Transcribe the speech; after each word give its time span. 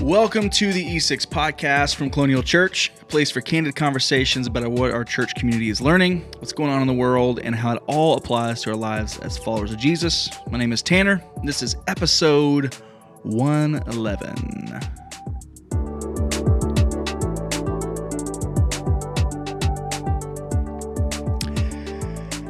Welcome 0.00 0.48
to 0.50 0.72
the 0.72 0.96
E6 0.96 1.26
podcast 1.26 1.94
from 1.94 2.08
Colonial 2.08 2.42
Church, 2.42 2.90
a 3.02 3.04
place 3.04 3.30
for 3.30 3.42
candid 3.42 3.76
conversations 3.76 4.46
about 4.46 4.66
what 4.70 4.92
our 4.92 5.04
church 5.04 5.34
community 5.34 5.68
is 5.68 5.82
learning, 5.82 6.24
what's 6.38 6.54
going 6.54 6.70
on 6.70 6.80
in 6.80 6.86
the 6.86 6.94
world, 6.94 7.38
and 7.40 7.54
how 7.54 7.74
it 7.74 7.82
all 7.86 8.16
applies 8.16 8.62
to 8.62 8.70
our 8.70 8.76
lives 8.76 9.18
as 9.18 9.36
followers 9.36 9.72
of 9.72 9.78
Jesus. 9.78 10.30
My 10.50 10.56
name 10.56 10.72
is 10.72 10.80
Tanner. 10.80 11.22
This 11.44 11.62
is 11.62 11.76
episode 11.86 12.74
111. 13.24 14.80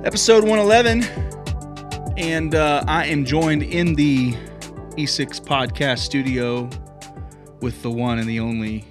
Episode 0.05 0.45
111, 0.45 1.03
and 2.17 2.55
uh, 2.55 2.85
I 2.87 3.07
am 3.07 3.25
joined 3.25 3.65
in 3.65 3.97
the 3.97 4.35
E6 4.97 5.41
podcast 5.41 5.99
studio 5.99 6.71
with 7.61 7.83
the 7.83 7.91
one 7.91 8.19
and 8.19 8.29
the 8.29 8.41
only 8.41 8.85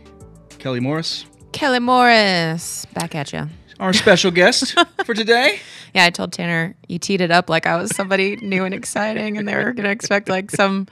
Kelly 0.59 0.79
Morris, 0.79 1.25
Kelly 1.51 1.79
Morris, 1.79 2.85
back 2.93 3.15
at 3.15 3.31
you. 3.33 3.47
our 3.79 3.93
special 3.93 4.29
guest 4.31 4.75
for 5.05 5.13
today. 5.13 5.59
Yeah, 5.95 6.05
I 6.05 6.09
told 6.11 6.31
Tanner 6.33 6.75
you 6.87 6.99
teed 6.99 7.21
it 7.21 7.31
up 7.31 7.49
like 7.49 7.65
I 7.65 7.75
was 7.77 7.95
somebody 7.95 8.35
new 8.37 8.63
and 8.65 8.73
exciting, 8.73 9.37
and 9.37 9.47
they 9.47 9.55
were 9.55 9.71
going 9.73 9.85
to 9.85 9.89
expect 9.91 10.29
like 10.29 10.51
some 10.51 10.87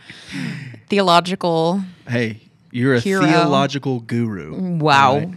theological. 0.89 1.81
Hey, 2.07 2.41
you're 2.71 2.95
a 2.95 2.99
Hero. 2.99 3.23
theological 3.25 3.99
guru. 4.01 4.55
Wow. 4.77 5.17
right? 5.17 5.29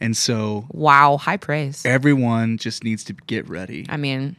And 0.00 0.16
so 0.16 0.66
Wow, 0.70 1.16
high 1.16 1.36
praise. 1.36 1.84
everyone 1.84 2.56
just 2.58 2.84
needs 2.84 3.04
to 3.04 3.12
get 3.12 3.48
ready. 3.48 3.84
I 3.88 3.96
mean, 3.96 4.36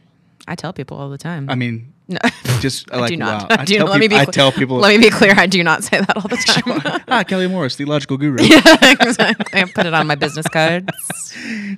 I 0.48 0.54
tell 0.54 0.72
people 0.72 0.96
all 0.96 1.10
the 1.10 1.18
time. 1.18 1.48
I 1.50 1.54
mean, 1.54 1.92
no, 2.10 2.18
just 2.60 2.92
I 2.92 2.98
like 2.98 3.08
do 3.10 3.16
not. 3.16 3.48
wow. 3.50 3.56
I 3.60 3.64
do 3.64 3.76
tell 3.76 3.86
not. 3.86 3.92
Let 3.92 4.00
me 4.00 4.08
peop- 4.08 4.18
be. 4.18 4.20
I 4.20 4.24
tell 4.26 4.52
people. 4.52 4.76
Let 4.78 4.90
me 4.90 4.98
be 4.98 5.10
clear. 5.10 5.32
I 5.36 5.46
do 5.46 5.62
not 5.64 5.82
say 5.84 6.00
that 6.00 6.16
all 6.16 6.28
the 6.28 6.36
time. 6.92 7.02
ah, 7.08 7.22
Kelly 7.24 7.46
Morris, 7.48 7.76
theological 7.76 8.16
guru. 8.18 8.42
yeah, 8.42 8.60
exactly. 9.00 9.60
I 9.60 9.64
put 9.64 9.86
it 9.86 9.94
on 9.94 10.06
my 10.06 10.14
business 10.16 10.46
cards. 10.48 10.88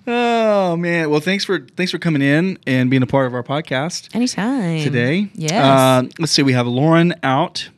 Oh 0.06 0.76
man. 0.76 1.10
Well, 1.10 1.20
thanks 1.20 1.44
for 1.44 1.60
thanks 1.76 1.92
for 1.92 1.98
coming 1.98 2.22
in 2.22 2.58
and 2.66 2.90
being 2.90 3.02
a 3.02 3.06
part 3.06 3.26
of 3.26 3.34
our 3.34 3.42
podcast. 3.42 4.14
Anytime. 4.14 4.82
today. 4.82 5.28
Yes. 5.34 5.52
Uh, 5.52 6.08
let's 6.18 6.32
see. 6.32 6.42
We 6.42 6.52
have 6.54 6.66
Lauren 6.66 7.14
out. 7.22 7.68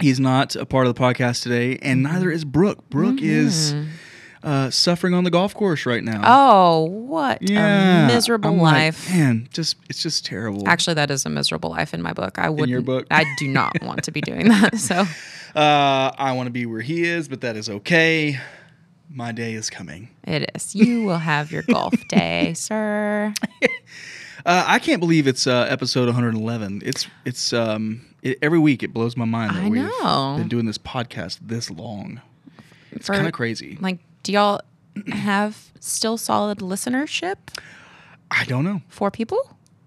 He's 0.00 0.20
not 0.20 0.54
a 0.54 0.64
part 0.64 0.86
of 0.86 0.94
the 0.94 1.00
podcast 1.00 1.42
today, 1.42 1.76
and 1.82 2.04
neither 2.04 2.30
is 2.30 2.44
Brooke. 2.44 2.88
Brooke 2.88 3.20
is 3.20 3.74
uh, 4.42 4.70
suffering 4.70 5.14
on 5.14 5.24
the 5.24 5.30
golf 5.30 5.54
course 5.54 5.84
right 5.86 6.02
now. 6.04 6.22
Oh, 6.24 6.84
what 6.84 7.38
yeah, 7.48 8.04
a 8.04 8.06
miserable 8.06 8.50
I'm 8.50 8.58
like, 8.58 8.72
life. 8.74 9.10
man, 9.10 9.48
just 9.52 9.76
it's 9.88 10.02
just 10.02 10.24
terrible. 10.24 10.68
Actually, 10.68 10.94
that 10.94 11.10
is 11.10 11.26
a 11.26 11.28
miserable 11.30 11.70
life 11.70 11.92
in 11.94 12.02
my 12.02 12.12
book. 12.12 12.38
I 12.38 12.48
would. 12.48 12.68
your 12.68 12.80
book? 12.82 13.06
I 13.10 13.24
do 13.38 13.48
not 13.48 13.72
want 13.82 14.04
to 14.04 14.10
be 14.12 14.20
doing 14.20 14.48
that. 14.48 14.76
So. 14.78 15.04
uh, 15.56 16.12
I 16.16 16.32
want 16.32 16.46
to 16.46 16.52
be 16.52 16.66
where 16.66 16.80
he 16.80 17.04
is, 17.04 17.28
but 17.28 17.40
that 17.40 17.56
is 17.56 17.68
okay. 17.68 18.38
My 19.10 19.32
day 19.32 19.54
is 19.54 19.70
coming. 19.70 20.10
It 20.24 20.50
is. 20.54 20.74
You 20.74 21.02
will 21.04 21.18
have 21.18 21.50
your 21.50 21.62
golf 21.62 21.94
day, 22.08 22.54
sir. 22.54 23.32
Uh, 24.46 24.64
I 24.66 24.78
can't 24.78 25.00
believe 25.00 25.26
it's 25.26 25.46
uh, 25.46 25.66
episode 25.68 26.06
111. 26.06 26.80
It's 26.84 27.06
it's 27.26 27.52
um 27.52 28.06
it, 28.22 28.38
every 28.40 28.58
week 28.58 28.82
it 28.82 28.94
blows 28.94 29.14
my 29.16 29.26
mind 29.26 29.54
that 29.56 29.64
I 29.64 29.68
we've 29.68 29.82
know. 29.82 30.36
been 30.38 30.48
doing 30.48 30.64
this 30.64 30.78
podcast 30.78 31.38
this 31.42 31.70
long. 31.70 32.22
It's 32.92 33.08
kind 33.08 33.26
of 33.26 33.32
crazy. 33.34 33.76
Like, 33.80 33.98
do 34.22 34.32
y'all 34.32 34.60
have 35.12 35.70
still 35.80 36.16
solid 36.16 36.58
listenership? 36.58 37.36
I 38.30 38.44
don't 38.44 38.64
know. 38.64 38.82
Four 38.88 39.10
people? 39.10 39.38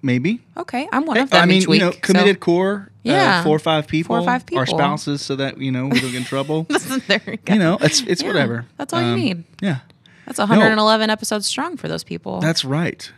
Maybe 0.04 0.42
Okay, 0.58 0.90
I'm 0.92 1.06
one 1.06 1.18
of 1.18 1.30
them 1.30 1.44
I 1.44 1.46
mean, 1.46 1.62
each 1.62 1.68
week. 1.68 1.80
you 1.82 1.86
know, 1.88 1.94
committed 2.02 2.40
core. 2.40 2.90
Yeah. 3.04 3.40
uh, 3.40 3.44
four 3.44 3.56
or 3.56 3.60
five 3.60 3.88
people. 3.88 4.16
Four 4.16 4.20
or 4.24 4.26
five 4.26 4.46
people. 4.48 4.60
Our 4.60 4.66
spouses, 4.66 5.22
so 5.22 5.36
that 5.36 5.60
you 5.60 5.72
know 5.72 5.84
we 5.86 6.00
don't 6.00 6.12
get 6.12 6.16
in 6.16 6.24
trouble. 6.24 6.66
so 6.80 6.98
there 6.98 7.22
you 7.28 7.38
go. 7.38 7.54
you 7.54 7.60
know, 7.60 7.78
it's 7.82 8.02
it's 8.02 8.22
Yeah, 8.24 8.28
whatever. 8.30 8.66
that's 8.78 8.94
all 8.94 9.02
you 9.02 9.08
Um, 9.10 9.20
need. 9.20 9.44
Yeah, 9.62 9.80
That's 10.26 10.40
111 10.40 11.10
episodes 11.12 11.46
strong 11.46 11.78
for 11.78 11.88
those 11.88 12.04
people. 12.04 12.40
that's 12.40 12.66
right. 12.66 13.12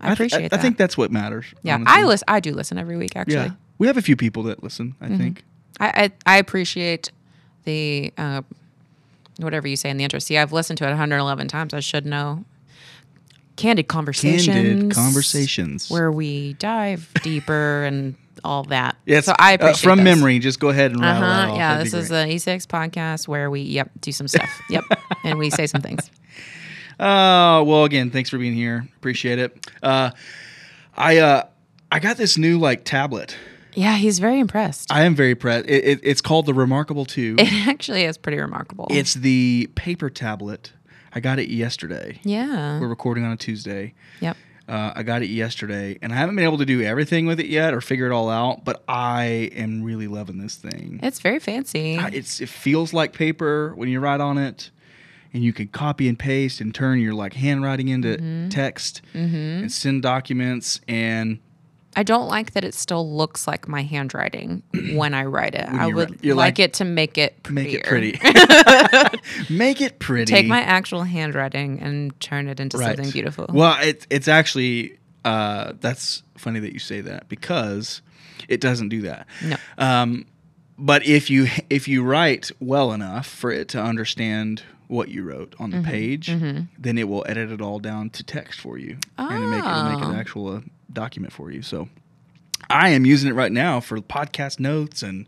I 0.00 0.06
th- 0.08 0.14
appreciate 0.16 0.44
I, 0.46 0.48
that. 0.48 0.60
think 0.60 0.76
that's 0.76 0.98
what 0.98 1.12
matters. 1.12 1.46
yeah, 1.62 1.76
honestly. 1.76 2.02
I 2.02 2.04
listen. 2.04 2.24
I 2.26 2.40
do 2.40 2.52
listen 2.52 2.78
every 2.78 2.96
week. 2.96 3.14
Actually, 3.14 3.34
Yeah, 3.36 3.50
we 3.78 3.86
have 3.86 3.96
a 3.96 4.02
few 4.02 4.16
people 4.16 4.42
that 4.44 4.60
listen. 4.64 4.96
I 5.00 5.16
think. 5.16 5.44
I, 5.78 6.10
I 6.26 6.34
I 6.34 6.38
appreciate 6.38 7.12
the 7.62 8.12
uh, 8.18 8.42
whatever 9.38 9.68
you 9.68 9.76
say 9.76 9.90
in 9.90 9.96
the 9.96 10.04
intro. 10.04 10.18
See, 10.18 10.38
I've 10.38 10.52
listened 10.52 10.78
to 10.78 10.84
it 10.84 10.90
111 10.90 11.48
times. 11.48 11.74
I 11.74 11.80
should 11.80 12.06
know. 12.06 12.44
Candid 13.56 13.88
conversations. 13.88 14.46
Candid 14.46 14.92
conversations. 14.92 15.90
where 15.90 16.10
we 16.10 16.54
dive 16.54 17.08
deeper 17.22 17.84
and 17.84 18.16
all 18.42 18.64
that. 18.64 18.96
Yes, 19.06 19.26
so 19.26 19.34
I 19.38 19.56
uh, 19.56 19.74
from 19.74 19.98
those. 19.98 20.04
memory. 20.04 20.38
Just 20.38 20.60
go 20.60 20.68
ahead 20.68 20.90
and 20.90 21.00
Uh 21.00 21.04
rattle 21.04 21.54
that. 21.54 21.56
Yeah, 21.56 21.76
That'd 21.76 21.86
this 21.86 21.94
is 21.94 22.08
the 22.08 22.16
E6 22.16 22.66
podcast 22.66 23.28
where 23.28 23.50
we 23.50 23.60
yep 23.60 23.90
do 24.00 24.12
some 24.12 24.28
stuff. 24.28 24.50
yep, 24.70 24.84
and 25.24 25.38
we 25.38 25.50
say 25.50 25.66
some 25.66 25.80
things. 25.80 26.10
Oh 27.00 27.62
well, 27.66 27.84
again, 27.84 28.10
thanks 28.10 28.28
for 28.28 28.38
being 28.38 28.54
here. 28.54 28.86
Appreciate 28.96 29.38
it. 29.38 29.70
Uh, 29.82 30.10
I 30.96 31.18
uh, 31.18 31.44
I 31.90 32.00
got 32.00 32.16
this 32.16 32.36
new 32.36 32.58
like 32.58 32.84
tablet. 32.84 33.36
Yeah, 33.74 33.96
he's 33.96 34.18
very 34.18 34.38
impressed. 34.38 34.92
I 34.92 35.02
am 35.02 35.14
very 35.14 35.32
impressed. 35.32 35.66
It, 35.68 35.84
it, 35.84 36.00
it's 36.02 36.20
called 36.20 36.46
the 36.46 36.54
Remarkable 36.54 37.04
Two. 37.04 37.36
it 37.38 37.52
actually 37.68 38.04
is 38.04 38.16
pretty 38.18 38.38
remarkable. 38.38 38.86
It's 38.90 39.14
the 39.14 39.68
paper 39.74 40.10
tablet. 40.10 40.72
I 41.16 41.20
got 41.20 41.38
it 41.38 41.48
yesterday. 41.48 42.20
yeah. 42.24 42.80
We're 42.80 42.88
recording 42.88 43.24
on 43.24 43.32
a 43.32 43.36
Tuesday. 43.36 43.94
Yep. 44.20 44.36
Uh, 44.66 44.92
I 44.96 45.02
got 45.02 45.22
it 45.22 45.28
yesterday, 45.28 45.98
and 46.00 46.10
I 46.12 46.16
haven't 46.16 46.36
been 46.36 46.44
able 46.44 46.56
to 46.58 46.64
do 46.64 46.82
everything 46.82 47.26
with 47.26 47.38
it 47.38 47.46
yet 47.46 47.74
or 47.74 47.80
figure 47.82 48.06
it 48.06 48.12
all 48.12 48.30
out. 48.30 48.64
But 48.64 48.82
I 48.88 49.50
am 49.54 49.82
really 49.82 50.08
loving 50.08 50.38
this 50.38 50.56
thing. 50.56 51.00
It's 51.02 51.20
very 51.20 51.38
fancy. 51.38 51.98
I- 51.98 52.08
It's 52.08 52.40
it 52.40 52.48
feels 52.48 52.92
like 52.94 53.12
paper 53.12 53.74
when 53.76 53.88
you 53.90 54.00
write 54.00 54.20
on 54.20 54.38
it, 54.38 54.70
and 55.34 55.44
you 55.44 55.52
can 55.52 55.68
copy 55.68 56.08
and 56.08 56.18
paste 56.18 56.60
and 56.62 56.74
turn 56.74 56.98
your 56.98 57.12
like 57.14 57.34
handwriting 57.34 57.88
into 57.88 58.16
Mm-hmm. 58.16 58.48
text 58.48 59.02
and 59.12 59.70
send 59.70 60.02
documents. 60.02 60.80
And 60.88 61.40
I 61.96 62.02
don't 62.02 62.28
like 62.28 62.52
that 62.52 62.64
it 62.64 62.74
still 62.74 63.08
looks 63.16 63.46
like 63.46 63.68
my 63.68 63.82
handwriting 63.82 64.62
when 64.94 65.14
I 65.14 65.24
write 65.24 65.54
it. 65.54 65.68
I 65.68 65.86
would 65.86 66.24
like, 66.24 66.36
like, 66.36 66.58
it 66.58 66.74
to 66.74 66.84
make 66.84 67.18
it 67.18 67.48
make 67.50 67.72
it 67.72 67.84
pretty. 67.84 68.18
make 69.50 69.80
it 69.80 69.98
pretty. 69.98 70.30
Take 70.32 70.46
my 70.46 70.60
actual 70.60 71.02
handwriting 71.02 71.80
and 71.80 72.18
turn 72.20 72.48
it 72.48 72.60
into 72.60 72.78
something 72.78 73.10
beautiful. 73.10 73.46
Well, 73.52 73.76
it's 73.82 74.06
it's 74.10 74.28
actually 74.28 74.98
uh, 75.24 75.72
that's 75.80 76.22
funny 76.36 76.60
that 76.60 76.72
you 76.72 76.78
say 76.78 77.00
that 77.02 77.28
because 77.28 78.02
it 78.48 78.60
doesn't 78.60 78.88
do 78.90 79.02
that. 79.02 79.26
No. 79.42 79.56
Um, 79.78 80.26
but 80.78 81.06
if 81.06 81.30
you 81.30 81.46
if 81.70 81.86
you 81.88 82.02
write 82.02 82.50
well 82.60 82.92
enough 82.92 83.26
for 83.26 83.50
it 83.50 83.68
to 83.68 83.80
understand 83.82 84.62
what 84.88 85.08
you 85.08 85.22
wrote 85.22 85.54
on 85.58 85.70
the 85.70 85.78
Mm-hmm, 85.78 85.88
page, 85.90 86.28
then 86.78 86.98
it 86.98 87.08
will 87.08 87.24
edit 87.26 87.50
it 87.50 87.60
all 87.62 87.78
down 87.78 88.10
to 88.10 88.22
text 88.22 88.60
for 88.60 88.76
you 88.76 88.98
and 89.16 89.50
make 89.50 89.60
it 89.60 89.84
make 89.96 90.04
Oh. 90.04 90.10
an 90.10 90.16
actual 90.16 90.56
uh, 90.56 90.60
document 90.92 91.32
for 91.32 91.50
you. 91.50 91.62
So 91.62 91.88
I 92.70 92.90
am 92.90 93.04
using 93.04 93.30
it 93.30 93.34
right 93.34 93.52
now 93.52 93.80
for 93.80 93.98
podcast 94.00 94.58
notes 94.60 95.02
and 95.02 95.26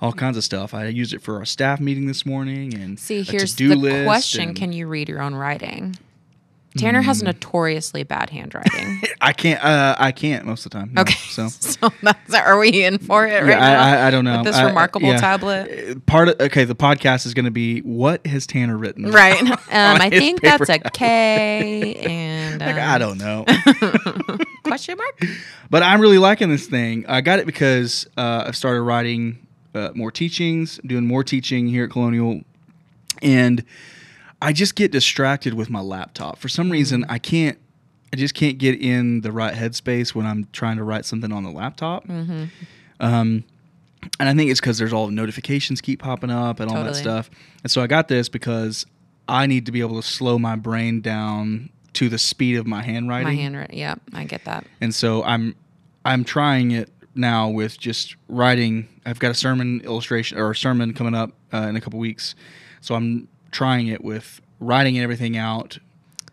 all 0.00 0.12
kinds 0.12 0.36
of 0.36 0.44
stuff. 0.44 0.74
I 0.74 0.86
used 0.86 1.12
it 1.12 1.22
for 1.22 1.36
our 1.36 1.44
staff 1.44 1.80
meeting 1.80 2.06
this 2.06 2.24
morning 2.24 2.74
and 2.74 2.98
See, 2.98 3.22
here's 3.22 3.56
the 3.56 3.74
list 3.74 4.04
question: 4.04 4.54
Can 4.54 4.72
you 4.72 4.86
read 4.86 5.08
your 5.08 5.20
own 5.20 5.34
writing? 5.34 5.96
Tanner 6.76 7.00
has 7.00 7.22
notoriously 7.22 8.02
bad 8.04 8.30
handwriting. 8.30 9.00
I 9.20 9.32
can't. 9.32 9.64
Uh, 9.64 9.96
I 9.98 10.12
can't 10.12 10.44
most 10.44 10.66
of 10.66 10.70
the 10.70 10.78
time. 10.78 10.90
no. 10.92 11.00
Okay, 11.02 11.14
so 11.14 11.48
so 11.60 11.90
that's, 12.02 12.34
are 12.34 12.58
we 12.58 12.84
in 12.84 12.98
for 12.98 13.26
it 13.26 13.40
right 13.42 13.48
yeah, 13.50 13.58
now? 13.58 13.82
I, 13.82 13.90
I, 13.96 14.06
I 14.06 14.10
don't 14.10 14.24
know. 14.24 14.36
With 14.38 14.46
this 14.46 14.56
I- 14.56 14.66
remarkable 14.66 15.08
yeah. 15.08 15.16
tablet, 15.18 15.96
Uh, 15.96 16.00
Part 16.06 16.28
of 16.28 16.40
okay, 16.40 16.64
the 16.64 16.74
podcast 16.76 17.26
is 17.26 17.34
going 17.34 17.46
to 17.46 17.50
be 17.50 17.80
what 17.80 18.24
has 18.26 18.46
Tanner 18.46 18.76
written? 18.76 19.10
right? 19.10 19.40
Um, 19.70 20.00
I 20.00 20.08
his 20.10 20.20
think 20.20 20.42
paper 20.42 20.64
that's 20.64 20.86
a 20.86 20.90
K 20.90 21.94
and 21.96 22.60
Like, 22.60 22.76
um, 22.76 22.80
I 22.80 22.98
don't 22.98 23.18
know, 23.18 23.44
question 24.64 24.96
mark. 24.96 25.22
but 25.70 25.82
I'm 25.82 26.00
really 26.00 26.18
liking 26.18 26.48
this 26.48 26.66
thing. 26.66 27.04
I 27.08 27.20
got 27.20 27.38
it 27.38 27.46
because 27.46 28.06
uh, 28.16 28.44
I've 28.46 28.56
started 28.56 28.82
writing 28.82 29.46
uh, 29.74 29.90
more 29.94 30.10
teachings, 30.10 30.80
doing 30.86 31.06
more 31.06 31.22
teaching 31.24 31.68
here 31.68 31.84
at 31.84 31.90
Colonial, 31.90 32.40
and 33.22 33.64
I 34.40 34.52
just 34.52 34.74
get 34.74 34.92
distracted 34.92 35.54
with 35.54 35.68
my 35.70 35.80
laptop. 35.80 36.38
For 36.38 36.48
some 36.48 36.70
reason, 36.70 37.02
Mm-hmm. 37.02 37.12
I 37.12 37.18
can't. 37.18 37.58
I 38.10 38.16
just 38.16 38.34
can't 38.34 38.56
get 38.56 38.80
in 38.80 39.20
the 39.20 39.30
right 39.32 39.52
headspace 39.52 40.14
when 40.14 40.24
I'm 40.24 40.48
trying 40.52 40.78
to 40.78 40.82
write 40.82 41.04
something 41.04 41.30
on 41.30 41.44
the 41.44 41.50
laptop. 41.50 42.06
Mm-hmm. 42.08 42.44
Um, 43.00 43.44
and 44.18 44.28
I 44.28 44.34
think 44.34 44.50
it's 44.50 44.60
because 44.60 44.78
there's 44.78 44.94
all 44.94 45.06
the 45.06 45.12
notifications 45.12 45.82
keep 45.82 46.00
popping 46.00 46.30
up 46.30 46.58
and 46.58 46.70
all 46.70 46.82
that 46.84 46.96
stuff. 46.96 47.28
And 47.62 47.70
so 47.70 47.82
I 47.82 47.86
got 47.86 48.08
this 48.08 48.30
because 48.30 48.86
I 49.28 49.46
need 49.46 49.66
to 49.66 49.72
be 49.72 49.80
able 49.80 50.00
to 50.00 50.06
slow 50.08 50.38
my 50.38 50.56
brain 50.56 51.02
down 51.02 51.68
to 51.94 52.08
the 52.08 52.16
speed 52.16 52.56
of 52.56 52.66
my 52.66 52.82
handwriting. 52.82 53.26
My 53.28 53.34
handwriting. 53.34 53.78
Yeah, 53.78 53.96
I 54.14 54.24
get 54.24 54.44
that. 54.46 54.64
And 54.80 54.94
so 54.94 55.22
I'm 55.24 55.54
I'm 56.04 56.24
trying 56.24 56.70
it 56.70 56.88
now 57.14 57.48
with 57.50 57.78
just 57.78 58.16
writing. 58.28 58.88
I've 59.04 59.18
got 59.18 59.32
a 59.32 59.34
sermon 59.34 59.82
illustration 59.82 60.38
or 60.38 60.52
a 60.52 60.56
sermon 60.56 60.94
coming 60.94 61.14
up 61.14 61.32
uh, 61.52 61.66
in 61.68 61.76
a 61.76 61.80
couple 61.82 61.98
weeks, 61.98 62.34
so 62.80 62.94
I'm 62.94 63.28
trying 63.50 63.88
it 63.88 64.02
with 64.04 64.40
writing 64.60 64.98
everything 64.98 65.36
out, 65.36 65.78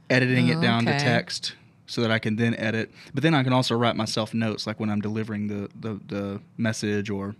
editing 0.10 0.48
it 0.50 0.58
Oh, 0.58 0.62
down 0.62 0.86
to 0.86 0.98
text, 1.00 1.56
so 1.88 2.02
that 2.02 2.12
I 2.12 2.20
can 2.20 2.36
then 2.36 2.56
edit. 2.56 2.92
But 3.14 3.24
then 3.24 3.34
I 3.34 3.44
can 3.44 3.54
also 3.54 3.76
write 3.76 3.96
myself 3.96 4.34
notes, 4.34 4.66
like 4.68 4.80
when 4.80 4.90
I'm 4.90 5.02
delivering 5.02 5.48
the 5.48 5.70
the, 5.80 6.00
the 6.08 6.42
message 6.58 7.10
or 7.10 7.36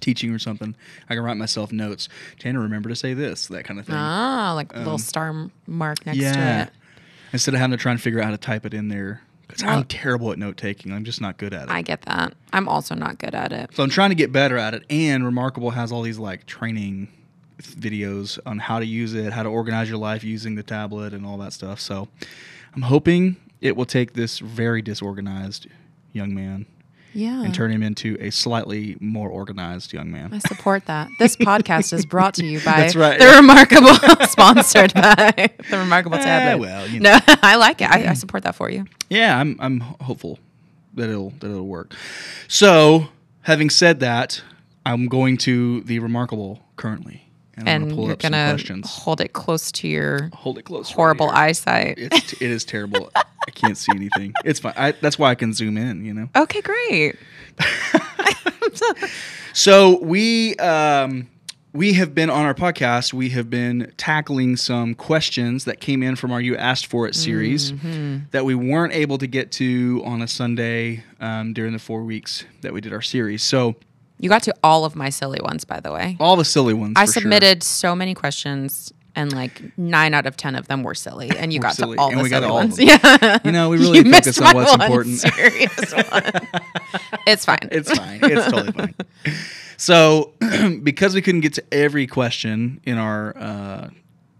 teaching 0.00 0.32
or 0.32 0.38
something, 0.38 0.74
I 1.08 1.14
can 1.14 1.24
write 1.24 1.36
myself 1.36 1.72
notes. 1.72 2.08
Tanner, 2.38 2.60
remember 2.60 2.88
to 2.88 2.96
say 2.96 3.12
this, 3.14 3.48
that 3.48 3.64
kind 3.64 3.80
of 3.80 3.86
thing. 3.86 3.96
Ah, 3.96 4.52
like 4.54 4.72
a 4.74 4.78
little 4.78 4.98
star 4.98 5.50
mark 5.66 6.04
next 6.06 6.18
to 6.18 6.26
Um, 6.26 6.34
yeah. 6.34 6.62
it. 6.64 6.70
Instead 7.32 7.54
of 7.54 7.60
having 7.60 7.76
to 7.76 7.80
try 7.82 7.92
and 7.92 8.00
figure 8.00 8.20
out 8.20 8.26
how 8.26 8.30
to 8.32 8.36
type 8.38 8.64
it 8.66 8.74
in 8.74 8.88
there. 8.88 9.22
Because 9.46 9.64
I'm 9.64 9.82
terrible 9.84 10.30
at 10.30 10.38
note 10.38 10.56
taking. 10.56 10.92
I'm 10.92 11.02
just 11.04 11.20
not 11.20 11.36
good 11.36 11.52
at 11.52 11.64
it. 11.64 11.70
I 11.70 11.82
get 11.82 12.02
that. 12.02 12.34
I'm 12.52 12.68
also 12.68 12.94
not 12.94 13.18
good 13.18 13.34
at 13.34 13.50
it. 13.50 13.70
So 13.74 13.82
I'm 13.82 13.90
trying 13.90 14.10
to 14.10 14.14
get 14.14 14.30
better 14.30 14.56
at 14.56 14.74
it. 14.74 14.84
And 14.90 15.24
Remarkable 15.24 15.70
has 15.70 15.90
all 15.90 16.02
these 16.02 16.20
like 16.20 16.46
training 16.46 17.08
videos 17.62 18.38
on 18.46 18.58
how 18.58 18.78
to 18.78 18.86
use 18.86 19.14
it, 19.14 19.32
how 19.32 19.42
to 19.42 19.48
organize 19.48 19.88
your 19.88 19.98
life 19.98 20.22
using 20.24 20.54
the 20.54 20.62
tablet 20.62 21.12
and 21.14 21.24
all 21.26 21.38
that 21.38 21.52
stuff. 21.52 21.80
So 21.80 22.08
I'm 22.74 22.82
hoping 22.82 23.36
it 23.60 23.76
will 23.76 23.86
take 23.86 24.14
this 24.14 24.38
very 24.38 24.82
disorganized 24.82 25.66
young 26.12 26.34
man 26.34 26.66
Yeah. 27.12 27.42
and 27.42 27.54
turn 27.54 27.70
him 27.70 27.82
into 27.82 28.16
a 28.20 28.30
slightly 28.30 28.96
more 29.00 29.28
organized 29.28 29.92
young 29.92 30.10
man. 30.10 30.32
I 30.32 30.38
support 30.38 30.86
that. 30.86 31.08
This 31.18 31.36
podcast 31.36 31.92
is 31.92 32.04
brought 32.06 32.34
to 32.34 32.44
you 32.46 32.58
by 32.64 32.72
That's 32.80 32.96
right. 32.96 33.18
the 33.18 33.26
Remarkable, 33.36 33.94
sponsored 34.26 34.94
by 34.94 35.50
the 35.70 35.78
Remarkable 35.78 36.16
Eh, 36.18 36.22
Tablet. 36.24 36.58
well, 36.60 36.86
you 36.88 37.00
no, 37.00 37.18
I 37.26 37.56
like 37.56 37.80
it. 37.82 37.90
I, 37.90 38.10
I 38.10 38.14
support 38.14 38.42
that 38.44 38.54
for 38.54 38.70
you. 38.70 38.86
Yeah, 39.08 39.38
I'm 39.38 39.56
I'm 39.60 39.80
hopeful 39.80 40.38
that 40.94 41.08
it'll 41.10 41.30
that 41.40 41.50
it'll 41.50 41.66
work. 41.66 41.94
So, 42.48 43.08
having 43.42 43.70
said 43.70 44.00
that, 44.00 44.42
I'm 44.86 45.06
going 45.06 45.36
to 45.38 45.82
the 45.82 45.98
Remarkable 45.98 46.60
currently. 46.76 47.26
And 47.66 47.96
you're 47.96 48.12
up 48.12 48.18
gonna 48.20 48.50
questions. 48.50 48.88
hold 48.90 49.20
it 49.20 49.32
close 49.32 49.70
to 49.72 49.88
your 49.88 50.30
Hold 50.34 50.58
it 50.58 50.62
close. 50.64 50.90
horrible 50.90 51.26
here. 51.28 51.36
eyesight. 51.36 51.94
It's 51.98 52.32
it 52.34 52.42
is 52.42 52.64
terrible. 52.64 53.10
I 53.16 53.50
can't 53.52 53.76
see 53.76 53.92
anything. 53.94 54.32
It's 54.44 54.60
fine. 54.60 54.74
I, 54.76 54.92
that's 54.92 55.18
why 55.18 55.30
I 55.30 55.34
can 55.34 55.52
zoom 55.52 55.76
in. 55.78 56.04
You 56.04 56.14
know. 56.14 56.28
Okay, 56.36 56.60
great. 56.60 57.16
So 59.52 59.98
we 60.02 60.54
um, 60.56 61.28
we 61.72 61.94
have 61.94 62.14
been 62.14 62.30
on 62.30 62.44
our 62.44 62.54
podcast. 62.54 63.12
We 63.12 63.30
have 63.30 63.50
been 63.50 63.92
tackling 63.96 64.56
some 64.56 64.94
questions 64.94 65.64
that 65.64 65.80
came 65.80 66.02
in 66.04 66.14
from 66.14 66.30
our 66.30 66.40
"You 66.40 66.56
Asked 66.56 66.86
for 66.86 67.08
It" 67.08 67.16
series 67.16 67.72
that 68.30 68.44
we 68.44 68.54
weren't 68.54 68.92
able 68.92 69.18
to 69.18 69.26
get 69.26 69.50
to 69.52 70.02
on 70.04 70.22
a 70.22 70.28
Sunday 70.28 71.02
um, 71.20 71.52
during 71.52 71.72
the 71.72 71.80
four 71.80 72.04
weeks 72.04 72.44
that 72.62 72.72
we 72.72 72.80
did 72.80 72.92
our 72.92 73.02
series. 73.02 73.42
So 73.42 73.74
You 74.20 74.28
got 74.28 74.42
to 74.44 74.54
all 74.62 74.84
of 74.84 74.94
my 74.94 75.08
silly 75.10 75.40
ones, 75.42 75.64
by 75.64 75.80
the 75.80 75.90
way. 75.92 76.16
all 76.20 76.36
the 76.36 76.44
silly 76.44 76.74
ones. 76.74 76.92
I 76.96 77.06
for 77.06 77.12
sure. 77.12 77.22
submitted 77.22 77.62
so 77.62 77.96
many 77.96 78.12
questions, 78.14 78.92
and 79.16 79.32
like 79.32 79.62
nine 79.78 80.12
out 80.14 80.26
of 80.26 80.36
ten 80.36 80.54
of 80.54 80.68
them 80.68 80.82
were 80.82 80.94
silly, 80.94 81.30
and 81.36 81.52
you 81.52 81.58
got 81.60 81.74
silly, 81.74 81.96
to 81.96 82.02
all 82.02 82.10
and 82.10 82.18
the 82.18 82.22
we 82.22 82.28
got 82.28 82.42
silly 82.42 82.50
all 82.52 82.58
of 82.58 82.64
ones. 82.64 82.76
them. 82.76 82.86
Yeah, 83.22 83.38
You 83.44 83.52
know, 83.52 83.70
we 83.70 83.78
really 83.84 84.04
focus 84.04 84.38
on 84.40 84.54
what's 84.54 84.72
important. 84.74 85.18
Serious 85.20 85.92
one. 85.94 86.22
it's 87.26 87.44
fine. 87.44 87.58
It's 87.72 87.90
fine. 87.90 88.20
It's 88.22 88.44
totally 88.50 88.72
fine. 88.72 88.94
So, 89.76 90.32
because 90.82 91.14
we 91.14 91.22
couldn't 91.22 91.40
get 91.40 91.54
to 91.54 91.64
every 91.72 92.06
question 92.06 92.80
in 92.84 92.98
our 92.98 93.36
uh, 93.38 93.88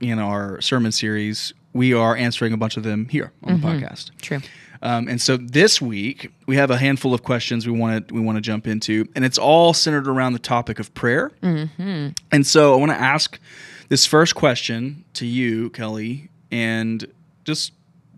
in 0.00 0.19
our 0.19 0.61
sermon 0.61 0.93
series, 0.93 1.55
we 1.73 1.94
are 1.94 2.15
answering 2.17 2.53
a 2.53 2.56
bunch 2.59 2.76
of 2.76 2.83
them 2.83 3.09
here 3.09 3.33
on 3.44 3.61
the 3.61 3.67
podcast. 3.67 4.11
true. 4.21 4.41
Um, 4.82 5.09
and 5.09 5.21
so 5.21 5.37
this 5.37 5.81
week 5.81 6.31
we 6.47 6.56
have 6.56 6.71
a 6.71 6.77
handful 6.79 7.12
of 7.12 7.23
questions 7.23 7.67
we 7.67 7.73
want 7.73 8.09
to 8.09 8.15
we 8.15 8.21
want 8.21 8.37
to 8.37 8.41
jump 8.41 8.67
into, 8.67 9.06
and 9.15 9.25
it's 9.25 9.38
all 9.38 9.75
centered 9.75 10.09
around 10.09 10.32
the 10.32 10.38
topic 10.38 10.79
of 10.79 10.93
prayer. 10.94 11.31
Mm-hmm. 11.43 12.09
And 12.32 12.47
so 12.47 12.75
I 12.75 12.77
want 12.77 12.93
to 12.93 12.99
ask 12.99 13.38
this 13.88 14.06
first 14.06 14.35
question 14.35 15.05
to 15.15 15.27
you, 15.27 15.71
Kelly, 15.71 16.31
and 16.50 17.06
just 17.44 17.73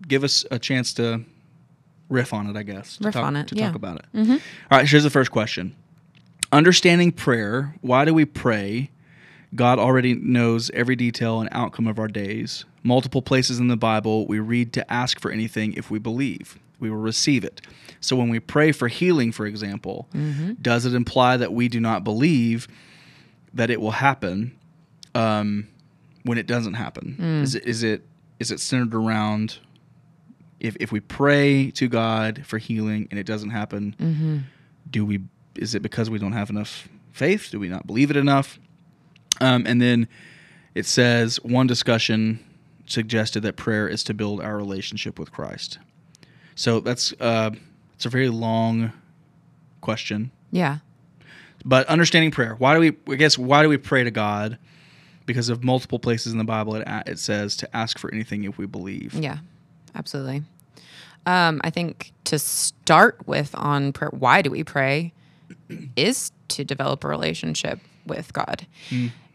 give 0.07 0.23
us 0.23 0.45
a 0.51 0.59
chance 0.59 0.93
to 0.93 1.21
riff 2.09 2.33
on 2.33 2.47
it. 2.47 2.55
I 2.55 2.63
guess 2.63 2.97
to 2.97 3.05
Riff 3.05 3.15
talk, 3.15 3.25
on 3.25 3.35
it, 3.35 3.47
to 3.49 3.55
yeah. 3.55 3.67
talk 3.67 3.75
about 3.75 3.97
it. 3.97 4.05
All 4.15 4.77
right, 4.77 4.87
here's 4.87 5.03
the 5.03 5.09
first 5.09 5.31
question: 5.31 5.75
Understanding 6.53 7.11
prayer. 7.11 7.75
Why 7.81 8.05
do 8.05 8.13
we 8.13 8.23
pray? 8.23 8.89
God 9.55 9.79
already 9.79 10.15
knows 10.15 10.71
every 10.71 10.95
detail 10.95 11.39
and 11.41 11.49
outcome 11.51 11.87
of 11.87 11.99
our 11.99 12.07
days. 12.07 12.65
Multiple 12.83 13.21
places 13.21 13.59
in 13.59 13.67
the 13.69 13.77
Bible, 13.77 14.27
we 14.27 14.39
read 14.39 14.73
to 14.73 14.93
ask 14.93 15.19
for 15.19 15.31
anything 15.31 15.73
if 15.73 15.89
we 15.89 15.99
believe. 15.99 16.59
We 16.79 16.89
will 16.89 16.97
receive 16.97 17.43
it. 17.45 17.61
So 18.01 18.15
when 18.17 18.27
we 18.29 18.39
pray 18.41 18.73
for 18.73 18.89
healing, 18.89 19.31
for 19.31 19.45
example, 19.45 20.07
does 20.61 20.85
it 20.85 20.93
imply 20.93 21.37
that 21.37 21.53
we 21.53 21.69
do 21.69 21.79
not 21.79 22.03
believe 22.03 22.67
that 23.53 23.69
it 23.69 23.79
will 23.79 23.91
happen 23.91 24.57
um, 25.15 25.67
when 26.23 26.37
it 26.37 26.45
doesn't 26.45 26.73
happen? 26.73 27.15
Is, 27.43 27.55
it, 27.55 27.65
is, 27.65 27.83
it, 27.83 28.01
is 28.39 28.51
it 28.51 28.59
centered 28.59 28.93
around 28.93 29.59
if, 30.59 30.75
if 30.79 30.91
we 30.91 30.99
pray 30.99 31.71
to 31.71 31.87
God 31.87 32.45
for 32.45 32.57
healing 32.57 33.07
and 33.11 33.19
it 33.19 33.25
doesn't 33.25 33.51
happen, 33.51 34.45
do 34.89 35.05
we 35.05 35.21
is 35.55 35.75
it 35.75 35.81
because 35.81 36.09
we 36.09 36.17
don't 36.17 36.31
have 36.33 36.49
enough 36.49 36.89
faith? 37.11 37.49
Do 37.51 37.59
we 37.59 37.69
not 37.69 37.85
believe 37.85 38.09
it 38.09 38.17
enough? 38.17 38.59
Um, 39.39 39.65
and 39.67 39.81
then 39.81 40.07
it 40.73 40.85
says 40.85 41.37
one 41.43 41.67
discussion 41.67 42.39
suggested 42.93 43.41
that 43.41 43.55
prayer 43.57 43.87
is 43.87 44.03
to 44.05 44.13
build 44.13 44.41
our 44.41 44.55
relationship 44.55 45.19
with 45.19 45.31
Christ. 45.31 45.79
So 46.55 46.79
that's 46.79 47.13
uh, 47.19 47.51
it's 47.95 48.05
a 48.05 48.09
very 48.09 48.29
long 48.29 48.93
question, 49.81 50.31
Yeah. 50.51 50.77
but 51.65 51.85
understanding 51.87 52.31
prayer. 52.31 52.55
Why 52.55 52.73
do 52.75 52.79
we? 52.79 53.13
I 53.13 53.17
guess 53.17 53.37
why 53.37 53.63
do 53.63 53.69
we 53.69 53.77
pray 53.77 54.03
to 54.03 54.11
God? 54.11 54.57
Because 55.25 55.47
of 55.49 55.63
multiple 55.63 55.99
places 55.99 56.31
in 56.33 56.37
the 56.37 56.43
Bible, 56.43 56.75
it, 56.75 56.87
it 57.07 57.17
says 57.17 57.55
to 57.57 57.75
ask 57.75 57.97
for 57.97 58.11
anything 58.13 58.43
if 58.43 58.57
we 58.57 58.65
believe. 58.65 59.13
Yeah, 59.13 59.37
absolutely. 59.95 60.43
Um, 61.25 61.61
I 61.63 61.69
think 61.69 62.11
to 62.25 62.37
start 62.37 63.25
with 63.25 63.55
on 63.55 63.93
prayer, 63.93 64.09
why 64.11 64.41
do 64.41 64.51
we 64.51 64.63
pray 64.65 65.13
is 65.95 66.31
to 66.49 66.65
develop 66.65 67.03
a 67.05 67.07
relationship 67.07 67.79
with 68.05 68.33
God. 68.33 68.67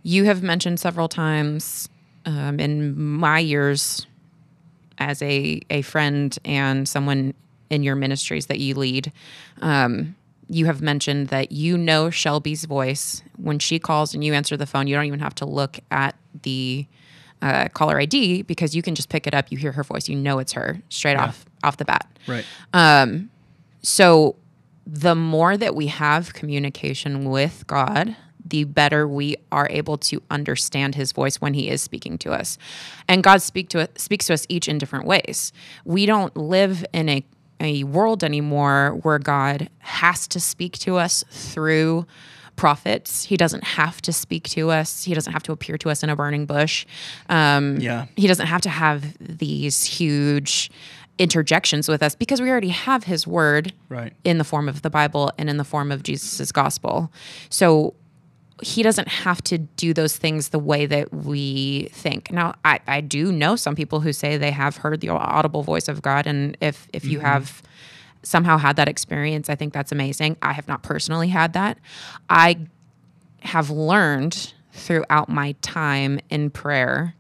You 0.02 0.24
have 0.24 0.42
mentioned 0.42 0.78
several 0.78 1.08
times 1.08 1.88
um, 2.28 2.60
in 2.60 3.00
my 3.00 3.38
years 3.38 4.06
as 4.98 5.22
a, 5.22 5.60
a 5.70 5.80
friend 5.82 6.38
and 6.44 6.86
someone 6.86 7.32
in 7.70 7.82
your 7.82 7.96
ministries 7.96 8.46
that 8.46 8.58
you 8.58 8.74
lead, 8.74 9.10
um, 9.62 10.14
you 10.48 10.66
have 10.66 10.82
mentioned 10.82 11.28
that 11.28 11.52
you 11.52 11.78
know 11.78 12.10
Shelby's 12.10 12.66
voice 12.66 13.22
when 13.36 13.58
she 13.58 13.78
calls 13.78 14.12
and 14.12 14.22
you 14.22 14.34
answer 14.34 14.56
the 14.58 14.66
phone. 14.66 14.86
You 14.86 14.94
don't 14.94 15.06
even 15.06 15.20
have 15.20 15.34
to 15.36 15.46
look 15.46 15.80
at 15.90 16.16
the 16.42 16.86
uh, 17.40 17.68
caller 17.68 17.98
ID 17.98 18.42
because 18.42 18.74
you 18.74 18.82
can 18.82 18.94
just 18.94 19.08
pick 19.08 19.26
it 19.26 19.32
up. 19.32 19.50
You 19.50 19.56
hear 19.56 19.72
her 19.72 19.84
voice. 19.84 20.08
You 20.08 20.16
know 20.16 20.38
it's 20.38 20.52
her 20.52 20.80
straight 20.90 21.16
off 21.16 21.46
off 21.64 21.78
the 21.78 21.84
bat. 21.84 22.06
Right. 22.26 22.44
So 23.82 24.36
the 24.86 25.14
more 25.14 25.56
that 25.56 25.74
we 25.74 25.86
have 25.86 26.34
communication 26.34 27.30
with 27.30 27.66
God, 27.66 28.16
the 28.50 28.64
better 28.64 29.06
we 29.08 29.36
are 29.52 29.66
able 29.70 29.98
to 29.98 30.22
understand 30.30 30.94
his 30.94 31.12
voice 31.12 31.40
when 31.40 31.54
he 31.54 31.68
is 31.68 31.82
speaking 31.82 32.18
to 32.18 32.32
us. 32.32 32.58
And 33.08 33.22
God 33.22 33.42
speak 33.42 33.68
to 33.70 33.80
us, 33.80 33.88
speaks 33.96 34.26
to 34.26 34.34
us 34.34 34.46
each 34.48 34.68
in 34.68 34.78
different 34.78 35.06
ways. 35.06 35.52
We 35.84 36.06
don't 36.06 36.36
live 36.36 36.84
in 36.92 37.08
a, 37.08 37.24
a 37.60 37.84
world 37.84 38.22
anymore 38.24 38.98
where 39.02 39.18
God 39.18 39.68
has 39.80 40.26
to 40.28 40.40
speak 40.40 40.78
to 40.78 40.96
us 40.96 41.24
through 41.30 42.06
prophets. 42.56 43.24
He 43.24 43.36
doesn't 43.36 43.62
have 43.64 44.02
to 44.02 44.12
speak 44.12 44.48
to 44.50 44.70
us. 44.70 45.04
He 45.04 45.14
doesn't 45.14 45.32
have 45.32 45.44
to 45.44 45.52
appear 45.52 45.78
to 45.78 45.90
us 45.90 46.02
in 46.02 46.10
a 46.10 46.16
burning 46.16 46.44
bush. 46.44 46.86
Um, 47.28 47.76
Yeah. 47.78 48.06
he 48.16 48.26
doesn't 48.26 48.46
have 48.48 48.62
to 48.62 48.68
have 48.70 49.14
these 49.20 49.84
huge 49.84 50.70
interjections 51.18 51.88
with 51.88 52.02
us 52.02 52.14
because 52.14 52.40
we 52.40 52.48
already 52.50 52.68
have 52.68 53.04
his 53.04 53.26
word 53.26 53.72
Right. 53.88 54.12
in 54.24 54.38
the 54.38 54.44
form 54.44 54.68
of 54.68 54.82
the 54.82 54.90
Bible 54.90 55.32
and 55.38 55.48
in 55.50 55.56
the 55.56 55.64
form 55.64 55.90
of 55.92 56.02
Jesus' 56.02 56.52
gospel. 56.52 57.12
So 57.50 57.94
he 58.62 58.82
doesn't 58.82 59.08
have 59.08 59.42
to 59.44 59.58
do 59.58 59.94
those 59.94 60.16
things 60.16 60.48
the 60.48 60.58
way 60.58 60.86
that 60.86 61.12
we 61.12 61.88
think. 61.92 62.32
Now, 62.32 62.54
I, 62.64 62.80
I 62.86 63.00
do 63.00 63.30
know 63.30 63.56
some 63.56 63.76
people 63.76 64.00
who 64.00 64.12
say 64.12 64.36
they 64.36 64.50
have 64.50 64.78
heard 64.78 65.00
the 65.00 65.10
audible 65.10 65.62
voice 65.62 65.88
of 65.88 66.02
God. 66.02 66.26
And 66.26 66.56
if, 66.60 66.88
if 66.92 67.04
you 67.04 67.20
have 67.20 67.62
somehow 68.22 68.58
had 68.58 68.76
that 68.76 68.88
experience, 68.88 69.48
I 69.48 69.54
think 69.54 69.72
that's 69.72 69.92
amazing. 69.92 70.36
I 70.42 70.52
have 70.52 70.66
not 70.66 70.82
personally 70.82 71.28
had 71.28 71.52
that. 71.52 71.78
I 72.28 72.66
have 73.40 73.70
learned 73.70 74.52
throughout 74.72 75.28
my 75.28 75.52
time 75.62 76.20
in 76.30 76.50
prayer 76.50 77.14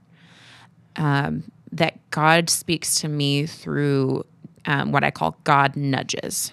um, 0.96 1.44
that 1.72 1.98
God 2.10 2.50
speaks 2.50 3.00
to 3.00 3.08
me 3.08 3.46
through 3.46 4.24
um, 4.68 4.92
what 4.92 5.02
I 5.02 5.10
call 5.10 5.36
God 5.44 5.74
nudges. 5.76 6.52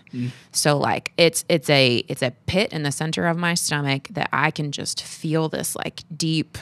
So 0.51 0.77
like 0.77 1.12
it's 1.17 1.45
it's 1.50 1.69
a 1.69 1.98
it's 2.07 2.24
a 2.24 2.31
pit 2.48 2.72
in 2.74 2.81
the 2.84 2.91
center 2.91 3.27
of 3.27 3.38
my 3.38 3.53
stomach 3.53 4.07
that 4.12 4.29
I 4.34 4.50
can 4.51 4.72
just 4.72 5.03
feel 5.03 5.50
this 5.50 5.75
like 5.75 6.01
deep 6.15 6.57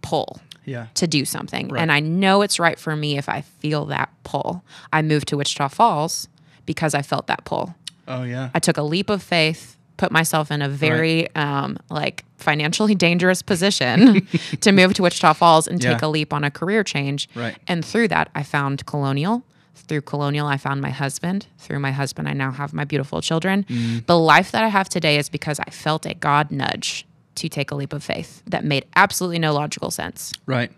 pull 0.00 0.38
Yeah. 0.64 0.86
to 0.94 1.06
do 1.06 1.24
something. 1.24 1.68
Right. 1.68 1.82
And 1.82 1.90
I 1.92 2.00
know 2.00 2.42
it's 2.42 2.58
right 2.58 2.78
for 2.78 2.94
me 2.96 3.18
if 3.18 3.28
I 3.28 3.40
feel 3.42 3.84
that 3.86 4.10
pull. 4.22 4.62
I 4.92 5.02
moved 5.02 5.28
to 5.28 5.36
Wichita 5.36 5.68
Falls 5.68 6.28
because 6.66 6.94
I 6.94 7.02
felt 7.02 7.26
that 7.26 7.44
pull. 7.44 7.74
Oh 8.06 8.22
yeah. 8.22 8.50
I 8.54 8.58
took 8.58 8.76
a 8.76 8.82
leap 8.82 9.10
of 9.10 9.22
faith, 9.22 9.76
put 9.96 10.12
myself 10.12 10.50
in 10.50 10.62
a 10.62 10.68
very 10.68 11.34
um, 11.34 11.78
like 11.90 12.24
financially 12.36 12.94
dangerous 13.06 13.42
position 13.42 14.26
to 14.60 14.72
move 14.72 14.94
to 14.94 15.02
Wichita 15.02 15.32
Falls 15.32 15.66
and 15.66 15.80
take 15.80 16.02
a 16.02 16.06
leap 16.08 16.32
on 16.32 16.44
a 16.44 16.50
career 16.50 16.84
change. 16.84 17.28
Right. 17.34 17.56
And 17.66 17.84
through 17.84 18.08
that, 18.08 18.30
I 18.34 18.42
found 18.42 18.86
Colonial. 18.86 19.42
Through 19.74 20.02
Colonial, 20.02 20.46
I 20.46 20.56
found 20.56 20.80
my 20.80 20.90
husband. 20.90 21.46
Through 21.58 21.80
my 21.80 21.90
husband, 21.92 22.28
I 22.28 22.32
now 22.32 22.50
have 22.52 22.72
my 22.72 22.84
beautiful 22.84 23.20
children. 23.20 23.64
Mm. 23.64 24.06
The 24.06 24.18
life 24.18 24.52
that 24.52 24.62
I 24.64 24.68
have 24.68 24.88
today 24.88 25.18
is 25.18 25.28
because 25.28 25.58
I 25.60 25.70
felt 25.70 26.06
a 26.06 26.14
God 26.14 26.50
nudge 26.50 27.06
to 27.36 27.48
take 27.48 27.70
a 27.70 27.74
leap 27.74 27.92
of 27.92 28.02
faith 28.02 28.42
that 28.46 28.64
made 28.64 28.86
absolutely 28.96 29.40
no 29.40 29.52
logical 29.52 29.90
sense 29.90 30.32
Right. 30.46 30.70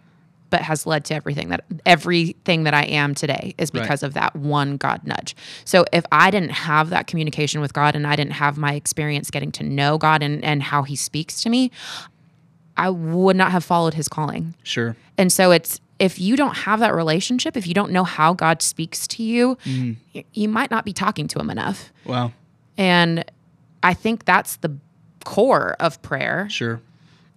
but 0.49 0.63
has 0.63 0.87
led 0.87 1.05
to 1.05 1.15
everything 1.15 1.51
that 1.51 1.65
everything 1.85 2.65
that 2.65 2.73
I 2.73 2.85
am 2.85 3.15
today 3.15 3.55
is 3.59 3.71
Right. 3.75 3.83
because 3.83 4.03
of 4.03 4.15
that 4.15 4.35
one 4.35 4.79
God 4.79 5.03
nudge. 5.05 5.37
So 5.67 5.85
if 5.93 6.05
I 6.11 6.31
didn't 6.31 6.53
have 6.53 6.89
that 6.91 7.07
communication 7.07 7.61
with 7.61 7.75
God 7.75 7.95
and 7.95 8.07
I 8.07 8.17
didn't 8.17 8.33
have 8.33 8.57
my 8.57 8.73
experience 8.75 9.31
getting 9.31 9.53
to 9.53 9.63
know 9.63 9.99
God 9.99 10.23
and, 10.23 10.43
and 10.43 10.63
how 10.63 10.83
he 10.83 10.97
speaks 10.97 11.43
to 11.43 11.51
me, 11.51 11.71
I 12.79 12.89
would 12.91 13.37
not 13.37 13.53
have 13.53 13.65
followed 13.65 13.95
his 13.95 14.09
calling. 14.09 14.55
Sure. 14.63 14.97
And 15.19 15.31
so 15.33 15.51
it's 15.51 15.81
if 15.99 16.19
you 16.19 16.37
don't 16.37 16.57
have 16.57 16.81
that 16.81 16.95
relationship, 16.95 17.57
if 17.57 17.67
you 17.67 17.75
don't 17.75 17.91
know 17.91 18.05
how 18.05 18.35
God 18.35 18.63
speaks 18.63 19.07
to 19.09 19.23
you, 19.23 19.57
mm-hmm. 19.65 19.93
y- 20.15 20.25
you 20.33 20.49
might 20.49 20.71
not 20.71 20.85
be 20.85 20.93
talking 20.93 21.27
to 21.29 21.39
him 21.39 21.51
enough. 21.51 21.93
Wow. 22.05 22.33
And 22.77 23.25
I 23.83 23.95
think 23.95 24.25
that's 24.25 24.57
the 24.57 24.77
core 25.25 25.77
of 25.81 26.01
prayer. 26.03 26.49
Sure. 26.51 26.81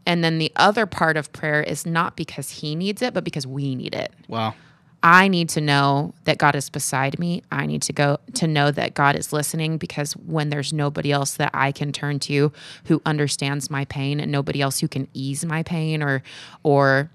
And 0.06 0.24
then 0.24 0.40
the 0.40 0.52
other 0.56 0.86
part 0.86 1.18
of 1.18 1.32
prayer 1.32 1.62
is 1.62 1.86
not 1.86 2.16
because 2.16 2.50
he 2.50 2.76
needs 2.76 3.02
it, 3.02 3.14
but 3.14 3.24
because 3.24 3.46
we 3.46 3.76
need 3.76 3.94
it. 3.94 4.12
Wow. 4.28 4.56
I 5.02 5.30
need 5.30 5.48
to 5.50 5.62
know 5.62 6.14
that 6.26 6.38
God 6.38 6.56
is 6.56 6.70
beside 6.70 7.20
me. 7.20 7.42
I 7.52 7.66
need 7.66 7.82
to 7.84 7.94
go 7.94 8.18
to 8.34 8.48
know 8.48 8.70
that 8.72 8.96
God 8.96 9.16
is 9.16 9.32
listening 9.32 9.78
because 9.78 10.14
when 10.14 10.50
there's 10.50 10.74
nobody 10.74 11.12
else 11.12 11.36
that 11.36 11.52
I 11.54 11.72
can 11.72 11.94
turn 11.94 12.20
to 12.22 12.52
who 12.86 13.02
understands 13.06 13.70
my 13.70 13.86
pain 13.86 14.20
and 14.20 14.30
nobody 14.30 14.62
else 14.62 14.80
who 14.80 14.90
can 14.90 15.08
ease 15.14 15.46
my 15.46 15.64
pain 15.64 16.04
or 16.04 16.22
or 16.64 17.10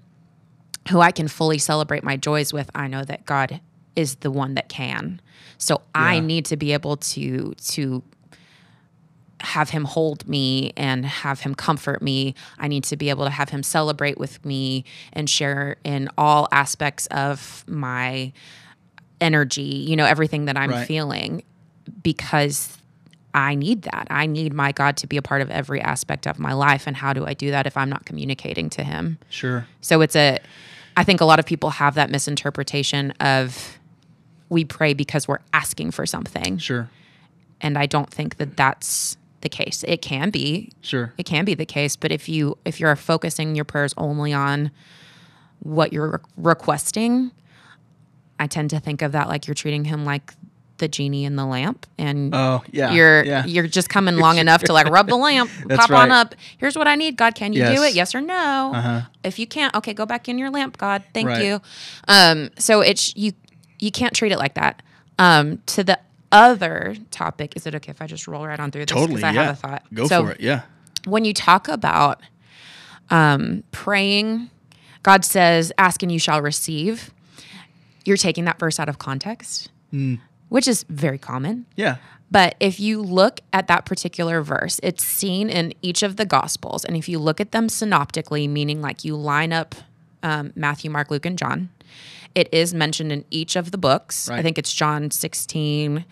who 0.89 0.99
I 1.01 1.11
can 1.11 1.27
fully 1.27 1.57
celebrate 1.57 2.03
my 2.03 2.17
joys 2.17 2.53
with, 2.53 2.69
I 2.75 2.87
know 2.87 3.03
that 3.03 3.25
God 3.25 3.59
is 3.95 4.15
the 4.15 4.31
one 4.31 4.55
that 4.55 4.69
can. 4.69 5.21
So 5.57 5.81
I 5.95 6.19
need 6.19 6.45
to 6.45 6.57
be 6.57 6.73
able 6.73 6.97
to 6.97 7.53
to 7.67 8.03
have 9.41 9.69
him 9.69 9.83
hold 9.85 10.27
me 10.27 10.71
and 10.75 11.05
have 11.05 11.41
him 11.41 11.53
comfort 11.55 12.01
me. 12.01 12.33
I 12.57 12.67
need 12.67 12.83
to 12.85 12.97
be 12.97 13.09
able 13.09 13.25
to 13.25 13.29
have 13.31 13.49
him 13.49 13.63
celebrate 13.63 14.17
with 14.17 14.43
me 14.45 14.85
and 15.13 15.29
share 15.29 15.75
in 15.83 16.09
all 16.17 16.47
aspects 16.51 17.05
of 17.07 17.63
my 17.67 18.31
energy, 19.21 19.61
you 19.61 19.95
know, 19.95 20.05
everything 20.05 20.45
that 20.45 20.57
I'm 20.57 20.71
Right. 20.71 20.87
feeling 20.87 21.43
because 22.01 22.77
I 23.35 23.53
need 23.53 23.81
that. 23.83 24.07
I 24.09 24.25
need 24.25 24.53
my 24.53 24.71
God 24.71 24.95
to 24.97 25.07
be 25.07 25.17
a 25.17 25.21
part 25.21 25.41
of 25.41 25.51
every 25.51 25.81
aspect 25.81 26.25
of 26.25 26.39
my 26.39 26.53
life. 26.53 26.87
And 26.87 26.95
how 26.95 27.11
do 27.13 27.25
I 27.25 27.33
do 27.33 27.51
that 27.51 27.67
if 27.67 27.75
I'm 27.75 27.89
not 27.89 28.05
communicating 28.05 28.69
to 28.71 28.83
him? 28.83 29.19
Sure. 29.29 29.67
So 29.81 29.99
it's 30.01 30.15
a, 30.15 30.39
I 30.95 31.03
think 31.03 31.19
a 31.19 31.25
lot 31.25 31.37
of 31.37 31.45
people 31.45 31.69
have 31.71 31.95
that 31.95 32.09
misinterpretation 32.09 33.11
of 33.19 33.77
we 34.47 34.63
pray 34.63 34.93
because 34.93 35.27
we're 35.27 35.39
asking 35.53 35.91
for 35.91 36.05
something. 36.05 36.57
Sure. 36.57 36.89
And 37.59 37.77
I 37.77 37.85
don't 37.87 38.09
think 38.09 38.37
that 38.37 38.55
that's 38.55 39.17
the 39.41 39.49
case. 39.49 39.83
It 39.87 40.01
can 40.01 40.29
be, 40.29 40.71
Sure. 40.81 41.13
it 41.17 41.23
can 41.25 41.43
be 41.45 41.53
the 41.55 41.65
case, 41.65 41.95
but 41.97 42.11
if 42.11 42.29
you 42.29 42.57
if 42.63 42.79
you're 42.79 42.95
focusing 42.95 43.53
your 43.55 43.65
prayers 43.65 43.93
only 43.97 44.31
on 44.33 44.71
what 45.59 45.91
you're 45.91 46.09
re- 46.11 46.19
requesting, 46.37 47.31
I 48.39 48.47
tend 48.47 48.69
to 48.71 48.79
think 48.79 49.01
of 49.01 49.11
that 49.11 49.27
like 49.27 49.45
you're 49.45 49.55
treating 49.55 49.85
him 49.85 50.05
like 50.05 50.33
the 50.77 50.87
genie 50.87 51.23
in 51.25 51.35
the 51.37 51.45
lamp 51.45 51.85
and 51.97 52.35
Oh, 52.35 52.61
yeah. 52.71 52.91
you're 52.91 53.23
yeah. 53.23 53.45
you're 53.45 53.67
just 53.67 53.89
coming 53.89 54.17
long 54.25 54.37
enough 54.37 54.61
to 54.63 54.73
like 54.73 54.87
rub 54.89 55.07
the 55.07 55.15
lamp, 55.15 55.49
pop 55.69 55.89
on 55.91 56.11
up. 56.11 56.35
Here's 56.57 56.77
what 56.77 56.87
I 56.87 56.95
need, 56.95 57.15
God. 57.15 57.33
Can 57.35 57.53
you 57.53 57.63
do 57.65 57.83
it? 57.83 57.93
Yes 57.95 58.13
or 58.13 58.21
no? 58.21 58.71
Uh-huh. 58.75 59.01
If 59.23 59.39
you 59.39 59.47
can't, 59.47 59.73
okay, 59.75 59.93
go 59.93 60.05
back 60.05 60.27
in 60.27 60.37
your 60.37 60.49
lamp, 60.49 60.77
God. 60.77 61.03
Thank 61.13 61.29
Right. 61.29 61.45
you. 61.45 61.61
Um, 62.07 62.49
so 62.59 62.81
it's 62.81 63.15
you 63.15 63.31
you 63.79 63.91
can't 63.91 64.13
treat 64.13 64.31
it 64.31 64.37
like 64.37 64.55
that. 64.55 64.81
Um, 65.17 65.59
to 65.67 65.83
the 65.83 65.97
other 66.31 66.95
topic, 67.11 67.53
is 67.55 67.65
it 67.65 67.73
okay 67.75 67.91
if 67.91 68.01
I 68.01 68.07
just 68.07 68.27
roll 68.27 68.45
right 68.45 68.59
on 68.59 68.69
through 68.71 68.85
this? 68.85 68.91
totally. 68.93 69.23
I 69.23 69.31
yeah. 69.31 69.43
have 69.43 69.53
a 69.53 69.55
thought. 69.57 69.83
Go 69.93 70.07
So 70.07 70.23
for 70.25 70.31
it. 70.31 70.41
Yeah. 70.41 70.63
when 71.05 71.23
you 71.23 71.33
talk 71.33 71.67
about 71.69 72.21
um, 73.09 73.63
praying, 73.71 74.49
God 75.03 75.23
says, 75.23 75.71
"Ask 75.77 76.03
and 76.03 76.11
you 76.11 76.19
shall 76.19 76.41
receive." 76.41 77.11
You're 78.03 78.17
taking 78.17 78.45
that 78.45 78.59
verse 78.59 78.79
out 78.79 78.89
of 78.89 78.99
context, 78.99 79.69
Hmm. 79.91 80.15
Which 80.49 80.67
is 80.67 80.85
very 80.89 81.17
common. 81.17 81.65
Yeah. 81.75 81.97
But 82.31 82.55
if 82.59 82.79
you 82.79 83.01
look 83.01 83.39
at 83.53 83.67
that 83.67 83.85
particular 83.85 84.41
verse, 84.41 84.79
it's 84.83 85.03
seen 85.03 85.49
in 85.49 85.73
each 85.81 86.01
of 86.03 86.15
the 86.15 86.25
Gospels. 86.25 86.83
And 86.83 86.97
if 86.97 87.07
you 87.07 87.19
look 87.19 87.39
at 87.39 87.51
them 87.51 87.69
synoptically, 87.69 88.47
meaning 88.47 88.81
like 88.81 89.05
you 89.05 89.15
line 89.15 89.53
up 89.53 89.75
um, 90.23 90.51
Matthew, 90.55 90.89
Mark, 90.89 91.11
Luke, 91.11 91.25
and 91.25 91.37
John, 91.37 91.69
it 92.33 92.49
is 92.51 92.73
mentioned 92.73 93.11
in 93.11 93.25
each 93.29 93.55
of 93.55 93.71
the 93.71 93.77
books. 93.77 94.27
I 94.27 94.41
think 94.41 94.57
it's 94.57 94.73
John 94.73 95.11
16, 95.11 96.03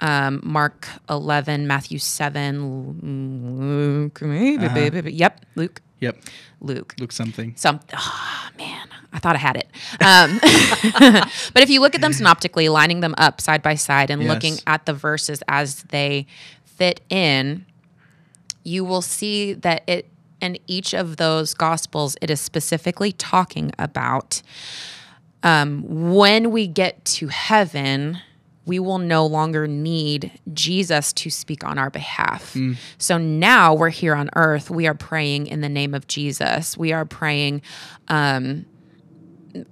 um, 0.00 0.40
Mark 0.44 0.86
11, 1.08 1.66
Matthew 1.66 1.98
7, 1.98 2.98
Luke, 3.02 4.20
maybe, 4.22 5.12
yep, 5.12 5.44
Luke, 5.56 5.80
Yep. 6.00 6.18
Luke. 6.60 6.94
Look 6.98 7.12
something. 7.12 7.54
Some, 7.56 7.80
oh, 7.96 8.48
man, 8.58 8.88
I 9.12 9.18
thought 9.18 9.36
I 9.36 9.38
had 9.38 9.56
it. 9.56 9.68
Um, 10.00 10.38
but 11.54 11.62
if 11.62 11.70
you 11.70 11.80
look 11.80 11.94
at 11.94 12.00
them 12.00 12.12
synoptically, 12.12 12.68
lining 12.68 13.00
them 13.00 13.14
up 13.18 13.40
side 13.40 13.62
by 13.62 13.74
side 13.74 14.10
and 14.10 14.22
Yes. 14.22 14.28
looking 14.30 14.58
at 14.66 14.86
the 14.86 14.94
verses 14.94 15.42
as 15.48 15.82
they 15.84 16.26
fit 16.64 17.00
in, 17.10 17.66
you 18.64 18.84
will 18.84 19.02
see 19.02 19.52
that 19.52 19.82
it 19.86 20.08
in 20.40 20.58
each 20.66 20.92
of 20.92 21.18
those 21.18 21.54
gospels, 21.54 22.16
it 22.20 22.28
is 22.30 22.40
specifically 22.40 23.12
talking 23.12 23.70
about 23.78 24.42
um, 25.44 25.84
when 26.12 26.50
we 26.50 26.66
get 26.66 27.04
to 27.04 27.28
heaven, 27.28 28.18
we 28.64 28.78
will 28.78 28.98
no 28.98 29.26
longer 29.26 29.66
need 29.66 30.32
Jesus 30.52 31.12
to 31.14 31.30
speak 31.30 31.64
on 31.64 31.78
our 31.78 31.90
behalf. 31.90 32.56
So 32.98 33.18
now 33.18 33.74
we're 33.74 33.90
here 33.90 34.14
on 34.14 34.30
earth. 34.36 34.70
We 34.70 34.86
are 34.86 34.94
praying 34.94 35.48
in 35.48 35.60
the 35.62 35.68
name 35.68 35.94
of 35.94 36.06
Jesus. 36.06 36.76
We 36.78 36.92
are 36.92 37.04
praying, 37.04 37.62
um, 38.08 38.66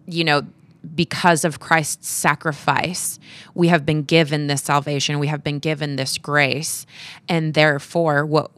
you 0.06 0.24
know, 0.24 0.42
because 0.94 1.44
of 1.44 1.60
Christ's 1.60 2.08
sacrifice, 2.08 3.18
we 3.54 3.68
have 3.68 3.84
been 3.84 4.02
given 4.02 4.46
this 4.46 4.62
salvation. 4.62 5.18
We 5.18 5.26
have 5.26 5.44
been 5.44 5.58
given 5.58 5.96
this 5.96 6.16
grace. 6.18 6.86
And 7.28 7.52
therefore, 7.54 8.24
what 8.24 8.50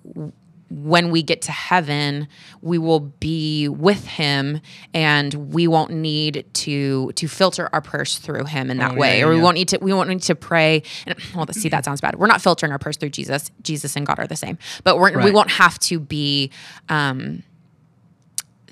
when 0.71 1.11
we 1.11 1.23
get 1.23 1.43
to 1.43 1.53
heaven, 1.53 2.29
we 2.63 2.79
will 2.79 3.01
be 3.01 3.69
with 3.69 4.07
him 4.07 4.61
and 4.95 5.53
we 5.53 5.69
won't 5.69 5.91
need 5.91 6.47
to 6.55 7.13
to 7.13 7.29
filter 7.29 7.69
our 7.75 7.83
purse 7.83 8.19
through 8.19 8.45
him 8.45 8.71
in 8.71 8.79
that 8.79 8.93
Oh, 8.93 8.95
way. 8.95 9.19
yeah, 9.19 9.27
or 9.27 9.31
we 9.31 9.37
yeah. 9.37 9.43
won't 9.43 9.55
need 9.57 9.69
to 9.69 9.79
we 9.83 9.93
won't 9.93 10.09
need 10.09 10.23
to 10.23 10.35
pray 10.35 10.83
and 11.07 11.15
well 11.35 11.47
see 11.53 11.69
that 11.69 11.85
sounds 11.85 12.01
bad. 12.01 12.15
We're 12.15 12.27
not 12.27 12.41
filtering 12.41 12.73
our 12.73 12.79
purse 12.79 12.97
through 12.97 13.11
Jesus. 13.11 13.51
Jesus 13.63 13.97
and 13.97 14.07
God 14.07 14.19
are 14.19 14.27
the 14.27 14.37
same. 14.37 14.57
But 14.83 14.97
we're, 14.97 15.23
we 15.23 15.31
won't 15.31 15.51
have 15.51 15.79
to 15.81 16.01
be 16.01 16.51
um 16.89 17.43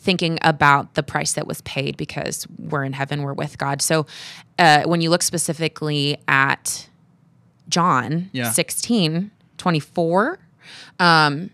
thinking 0.01 0.39
about 0.43 0.95
the 0.95 1.03
price 1.03 1.35
that 1.35 1.47
was 1.47 1.61
paid 1.63 1.97
because 1.97 2.47
we're 2.59 2.85
in 2.85 2.95
heaven, 2.95 3.23
we're 3.23 3.35
with 3.35 3.59
God. 3.59 3.83
So 3.83 4.07
uh, 4.59 4.83
when 4.85 5.01
you 5.01 5.11
look 5.11 5.23
specifically 5.23 6.17
at 6.27 6.89
John 7.69 8.31
Yeah. 8.33 8.51
16, 8.51 9.31
24, 9.59 10.39
um, 10.99 11.51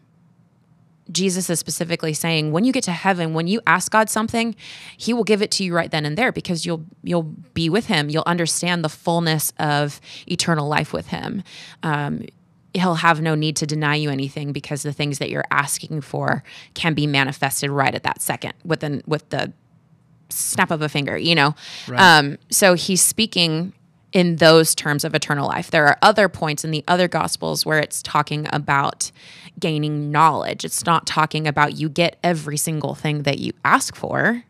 Jesus 1.10 1.48
is 1.50 1.58
specifically 1.60 2.12
saying 2.14 2.50
when 2.52 2.64
you 2.64 2.72
get 2.72 2.82
to 2.84 2.92
heaven, 2.92 3.32
when 3.34 3.46
you 3.46 3.60
ask 3.66 3.92
God 3.92 4.10
something, 4.10 4.56
He 4.96 5.12
will 5.12 5.24
give 5.24 5.40
it 5.42 5.50
to 5.52 5.64
you 5.64 5.74
right 5.74 5.90
then 5.90 6.04
and 6.04 6.18
there 6.18 6.32
because 6.32 6.66
you'll 6.66 6.84
you'll 7.04 7.22
be 7.54 7.68
with 7.68 7.86
Him. 7.86 8.10
You'll 8.10 8.24
understand 8.26 8.82
the 8.84 8.88
fullness 8.88 9.52
of 9.58 10.00
eternal 10.26 10.68
life 10.68 10.92
with 10.92 11.08
Him. 11.08 11.44
Um, 11.84 12.26
he'll 12.76 12.96
have 12.96 13.20
no 13.20 13.34
need 13.34 13.56
to 13.56 13.66
deny 13.66 13.94
you 13.94 14.10
anything 14.10 14.52
because 14.52 14.82
the 14.82 14.92
things 14.92 15.18
that 15.18 15.30
you're 15.30 15.44
asking 15.50 16.00
for 16.00 16.42
can 16.74 16.94
be 16.94 17.06
manifested 17.06 17.70
right 17.70 17.94
at 17.94 18.02
that 18.02 18.20
second 18.20 18.54
within 18.64 19.02
with 19.06 19.28
the 19.30 19.52
snap 20.28 20.70
of 20.70 20.82
a 20.82 20.88
finger, 20.88 21.16
you 21.16 21.34
know. 21.34 21.54
Um, 21.98 22.38
so 22.50 22.74
he's 22.74 23.02
speaking 23.02 23.72
in 24.12 24.36
those 24.36 24.74
terms 24.74 25.04
of 25.04 25.14
eternal 25.14 25.46
life. 25.46 25.70
There 25.70 25.86
are 25.86 25.98
other 26.02 26.28
points 26.28 26.64
in 26.64 26.70
the 26.70 26.84
other 26.88 27.08
gospels 27.08 27.66
where 27.66 27.78
it's 27.78 28.02
talking 28.02 28.46
about 28.52 29.10
gaining 29.58 30.10
knowledge. 30.10 30.64
It's 30.64 30.86
not 30.86 31.06
talking 31.06 31.46
about 31.46 31.76
you 31.76 31.88
get 31.88 32.16
every 32.22 32.56
single 32.56 32.94
thing 32.94 33.22
that 33.22 33.38
you 33.38 33.52
ask 33.64 33.94
for. 33.94 34.44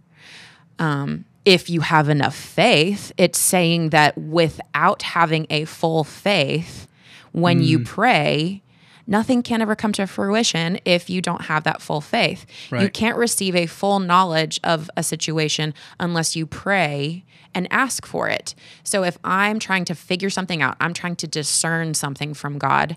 Um, 0.79 1.25
if 1.45 1.71
you 1.71 1.81
have 1.81 2.09
enough 2.09 2.35
faith, 2.35 3.13
it's 3.17 3.39
saying 3.39 3.91
that 3.91 4.19
without 4.19 5.03
having 5.03 5.47
a 5.49 5.65
full 5.65 6.05
faith, 6.05 6.89
when 7.37 7.63
you 7.63 7.81
mm. 7.81 7.85
pray, 7.85 8.63
nothing 9.07 9.43
can 9.43 9.61
ever 9.61 9.77
come 9.77 9.93
to 9.93 10.07
fruition 10.07 10.79
if 10.87 11.11
you 11.11 11.21
don't 11.21 11.43
have 11.43 11.65
that 11.65 11.83
full 11.83 12.01
faith. 12.01 12.47
You 12.73 12.89
can't 12.89 13.19
receive 13.19 13.55
a 13.55 13.67
full 13.67 13.99
knowledge 13.99 14.59
of 14.65 14.91
a 14.97 15.03
situation 15.03 15.75
unless 16.01 16.35
you 16.35 16.47
pray 16.47 17.25
and 17.55 17.69
ask 17.71 18.07
for 18.07 18.29
it. 18.29 18.55
So 18.85 19.05
if 19.05 19.19
I'm 19.23 19.59
trying 19.59 19.85
to 19.87 19.95
figure 19.95 20.31
something 20.31 20.63
out, 20.63 20.77
I'm 20.81 20.95
trying 20.95 21.17
to 21.17 21.27
discern 21.27 21.93
something 21.93 22.33
from 22.33 22.59
God, 22.59 22.97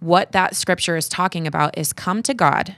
what 0.00 0.32
that 0.32 0.56
scripture 0.56 0.96
is 0.96 1.08
talking 1.08 1.46
about 1.46 1.78
is 1.78 1.92
come 1.92 2.24
to 2.24 2.34
God, 2.34 2.74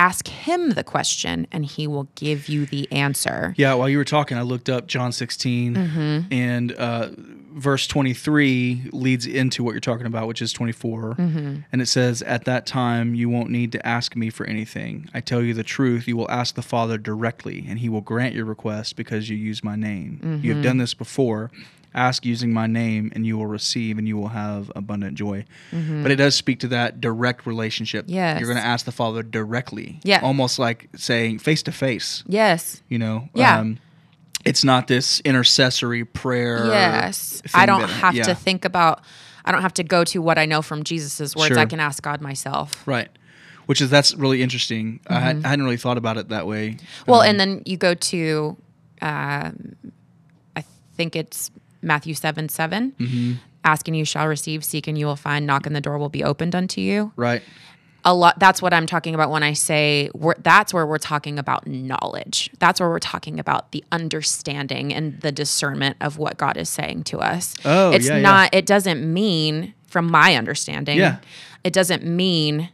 ask 0.00 0.28
him 0.28 0.70
the 0.70 0.82
question 0.82 1.46
and 1.52 1.64
he 1.66 1.86
will 1.86 2.08
give 2.14 2.48
you 2.48 2.64
the 2.64 2.90
answer. 2.90 3.54
Yeah, 3.58 3.74
while 3.74 3.88
you 3.88 3.98
were 3.98 4.04
talking, 4.04 4.38
I 4.38 4.42
looked 4.42 4.70
up 4.70 4.86
John 4.86 5.12
16, 5.12 5.74
Mm-hmm. 5.74 6.32
and 6.32 6.72
uh, 6.72 7.10
verse 7.52 7.86
23 7.86 8.90
leads 8.92 9.26
into 9.26 9.62
what 9.62 9.72
you're 9.72 9.80
talking 9.80 10.06
about, 10.06 10.26
which 10.26 10.40
is 10.40 10.52
24. 10.54 11.14
Mm-hmm. 11.16 11.56
And 11.70 11.82
it 11.82 11.86
says, 11.86 12.22
At 12.22 12.44
that 12.46 12.64
time, 12.64 13.14
you 13.14 13.28
won't 13.28 13.50
need 13.50 13.72
to 13.72 13.86
ask 13.86 14.16
me 14.16 14.30
for 14.30 14.46
anything. 14.46 15.08
I 15.12 15.20
tell 15.20 15.42
you 15.42 15.52
the 15.52 15.62
truth, 15.64 16.08
you 16.08 16.16
will 16.16 16.30
ask 16.30 16.54
the 16.54 16.62
Father 16.62 16.96
directly, 16.96 17.64
and 17.68 17.78
he 17.78 17.88
will 17.90 18.00
grant 18.00 18.34
your 18.34 18.46
request 18.46 18.96
because 18.96 19.28
you 19.28 19.36
use 19.36 19.62
my 19.62 19.76
name. 19.76 20.18
You 20.22 20.28
Mm-hmm. 20.28 20.48
have 20.54 20.62
done 20.62 20.78
this 20.78 20.94
before. 20.94 21.50
Ask 21.92 22.24
using 22.24 22.52
my 22.52 22.66
name, 22.68 23.10
and 23.14 23.26
you 23.26 23.36
will 23.36 23.46
receive, 23.48 23.98
and 23.98 24.06
you 24.06 24.16
will 24.16 24.28
have 24.28 24.70
abundant 24.76 25.16
joy. 25.16 25.44
But 25.72 26.10
it 26.12 26.16
does 26.16 26.36
speak 26.36 26.60
to 26.60 26.68
that 26.68 27.00
direct 27.00 27.46
relationship. 27.46 28.04
Mm-hmm. 28.06 28.14
Yes. 28.14 28.38
You're 28.40 28.48
going 28.48 28.62
to 28.62 28.66
ask 28.66 28.84
the 28.86 28.92
Father 28.92 29.22
directly. 29.24 29.98
Yeah. 30.04 30.20
Almost 30.22 30.58
like 30.60 30.88
saying 30.96 31.40
face 31.40 31.62
to 31.64 31.72
face 31.72 32.22
Yes. 32.28 32.80
you 32.88 32.98
know 32.98 33.28
Yeah. 33.34 33.64
it's 34.44 34.62
not 34.62 34.86
this 34.86 35.20
intercessory 35.20 36.04
prayer 36.04 36.66
Yes. 36.66 37.42
I 37.54 37.66
don't 37.66 37.80
that- 37.80 37.90
have 37.90 38.14
yeah, 38.14 38.22
to 38.24 38.34
think 38.36 38.64
about 38.64 39.02
I 39.44 39.52
don't 39.52 39.62
have 39.62 39.74
to 39.74 39.82
go 39.84 40.04
to 40.04 40.20
what 40.22 40.38
I 40.38 40.46
know 40.46 40.62
from 40.62 40.84
Jesus' 40.84 41.34
words. 41.34 41.48
Sure. 41.48 41.58
I 41.58 41.66
can 41.66 41.80
ask 41.80 42.02
God 42.02 42.20
myself. 42.20 42.86
right 42.86 43.08
which 43.66 43.80
is 43.80 43.90
that's 43.90 44.14
really 44.14 44.42
interesting 44.42 45.00
I, 45.08 45.20
had, 45.20 45.44
I 45.44 45.48
hadn't 45.48 45.64
really 45.64 45.76
thought 45.76 45.98
about 45.98 46.16
it 46.18 46.28
that 46.28 46.46
way 46.46 46.70
Mm-hmm. 46.70 47.10
Well, 47.10 47.20
Um, 47.22 47.26
and 47.30 47.40
then 47.40 47.62
you 47.66 47.76
go 47.76 47.94
to, 47.94 48.56
um, 49.02 49.76
I 50.56 50.64
think 50.96 51.16
it's 51.16 51.50
Matthew 51.82 52.14
7 52.14 52.48
7. 52.48 52.92
Mm-hmm. 52.98 53.32
Ask 53.64 53.88
and 53.88 53.96
you 53.96 54.04
shall 54.06 54.26
receive, 54.26 54.64
seek 54.64 54.86
and 54.88 54.96
you 54.96 55.04
will 55.06 55.16
find, 55.16 55.46
knock 55.46 55.66
and 55.66 55.76
the 55.76 55.80
door 55.82 55.98
will 55.98 56.08
be 56.08 56.24
opened 56.24 56.54
unto 56.54 56.80
you. 56.80 57.12
right 57.16 57.42
A 58.06 58.14
lot. 58.14 58.38
That's 58.38 58.62
what 58.62 58.72
I'm 58.72 58.86
talking 58.86 59.14
about 59.14 59.30
when 59.30 59.42
I 59.42 59.52
say 59.52 60.08
we're, 60.14 60.34
that's 60.38 60.72
where 60.72 60.86
we're 60.86 60.96
talking 60.98 61.38
about 61.38 61.66
knowledge. 61.66 62.48
That's 62.58 62.80
where 62.80 62.88
we're 62.88 62.98
talking 62.98 63.38
about 63.38 63.72
the 63.72 63.84
understanding 63.92 64.94
and 64.94 65.20
the 65.20 65.30
discernment 65.32 65.98
of 66.00 66.16
what 66.16 66.38
God 66.38 66.56
is 66.56 66.70
saying 66.70 67.04
to 67.04 67.18
us. 67.18 67.54
Oh, 67.64 67.90
it's 67.90 68.06
yeah, 68.08 68.16
yeah. 68.16 68.22
not. 68.22 68.54
It 68.54 68.64
doesn't 68.64 69.02
mean, 69.12 69.74
from 69.86 70.10
my 70.10 70.36
understanding, 70.36 70.98
Yeah. 70.98 71.18
it 71.62 71.74
doesn't 71.74 72.02
mean 72.04 72.70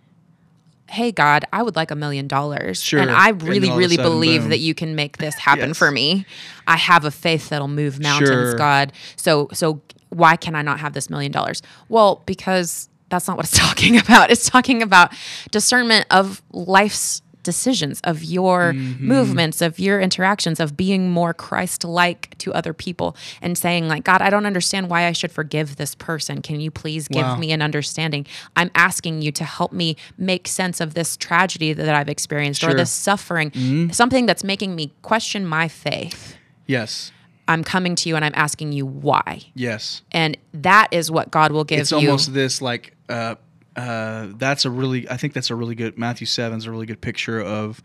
hey 0.89 1.11
god 1.13 1.45
i 1.53 1.63
would 1.63 1.75
like 1.77 1.91
a 1.91 1.97
million 1.97 2.29
dollars 2.29 2.83
Sure. 2.83 3.01
and 3.01 3.11
i 3.11 3.31
really 3.31 3.69
all 3.69 3.75
of 3.75 3.79
a 3.79 3.81
really 3.81 3.97
sudden, 3.97 4.11
believe 4.13 4.43
boom. 4.43 4.51
that 4.51 4.59
you 4.59 4.75
can 4.75 4.95
make 4.95 5.17
this 5.19 5.35
happen 5.35 5.69
Yes. 5.71 5.79
for 5.79 5.91
me 5.91 6.25
i 6.67 6.77
have 6.77 7.05
a 7.05 7.11
faith 7.11 7.49
that'll 7.49 7.67
move 7.69 8.01
mountains 8.01 8.29
Sure. 8.29 8.55
god 8.55 8.93
so 9.17 9.49
so 9.53 9.81
why 10.11 10.37
can 10.37 10.55
i 10.55 10.63
not 10.63 10.79
have 10.81 10.93
this 10.93 11.11
million 11.11 11.33
dollars 11.33 11.61
well 11.89 12.23
because 12.27 12.89
that's 13.09 13.27
not 13.29 13.37
what 13.37 13.47
it's 13.47 13.59
talking 13.67 13.99
about 13.99 14.31
it's 14.31 14.49
talking 14.49 14.83
about 14.83 15.13
discernment 15.51 16.07
of 16.11 16.43
life's 16.53 17.23
decisions 17.47 18.01
of 18.05 18.23
your 18.23 18.57
Mm-hmm. 18.75 19.09
movements 19.15 19.63
of 19.63 19.79
your 19.79 19.99
interactions 20.01 20.59
of 20.61 20.77
being 20.77 21.03
more 21.11 21.33
christ-like 21.33 22.37
to 22.39 22.53
other 22.53 22.73
people 22.75 23.17
and 23.41 23.57
saying 23.57 23.89
like 23.89 24.05
god 24.05 24.21
i 24.21 24.29
don't 24.31 24.47
understand 24.47 24.91
why 24.91 25.07
i 25.07 25.13
should 25.13 25.33
forgive 25.33 25.77
this 25.77 25.95
person. 25.95 26.43
Can 26.43 26.61
you 26.61 26.71
please 26.71 27.09
give 27.09 27.23
Wow. 27.25 27.37
me 27.37 27.53
an 27.53 27.63
understanding? 27.63 28.27
I'm 28.61 28.71
asking 28.75 29.23
you 29.23 29.33
to 29.41 29.45
help 29.45 29.73
me 29.73 29.97
make 30.19 30.45
sense 30.49 30.81
of 30.85 30.95
this 30.95 31.17
tragedy 31.17 31.73
that 31.73 31.95
i've 31.99 32.09
experienced 32.17 32.63
or 32.65 32.75
this 32.75 32.91
suffering. 32.91 33.51
Mm-hmm. 33.53 33.91
something 34.03 34.27
that's 34.27 34.45
making 34.45 34.75
me 34.75 34.93
question 35.03 35.47
my 35.47 35.69
faith. 35.69 36.37
Yes. 36.67 37.13
I'm 37.49 37.63
coming 37.63 37.95
to 38.01 38.09
you 38.09 38.17
and 38.17 38.25
i'm 38.25 38.35
asking 38.47 38.73
you 38.73 38.85
why. 38.87 39.31
Yes. 39.55 40.03
And 40.11 40.37
that 40.53 40.89
is 40.91 41.11
what 41.17 41.31
god 41.31 41.53
will 41.53 41.65
give 41.65 41.79
it's 41.81 41.93
you 41.93 41.99
It's 41.99 42.07
almost 42.07 42.35
this 42.35 42.61
like 42.61 42.85
uh 43.09 43.37
uh 43.77 44.29
that's 44.37 44.65
a 44.65 44.71
really 44.71 45.09
i 45.11 45.17
think 45.17 45.33
that's 45.33 45.51
a 45.51 45.55
really 45.55 45.75
good 45.75 45.99
matthew 45.99 46.27
7 46.27 46.59
is 46.59 46.67
a 46.67 46.71
really 46.71 46.87
good 46.87 47.01
picture 47.01 47.41
of 47.41 47.83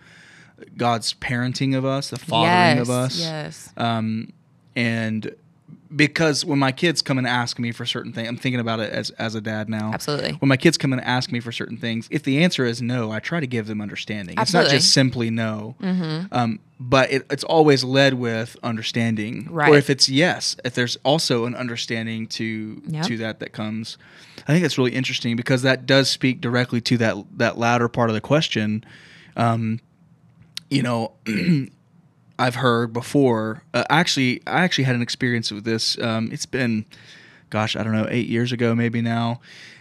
god's 0.78 1.14
parenting 1.14 1.78
of 1.78 1.86
us 1.86 2.10
the 2.10 2.20
fathering 2.20 2.78
yes, 2.78 2.80
of 2.80 2.90
us. 2.90 3.20
yes. 3.20 3.74
Um, 3.78 4.34
and 4.76 5.36
because 5.96 6.46
when 6.46 6.60
my 6.60 6.72
kids 6.72 7.02
come 7.02 7.18
and 7.18 7.28
ask 7.28 7.60
me 7.60 7.72
for 7.72 7.86
certain 7.86 8.14
things, 8.14 8.28
I'm 8.28 8.38
thinking 8.38 8.60
about 8.60 8.80
it 8.80 8.92
as 8.92 9.10
as 9.12 9.36
a 9.36 9.42
dad 9.42 9.70
now. 9.70 9.92
Absolutely. 9.94 10.34
When 10.34 10.50
my 10.50 10.58
kids 10.58 10.78
come 10.78 10.94
and 10.94 11.02
ask 11.02 11.32
me 11.32 11.40
for 11.40 11.52
certain 11.52 11.78
things, 11.78 12.08
if 12.12 12.24
the 12.24 12.44
answer 12.44 12.66
is 12.66 12.82
no, 12.82 13.12
I 13.12 13.20
try 13.20 13.40
to 13.40 13.48
give 13.48 13.68
them 13.68 13.82
understanding. 13.82 14.38
Absolutely. 14.38 14.66
It's 14.66 14.74
not 14.74 14.78
just 14.78 14.94
simply 14.94 15.30
no, 15.30 15.76
mm-hmm. 15.82 16.28
um, 16.32 16.60
but 16.80 17.12
it, 17.12 17.26
it's 17.30 17.44
always 17.44 17.84
led 17.84 18.14
with 18.14 18.58
understanding. 18.64 19.48
Right. 19.52 19.70
Or 19.72 19.78
if 19.78 19.90
it's 19.90 20.08
yes, 20.08 20.56
if 20.64 20.76
there's 20.76 20.98
also 21.04 21.46
an 21.46 21.56
understanding 21.56 22.28
to 22.28 22.82
Yep. 22.88 23.06
to 23.06 23.18
that 23.18 23.40
that 23.40 23.52
comes. 23.52 23.98
I 24.48 24.54
think 24.54 24.64
that's 24.64 24.78
really 24.78 24.96
interesting 24.96 25.36
because 25.36 25.62
that 25.62 25.86
does 25.86 26.10
speak 26.10 26.42
directly 26.42 26.82
to 26.82 26.98
that 26.98 27.16
that 27.38 27.58
latter 27.58 27.88
part 27.88 28.10
of 28.10 28.14
the 28.14 28.22
question. 28.22 28.84
Um, 29.36 29.80
you 30.70 30.82
know, 30.82 31.12
I've 32.42 32.56
heard 32.56 32.92
before. 32.92 33.64
Uh, 33.74 33.84
actually, 33.90 34.42
I 34.48 34.62
actually 34.64 34.86
had 34.86 34.96
an 34.96 35.02
experience 35.04 35.52
with 35.52 35.64
this. 35.64 35.98
Um, 36.00 36.30
it's 36.32 36.48
been, 36.48 36.86
gosh, 37.52 37.76
I 37.76 37.84
don't 37.84 37.94
know, 37.94 38.08
eight 38.10 38.28
years 38.28 38.52
ago, 38.52 38.74
maybe 38.74 39.02
now. 39.02 39.40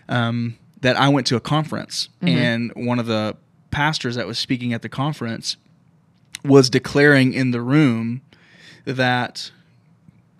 Um, 0.09 0.57
that 0.83 0.96
I 0.96 1.09
went 1.09 1.27
to 1.29 1.37
a 1.37 1.40
conference, 1.40 2.09
and 2.23 2.73
one 2.75 2.99
of 2.99 3.07
the 3.07 3.37
pastors 3.70 4.14
that 4.16 4.27
was 4.27 4.38
speaking 4.38 4.73
at 4.73 4.83
the 4.83 4.88
conference 4.88 5.57
was 6.44 6.68
declaring 6.70 7.33
in 7.33 7.51
the 7.51 7.61
room 7.61 8.23
that 8.85 9.51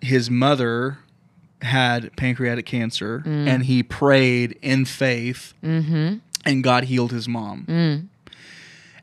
his 0.01 0.29
mother 0.29 0.97
had 1.61 2.15
pancreatic 2.17 2.65
cancer, 2.65 3.21
and 3.25 3.65
he 3.65 3.83
prayed 3.83 4.57
in 4.61 4.85
faith, 4.85 5.53
and 6.45 6.63
God 6.63 6.85
healed 6.85 7.11
his 7.11 7.27
mom. 7.27 7.65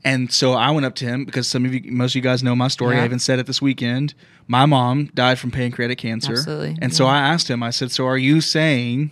And 0.04 0.32
so 0.32 0.52
I 0.52 0.70
went 0.70 0.86
up 0.86 0.94
to 0.96 1.04
him 1.04 1.24
because 1.24 1.48
some 1.48 1.64
of 1.64 1.74
you, 1.74 1.90
most 1.90 2.12
of 2.12 2.16
you 2.16 2.22
guys 2.22 2.42
know 2.42 2.54
my 2.54 2.68
story. 2.68 2.96
Yeah. 2.96 3.02
I 3.02 3.04
even 3.04 3.18
said 3.18 3.38
it 3.38 3.46
this 3.46 3.60
weekend. 3.60 4.14
My 4.46 4.64
mom 4.64 5.06
died 5.14 5.38
from 5.38 5.50
pancreatic 5.50 5.98
cancer. 5.98 6.32
Absolutely, 6.32 6.78
And 6.80 6.94
so 6.94 7.06
I 7.06 7.18
asked 7.18 7.48
him, 7.50 7.62
I 7.62 7.70
said, 7.70 7.90
So 7.90 8.06
are 8.06 8.16
you 8.16 8.40
saying 8.40 9.10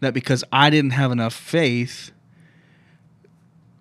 that 0.00 0.14
because 0.14 0.44
I 0.52 0.70
didn't 0.70 0.90
have 0.90 1.10
enough 1.10 1.34
faith, 1.34 2.12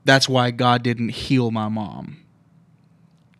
that's 0.06 0.28
why 0.28 0.52
God 0.52 0.84
didn't 0.84 1.10
heal 1.10 1.52
my 1.52 1.68
mom? 1.68 2.18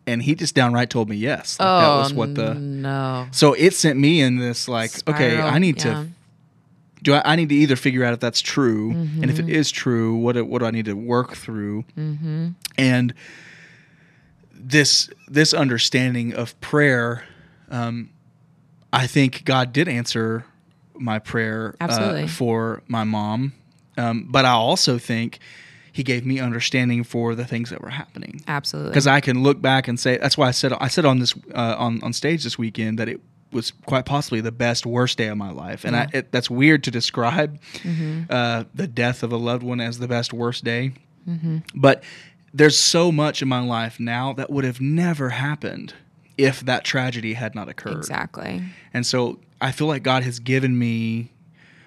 And 0.06 0.22
he 0.22 0.34
just 0.34 0.54
downright 0.54 0.90
told 0.90 1.08
me 1.08 1.16
yes. 1.16 1.58
Like 1.58 1.66
that 1.66 1.88
oh, 1.88 1.98
was 2.00 2.14
what 2.14 2.34
the. 2.34 2.54
no 2.54 3.28
So 3.30 3.54
it 3.54 3.72
sent 3.74 3.98
me 3.98 4.20
in 4.20 4.36
this 4.36 4.68
like, 4.68 4.90
okay, 5.08 5.40
I 5.40 5.58
need 5.58 5.84
yeah. 5.84 5.92
to 5.92 6.08
do 7.02 7.14
I, 7.14 7.22
I 7.32 7.36
need 7.36 7.48
to 7.48 7.54
either 7.56 7.76
figure 7.76 8.04
out 8.04 8.14
if 8.14 8.20
that's 8.20 8.40
true, 8.40 8.92
and 8.92 9.24
if 9.24 9.38
it 9.38 9.42
Mm-hmm. 9.46 9.50
true, 9.70 10.16
what 10.16 10.32
do- 10.34 10.44
what 10.44 10.60
do 10.60 10.66
I 10.66 10.70
need 10.70 10.84
to 10.86 10.94
work 10.94 11.34
through? 11.34 11.84
Mm-hmm. 11.98 12.48
And 12.78 13.12
this 14.54 15.10
this 15.28 15.52
understanding 15.54 16.34
of 16.34 16.58
prayer, 16.60 17.24
um, 17.70 18.10
I 18.92 19.06
think 19.06 19.44
God 19.44 19.72
did 19.72 19.88
answer 19.88 20.44
my 20.94 21.18
prayer 21.18 21.74
uh, 21.80 22.28
for 22.28 22.82
my 22.86 23.04
mom, 23.04 23.52
um, 23.96 24.28
but 24.30 24.44
I 24.44 24.50
also 24.52 24.98
think 24.98 25.38
He 25.92 26.02
gave 26.04 26.24
me 26.24 26.38
understanding 26.38 27.02
for 27.02 27.34
the 27.34 27.44
things 27.44 27.70
that 27.70 27.80
were 27.80 27.88
happening 27.90 28.42
absolutely 28.46 28.90
because 28.90 29.06
I 29.06 29.20
can 29.20 29.42
look 29.42 29.60
back 29.60 29.88
and 29.88 29.98
say 29.98 30.18
that's 30.18 30.38
why 30.38 30.48
I 30.48 30.52
said 30.52 30.72
I 30.74 30.88
said 30.88 31.04
on 31.04 31.18
this 31.18 31.34
uh, 31.54 31.74
on 31.78 32.00
on 32.02 32.12
stage 32.12 32.44
this 32.44 32.56
weekend 32.58 32.98
that 32.98 33.08
it 33.08 33.20
was 33.52 33.72
quite 33.86 34.04
possibly 34.06 34.40
the 34.40 34.52
best 34.52 34.86
worst 34.86 35.18
day 35.18 35.28
of 35.28 35.36
my 35.36 35.50
life, 35.50 35.84
and 35.84 35.94
I, 35.96 36.08
it, 36.12 36.32
that's 36.32 36.48
weird 36.50 36.84
to 36.84 36.90
describe 36.90 37.60
uh, 38.30 38.64
the 38.74 38.86
death 38.86 39.22
of 39.22 39.32
a 39.32 39.36
loved 39.36 39.62
one 39.62 39.80
as 39.80 39.98
the 39.98 40.08
best 40.08 40.32
worst 40.32 40.64
day, 40.64 40.92
but 41.74 42.02
there's 42.54 42.76
so 42.78 43.10
much 43.12 43.40
in 43.42 43.48
my 43.48 43.60
life 43.60 43.98
now 44.00 44.32
that 44.34 44.50
would 44.50 44.64
have 44.64 44.80
never 44.80 45.30
happened 45.30 45.94
if 46.36 46.60
that 46.60 46.84
tragedy 46.84 47.34
had 47.34 47.54
not 47.54 47.68
occurred. 47.68 47.96
exactly 47.96 48.62
And 48.92 49.06
so 49.06 49.38
I 49.60 49.70
feel 49.72 49.86
like 49.86 50.02
God 50.02 50.22
has 50.24 50.38
given 50.38 50.78
me 50.78 51.30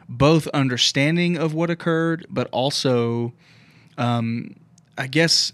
both 0.07 0.47
understanding 0.49 1.37
of 1.37 1.53
what 1.53 1.69
occurred, 1.69 2.25
but 2.29 2.47
also, 2.51 3.33
um, 3.97 4.55
I 4.97 5.07
guess, 5.07 5.51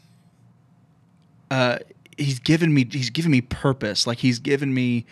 uh, 1.49 1.79
He's 2.17 2.39
given 2.39 2.73
me 2.73 2.85
He's 2.91 3.09
given 3.09 3.31
me 3.31 3.41
purpose. 3.41 4.05
Like 4.05 4.19
He's 4.19 4.39
given 4.39 4.73
me. 4.73 5.05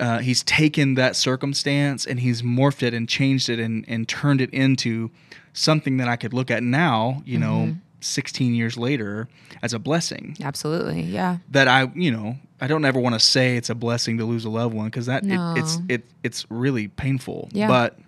Uh, 0.00 0.18
he's 0.18 0.42
taken 0.42 0.94
that 0.94 1.14
circumstance 1.16 2.06
and 2.06 2.20
he's 2.20 2.42
morphed 2.42 2.82
it 2.82 2.92
and 2.94 3.08
changed 3.08 3.48
it 3.48 3.58
and, 3.58 3.84
and 3.86 4.08
turned 4.08 4.40
it 4.40 4.50
into 4.50 5.10
something 5.52 5.98
that 5.98 6.08
I 6.08 6.16
could 6.16 6.34
look 6.34 6.50
at 6.50 6.62
now, 6.62 7.22
you 7.24 7.38
know, 7.38 7.76
16 8.00 8.54
years 8.54 8.76
later 8.76 9.28
as 9.62 9.72
a 9.72 9.78
blessing 9.78 10.36
absolutely 10.42 11.00
yeah 11.00 11.38
that 11.50 11.68
I, 11.68 11.90
you 11.94 12.10
know, 12.10 12.36
I 12.60 12.66
don't 12.66 12.84
ever 12.84 13.00
want 13.00 13.14
to 13.14 13.18
say 13.18 13.56
it's 13.56 13.70
a 13.70 13.74
blessing 13.74 14.18
to 14.18 14.24
lose 14.24 14.44
a 14.44 14.50
loved 14.50 14.74
one 14.74 14.86
because 14.86 15.06
that 15.06 15.24
it, 15.24 15.38
it's 15.58 15.78
it 15.88 16.04
it's 16.22 16.46
really 16.50 16.88
painful. 16.88 17.48
Yeah. 17.52 17.68
But 17.68 17.98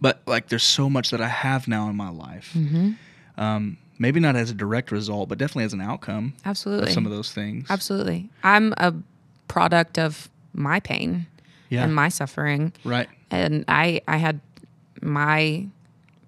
but 0.00 0.22
like 0.26 0.48
there's 0.48 0.62
so 0.62 0.88
much 0.88 1.10
that 1.10 1.20
I 1.20 1.28
have 1.28 1.66
now 1.68 1.88
in 1.88 1.96
my 1.96 2.10
life. 2.10 2.52
Mm-hmm. 2.54 2.92
Um, 3.36 3.78
maybe 3.98 4.20
not 4.20 4.36
as 4.36 4.50
a 4.50 4.54
direct 4.54 4.90
result, 4.90 5.28
but 5.28 5.38
definitely 5.38 5.64
as 5.64 5.72
an 5.72 5.80
outcome 5.80 6.34
absolutely 6.44 6.88
of 6.88 6.92
some 6.92 7.06
of 7.06 7.12
those 7.12 7.32
things. 7.32 7.70
absolutely 7.70 8.28
i'm 8.42 8.74
a 8.76 8.94
product 9.48 9.98
of 9.98 10.28
my 10.52 10.80
pain 10.80 11.26
Yeah. 11.70 11.84
and 11.84 11.94
my 11.94 12.08
suffering 12.08 12.72
Right. 12.84 13.08
and 13.30 13.64
I 13.68 14.00
I 14.08 14.16
had 14.18 14.40
my 15.00 15.66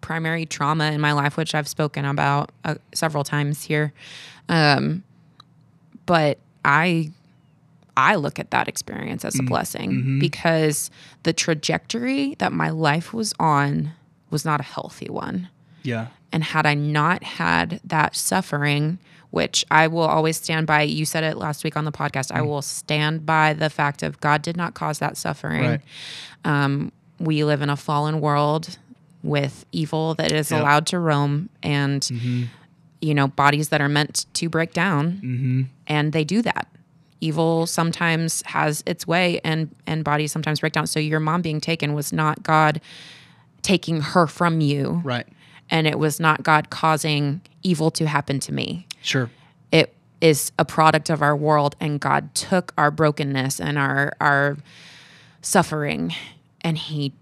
primary 0.00 0.44
trauma 0.46 0.90
in 0.92 1.00
my 1.00 1.12
life, 1.12 1.36
which 1.36 1.54
I've 1.54 1.68
spoken 1.68 2.04
about 2.04 2.50
uh, 2.64 2.74
several 2.94 3.24
times 3.24 3.62
here. 3.62 3.92
Um, 4.48 5.02
but 6.06 6.38
I 6.64 7.10
I 7.96 8.16
look 8.16 8.38
at 8.40 8.50
that 8.50 8.66
experience 8.68 9.24
as 9.24 9.38
a 9.38 9.42
blessing 9.44 10.18
because 10.18 10.90
the 11.22 11.32
trajectory 11.32 12.34
that 12.38 12.52
my 12.52 12.68
life 12.70 13.14
was 13.14 13.32
on 13.38 13.92
was 14.30 14.44
not 14.44 14.58
a 14.60 14.64
healthy 14.64 15.08
one. 15.08 15.48
Yeah. 15.84 16.08
And 16.32 16.42
had 16.42 16.66
I 16.66 16.74
not 16.74 17.22
had 17.22 17.80
that 17.84 18.16
suffering, 18.16 18.98
which 19.34 19.64
I 19.68 19.88
will 19.88 20.02
always 20.02 20.36
stand 20.36 20.68
by, 20.68 20.82
you 20.82 21.04
said 21.04 21.24
it 21.24 21.36
last 21.36 21.64
week 21.64 21.76
on 21.76 21.84
the 21.84 21.90
podcast, 21.90 22.30
I 22.32 22.38
mm. 22.38 22.46
will 22.46 22.62
stand 22.62 23.26
by 23.26 23.52
the 23.52 23.68
fact 23.68 24.04
of 24.04 24.20
God 24.20 24.42
did 24.42 24.56
not 24.56 24.74
cause 24.74 25.00
that 25.00 25.16
suffering. 25.16 25.64
Right. 25.64 25.80
Um, 26.44 26.92
we 27.18 27.42
live 27.42 27.60
in 27.60 27.68
a 27.68 27.76
fallen 27.76 28.20
world 28.20 28.78
with 29.24 29.66
evil 29.72 30.14
that 30.14 30.30
is 30.30 30.52
Yep. 30.52 30.60
allowed 30.60 30.86
to 30.86 31.00
roam 31.00 31.48
and, 31.64 32.00
mm-hmm. 32.02 32.44
you 33.00 33.12
know, 33.12 33.26
bodies 33.26 33.70
that 33.70 33.80
are 33.80 33.88
meant 33.88 34.26
to 34.34 34.48
break 34.48 34.72
down. 34.72 35.14
Mm-hmm. 35.14 35.62
And 35.88 36.12
they 36.12 36.22
do 36.22 36.40
that. 36.42 36.68
Evil 37.20 37.66
sometimes 37.66 38.40
has 38.46 38.84
its 38.86 39.04
way 39.04 39.40
and, 39.42 39.74
and 39.84 40.04
bodies 40.04 40.30
sometimes 40.30 40.60
break 40.60 40.74
down. 40.74 40.86
So 40.86 41.00
your 41.00 41.18
mom 41.18 41.42
being 41.42 41.60
taken 41.60 41.92
was 41.92 42.12
not 42.12 42.44
God 42.44 42.80
taking 43.62 44.00
her 44.00 44.28
from 44.28 44.60
you 44.60 45.00
Right. 45.02 45.26
And 45.70 45.86
it 45.86 45.98
was 45.98 46.20
not 46.20 46.42
God 46.42 46.70
causing 46.70 47.40
evil 47.62 47.90
to 47.92 48.06
happen 48.06 48.40
to 48.40 48.52
me. 48.52 48.86
Sure. 49.02 49.30
It 49.72 49.94
is 50.20 50.52
a 50.58 50.64
product 50.64 51.10
of 51.10 51.22
our 51.22 51.36
world, 51.36 51.76
and 51.80 52.00
God 52.00 52.34
took 52.34 52.72
our 52.78 52.90
brokenness 52.90 53.60
and 53.60 53.78
our 53.78 54.14
our 54.20 54.56
suffering, 55.42 56.14
and 56.62 56.78
He 56.78 57.12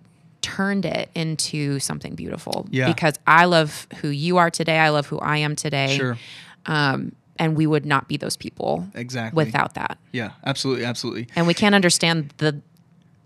turned 0.42 0.84
it 0.84 1.08
into 1.14 1.78
something 1.78 2.14
beautiful. 2.14 2.66
Yeah. 2.70 2.88
Because 2.88 3.14
I 3.26 3.44
love 3.44 3.86
who 4.00 4.08
you 4.08 4.38
are 4.38 4.50
today. 4.50 4.78
I 4.78 4.90
love 4.90 5.06
who 5.06 5.18
I 5.20 5.38
am 5.38 5.56
today. 5.56 5.96
Sure. 5.96 6.18
Um, 6.66 7.12
and 7.38 7.56
we 7.56 7.66
would 7.66 7.86
not 7.86 8.08
be 8.08 8.16
those 8.16 8.36
people 8.36 8.86
Exactly. 8.94 9.36
without 9.36 9.74
that. 9.74 9.98
Yeah. 10.12 10.32
Absolutely. 10.44 10.84
Absolutely. 10.84 11.28
And 11.34 11.46
we 11.46 11.54
can't 11.54 11.74
understand 11.74 12.34
the 12.38 12.60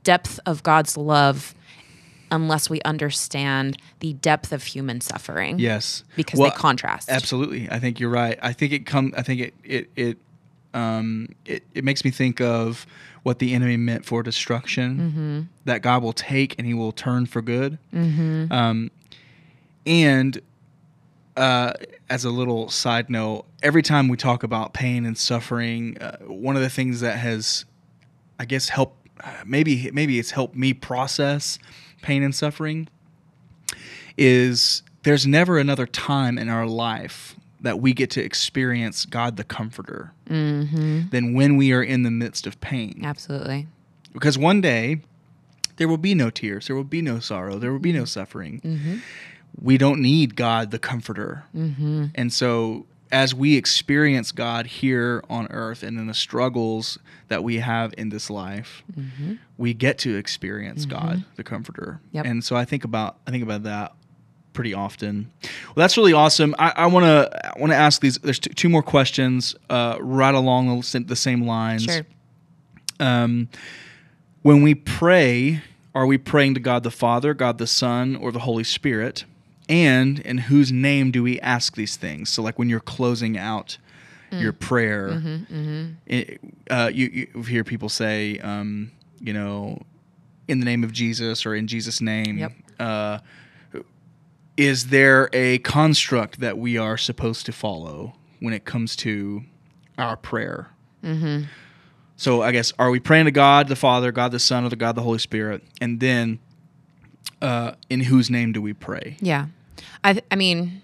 depth 0.04 0.38
of 0.46 0.62
God's 0.62 0.96
love 0.96 1.54
unless 2.30 2.68
we 2.70 2.80
understand 2.82 3.76
the 4.00 4.14
depth 4.14 4.52
of 4.52 4.62
human 4.64 5.00
suffering. 5.00 5.58
Yes. 5.58 6.04
Because 6.16 6.38
Well, 6.40 6.50
they 6.50 6.56
contrast. 6.56 7.08
Absolutely. 7.08 7.68
I 7.70 7.78
think 7.78 8.00
you're 8.00 8.10
right. 8.10 8.38
I 8.42 8.52
think 8.52 8.72
it 8.72 8.86
come 8.86 9.12
I 9.16 9.22
think 9.22 9.40
it 9.40 9.54
it 9.64 9.90
it 9.96 10.18
um 10.74 11.28
it, 11.44 11.62
it 11.74 11.84
makes 11.84 12.04
me 12.04 12.10
think 12.10 12.40
of 12.40 12.86
what 13.22 13.38
the 13.38 13.54
enemy 13.54 13.76
meant 13.76 14.04
for 14.04 14.22
destruction 14.22 14.98
Mm-hmm. 14.98 15.40
that 15.64 15.82
God 15.82 16.02
will 16.02 16.12
take 16.12 16.54
and 16.58 16.66
he 16.66 16.74
will 16.74 16.92
turn 16.92 17.26
for 17.26 17.42
good. 17.42 17.78
Mm-hmm. 17.94 18.52
Um 18.52 18.90
and 19.86 20.40
uh, 21.36 21.72
as 22.08 22.24
a 22.24 22.30
little 22.30 22.68
side 22.70 23.10
note, 23.10 23.44
every 23.62 23.82
time 23.82 24.08
we 24.08 24.16
talk 24.16 24.42
about 24.42 24.72
pain 24.72 25.04
and 25.04 25.18
suffering, 25.18 25.98
uh, 25.98 26.16
one 26.20 26.56
of 26.56 26.62
the 26.62 26.70
things 26.70 27.00
that 27.00 27.18
has, 27.18 27.66
I 28.40 28.46
guess, 28.46 28.70
helped 28.70 29.06
uh, 29.22 29.30
maybe 29.46 29.90
maybe 29.92 30.18
it's 30.18 30.30
helped 30.30 30.56
me 30.56 30.72
process 30.74 31.58
pain 32.06 32.22
and 32.22 32.32
suffering 32.32 32.86
is 34.16 34.84
there's 35.02 35.26
never 35.26 35.58
another 35.58 35.86
time 35.86 36.38
in 36.38 36.48
our 36.48 36.64
life 36.64 37.34
that 37.60 37.80
we 37.80 37.92
get 37.92 38.10
to 38.10 38.22
experience 38.22 39.04
God 39.04 39.36
the 39.36 39.42
Comforter 39.42 40.12
mm-hmm. 40.30 41.08
than 41.10 41.34
when 41.34 41.56
we 41.56 41.72
are 41.72 41.82
in 41.82 42.04
the 42.04 42.12
midst 42.12 42.46
of 42.46 42.60
pain. 42.60 43.00
Absolutely. 43.02 43.66
Because 44.12 44.38
one 44.38 44.60
day 44.60 45.00
there 45.78 45.88
will 45.88 45.98
be 45.98 46.14
no 46.14 46.30
tears, 46.30 46.68
there 46.68 46.76
will 46.76 46.84
be 46.84 47.02
no 47.02 47.18
sorrow, 47.18 47.58
there 47.58 47.72
will 47.72 47.80
be 47.80 47.92
no 47.92 48.02
mm-hmm. 48.02 48.06
suffering. 48.06 48.60
Mm-hmm. 48.60 48.96
We 49.60 49.76
don't 49.76 50.00
need 50.00 50.36
God 50.36 50.70
the 50.70 50.78
Comforter. 50.78 51.42
And 52.14 52.32
so, 52.32 52.86
as 53.12 53.34
we 53.34 53.56
experience 53.56 54.32
God 54.32 54.66
here 54.66 55.22
on 55.30 55.46
earth 55.50 55.82
and 55.82 55.98
in 55.98 56.06
the 56.06 56.14
struggles 56.14 56.98
that 57.28 57.44
we 57.44 57.56
have 57.58 57.94
in 57.96 58.08
this 58.08 58.30
life, 58.30 58.82
we 59.56 59.74
get 59.74 59.98
to 59.98 60.16
experience 60.16 60.84
God 60.86 61.24
the 61.36 61.44
Comforter. 61.44 62.00
Yep. 62.12 62.26
And 62.26 62.44
so, 62.44 62.56
I 62.56 62.64
think 62.64 62.84
about 62.84 63.18
I 63.26 63.30
think 63.30 63.42
about 63.42 63.62
that 63.64 63.92
pretty 64.52 64.72
often. 64.74 65.30
Well, 65.42 65.74
that's 65.76 65.96
really 65.96 66.14
awesome. 66.14 66.54
I 66.58 66.86
want 66.86 67.04
to 67.04 67.52
want 67.58 67.72
to 67.72 67.76
ask 67.76 68.00
these. 68.00 68.18
There's 68.18 68.38
two, 68.38 68.50
two 68.50 68.68
more 68.68 68.82
questions 68.82 69.54
uh, 69.70 69.98
right 70.00 70.34
along 70.34 70.80
the, 70.80 71.00
the 71.00 71.16
same 71.16 71.46
lines 71.46 71.84
Sure. 71.84 72.06
um, 73.00 73.48
when 74.42 74.62
we 74.62 74.74
pray, 74.74 75.60
are 75.94 76.06
we 76.06 76.18
praying 76.18 76.54
to 76.54 76.60
God 76.60 76.82
the 76.84 76.90
Father, 76.90 77.34
God 77.34 77.58
the 77.58 77.66
Son, 77.66 78.16
or 78.16 78.32
the 78.32 78.40
Holy 78.40 78.64
Spirit? 78.64 79.24
And 79.68 80.20
in 80.20 80.38
whose 80.38 80.70
name 80.70 81.10
do 81.10 81.22
we 81.22 81.40
ask 81.40 81.74
these 81.74 81.96
things? 81.96 82.28
So, 82.30 82.42
like 82.42 82.58
when 82.58 82.68
you're 82.68 82.80
closing 82.80 83.36
out 83.38 83.78
your 84.32 84.52
prayer, 84.52 85.08
it- 86.06 86.40
uh, 86.70 86.90
you, 86.92 87.28
you 87.34 87.42
hear 87.42 87.64
people 87.64 87.88
say, 87.88 88.38
um, 88.40 88.90
you 89.20 89.32
know, 89.32 89.80
in 90.48 90.58
the 90.60 90.64
name 90.64 90.84
of 90.84 90.92
Jesus 90.92 91.44
or 91.46 91.54
in 91.54 91.66
Jesus' 91.66 92.00
name. 92.00 92.38
Yep. 92.38 92.52
Uh, 92.78 93.18
is 94.56 94.86
there 94.88 95.28
a 95.32 95.58
construct 95.58 96.40
that 96.40 96.56
we 96.58 96.78
are 96.78 96.96
supposed 96.96 97.44
to 97.46 97.52
follow 97.52 98.14
when 98.40 98.54
it 98.54 98.64
comes 98.64 98.96
to 98.96 99.42
our 99.98 100.16
prayer? 100.16 100.70
So 102.16 102.42
I 102.42 102.50
guess 102.52 102.72
are 102.78 102.90
we 102.90 102.98
praying 102.98 103.26
to 103.26 103.30
God 103.30 103.68
the 103.68 103.76
Father, 103.76 104.10
God 104.12 104.32
the 104.32 104.38
Son, 104.38 104.64
or 104.64 104.68
the 104.70 104.76
God 104.76 104.96
the 104.96 105.02
Holy 105.02 105.18
Spirit, 105.18 105.62
and 105.80 106.00
then 106.00 106.38
uh, 107.42 107.72
in 107.90 108.00
whose 108.00 108.30
name 108.30 108.52
do 108.52 108.60
we 108.62 108.72
pray? 108.72 109.16
Yeah. 109.20 109.46
I, 110.04 110.14
th- 110.14 110.24
I 110.30 110.36
mean, 110.36 110.82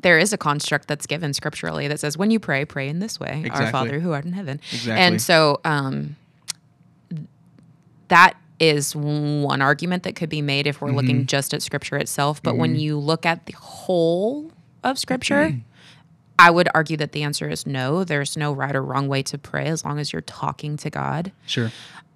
there 0.00 0.18
is 0.18 0.32
a 0.32 0.38
construct 0.38 0.88
that's 0.88 1.06
given 1.06 1.32
scripturally 1.34 1.88
that 1.88 2.00
says, 2.00 2.16
when 2.16 2.30
you 2.30 2.40
pray, 2.40 2.64
pray 2.64 2.88
in 2.88 2.98
this 2.98 3.20
way, 3.20 3.40
Exactly. 3.44 3.66
our 3.66 3.70
Father 3.72 4.00
who 4.00 4.12
art 4.12 4.24
in 4.24 4.32
heaven. 4.32 4.60
Exactly. 4.72 4.92
And 5.04 5.20
so 5.20 5.60
um, 5.64 6.16
that 8.08 8.34
is 8.60 8.94
one 8.94 9.60
argument 9.60 10.04
that 10.04 10.14
could 10.14 10.28
be 10.28 10.42
made 10.42 10.66
if 10.66 10.80
we're 10.80 10.88
Mm-hmm. 10.88 10.96
looking 10.96 11.26
just 11.26 11.52
at 11.54 11.62
scripture 11.62 11.96
itself. 11.96 12.42
But 12.42 12.56
when 12.56 12.76
you 12.76 12.98
look 12.98 13.26
at 13.26 13.46
the 13.46 13.54
whole 13.58 14.50
of 14.84 14.98
scripture, 14.98 15.48
Mm-hmm. 15.50 15.58
I 16.38 16.50
would 16.50 16.68
argue 16.74 16.96
that 16.96 17.12
the 17.12 17.22
answer 17.22 17.48
is 17.48 17.66
no. 17.66 18.02
There's 18.02 18.36
no 18.36 18.52
right 18.52 18.74
or 18.74 18.82
wrong 18.82 19.06
way 19.06 19.22
to 19.24 19.38
pray 19.38 19.66
as 19.66 19.84
long 19.84 20.00
as 20.00 20.12
you're 20.12 20.22
talking 20.22 20.76
to 20.78 20.90
God. 20.90 21.30
Sure. 21.46 21.70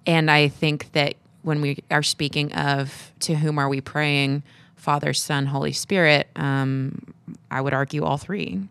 And 0.05 0.29
I 0.29 0.49
think 0.49 0.91
that 0.93 1.13
when 1.41 1.61
we 1.61 1.83
are 1.91 2.03
speaking 2.03 2.51
of 2.53 3.11
to 3.21 3.35
whom 3.35 3.57
are 3.59 3.69
we 3.69 3.81
praying, 3.81 4.43
Father, 4.75 5.13
Son, 5.13 5.45
Holy 5.45 5.71
Spirit, 5.71 6.27
um, 6.35 7.13
I 7.49 7.61
would 7.61 7.73
argue 7.73 8.03
all 8.03 8.17
three, 8.17 8.61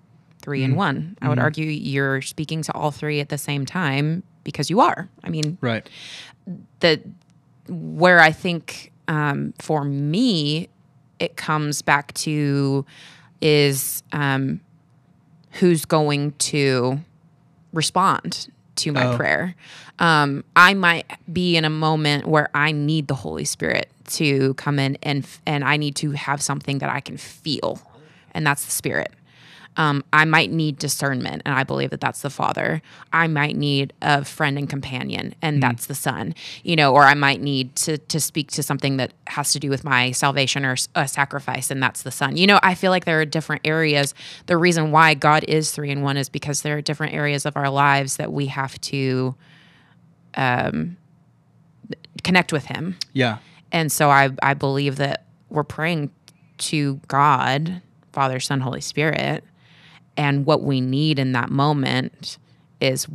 3 0.42 0.62
in 0.62 0.76
one. 0.76 1.16
I 1.20 1.29
would 1.29 1.38
argue 1.38 1.66
you're 1.66 2.22
speaking 2.22 2.62
to 2.62 2.72
all 2.72 2.90
three 2.92 3.20
at 3.20 3.29
the 3.31 3.38
same 3.38 3.66
time 3.66 4.22
because 4.44 4.70
you 4.70 4.81
are. 4.81 5.09
I 5.24 5.29
mean, 5.31 5.59
Right. 5.61 5.88
the 6.81 7.00
where 7.68 8.20
I 8.20 8.31
think 8.31 8.92
um, 9.09 9.52
for 9.59 9.83
me 9.83 10.68
it 11.18 11.37
comes 11.37 11.83
back 11.83 12.12
to 12.14 12.87
is 13.40 14.05
um, 14.12 14.61
who's 15.52 15.85
going 15.85 16.33
to 16.33 17.00
respond 17.72 18.48
to 18.76 18.92
my 18.92 19.06
Oh. 19.06 19.16
prayer. 19.16 19.54
Um, 19.98 20.44
I 20.54 20.74
might 20.74 21.06
be 21.32 21.56
in 21.56 21.64
a 21.64 21.70
moment 21.70 22.26
where 22.26 22.50
I 22.54 22.72
need 22.72 23.08
the 23.08 23.14
Holy 23.14 23.44
Spirit 23.44 23.88
to 24.08 24.54
come 24.54 24.78
in 24.78 24.96
and 25.02 25.26
and 25.46 25.64
I 25.64 25.76
need 25.76 25.96
to 25.96 26.10
have 26.12 26.40
something 26.42 26.78
that 26.78 26.90
I 26.90 27.00
can 27.00 27.16
feel, 27.16 27.80
and 28.34 28.46
that's 28.46 28.64
the 28.64 28.70
Spirit. 28.70 29.12
Um, 29.76 30.02
I 30.12 30.24
might 30.24 30.50
need 30.50 30.78
discernment, 30.78 31.42
and 31.44 31.54
I 31.54 31.62
believe 31.62 31.90
that 31.90 32.00
that's 32.00 32.22
the 32.22 32.30
Father. 32.30 32.80
I 33.12 33.26
might 33.26 33.56
need 33.56 33.92
a 34.00 34.24
friend 34.24 34.58
and 34.58 34.68
companion, 34.68 35.34
and 35.42 35.62
that's 35.62 35.86
the 35.86 35.94
Son. 35.94 36.34
You 36.62 36.76
know, 36.76 36.94
or 36.94 37.02
I 37.02 37.14
might 37.14 37.40
need 37.40 37.76
to 37.76 37.98
to 37.98 38.20
speak 38.20 38.50
to 38.52 38.62
something 38.62 38.96
that 38.96 39.12
has 39.26 39.52
to 39.52 39.60
do 39.60 39.68
with 39.68 39.84
my 39.84 40.12
salvation 40.12 40.64
or 40.64 40.76
a 40.94 41.06
sacrifice, 41.06 41.70
and 41.70 41.82
that's 41.82 42.02
the 42.02 42.10
Son. 42.10 42.36
You 42.36 42.46
know, 42.46 42.58
I 42.62 42.74
feel 42.74 42.90
like 42.90 43.04
there 43.04 43.20
are 43.20 43.26
different 43.26 43.62
areas. 43.66 44.14
The 44.46 44.56
reason 44.56 44.90
why 44.92 45.14
God 45.14 45.44
is 45.46 45.70
three 45.72 45.90
in 45.90 46.02
one 46.02 46.16
is 46.16 46.28
because 46.28 46.62
there 46.62 46.78
are 46.78 46.82
different 46.82 47.14
areas 47.14 47.44
of 47.44 47.56
our 47.56 47.68
lives 47.68 48.16
that 48.16 48.32
we 48.32 48.46
have 48.46 48.80
to 48.82 49.34
um, 50.34 50.96
connect 52.24 52.52
with 52.52 52.64
Him. 52.64 52.96
Yeah. 53.12 53.38
And 53.72 53.90
so 53.90 54.10
I, 54.10 54.30
I 54.42 54.54
believe 54.54 54.96
that 54.96 55.26
we're 55.48 55.64
praying 55.64 56.10
to 56.58 57.00
God, 57.08 57.82
Father, 58.12 58.40
Son, 58.40 58.60
Holy 58.60 58.80
Spirit. 58.80 59.44
And 60.16 60.46
what 60.46 60.62
we 60.62 60.81
need 60.81 61.18
in 61.18 61.33
that 61.33 61.50
moment 61.50 62.38
is 62.81 63.07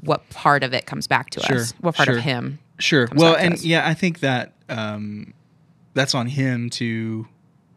what 0.00 0.28
part 0.30 0.62
of 0.62 0.72
it 0.72 0.86
comes 0.86 1.06
back 1.06 1.30
to 1.30 1.40
Sure, 1.40 1.56
us, 1.58 1.74
what 1.80 1.94
part 1.94 2.06
sure. 2.08 2.18
of 2.18 2.22
Him. 2.22 2.58
Sure. 2.78 3.08
Well, 3.14 3.34
and 3.34 3.62
yeah, 3.62 3.86
I 3.86 3.94
think 3.94 4.20
that 4.20 4.52
um, 4.68 5.34
that's 5.94 6.14
on 6.14 6.28
him 6.28 6.70
to 6.70 7.26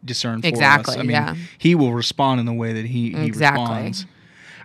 discern 0.04 0.40
for 0.42 0.46
Exactly, 0.48 0.94
us. 0.94 0.98
I 1.00 1.02
mean, 1.02 1.10
yeah. 1.10 1.34
he 1.58 1.74
will 1.74 1.92
respond 1.92 2.38
in 2.38 2.46
the 2.46 2.52
way 2.52 2.72
that 2.72 2.86
he, 2.86 3.10
he 3.10 3.26
Exactly. 3.26 3.62
responds. 3.62 4.06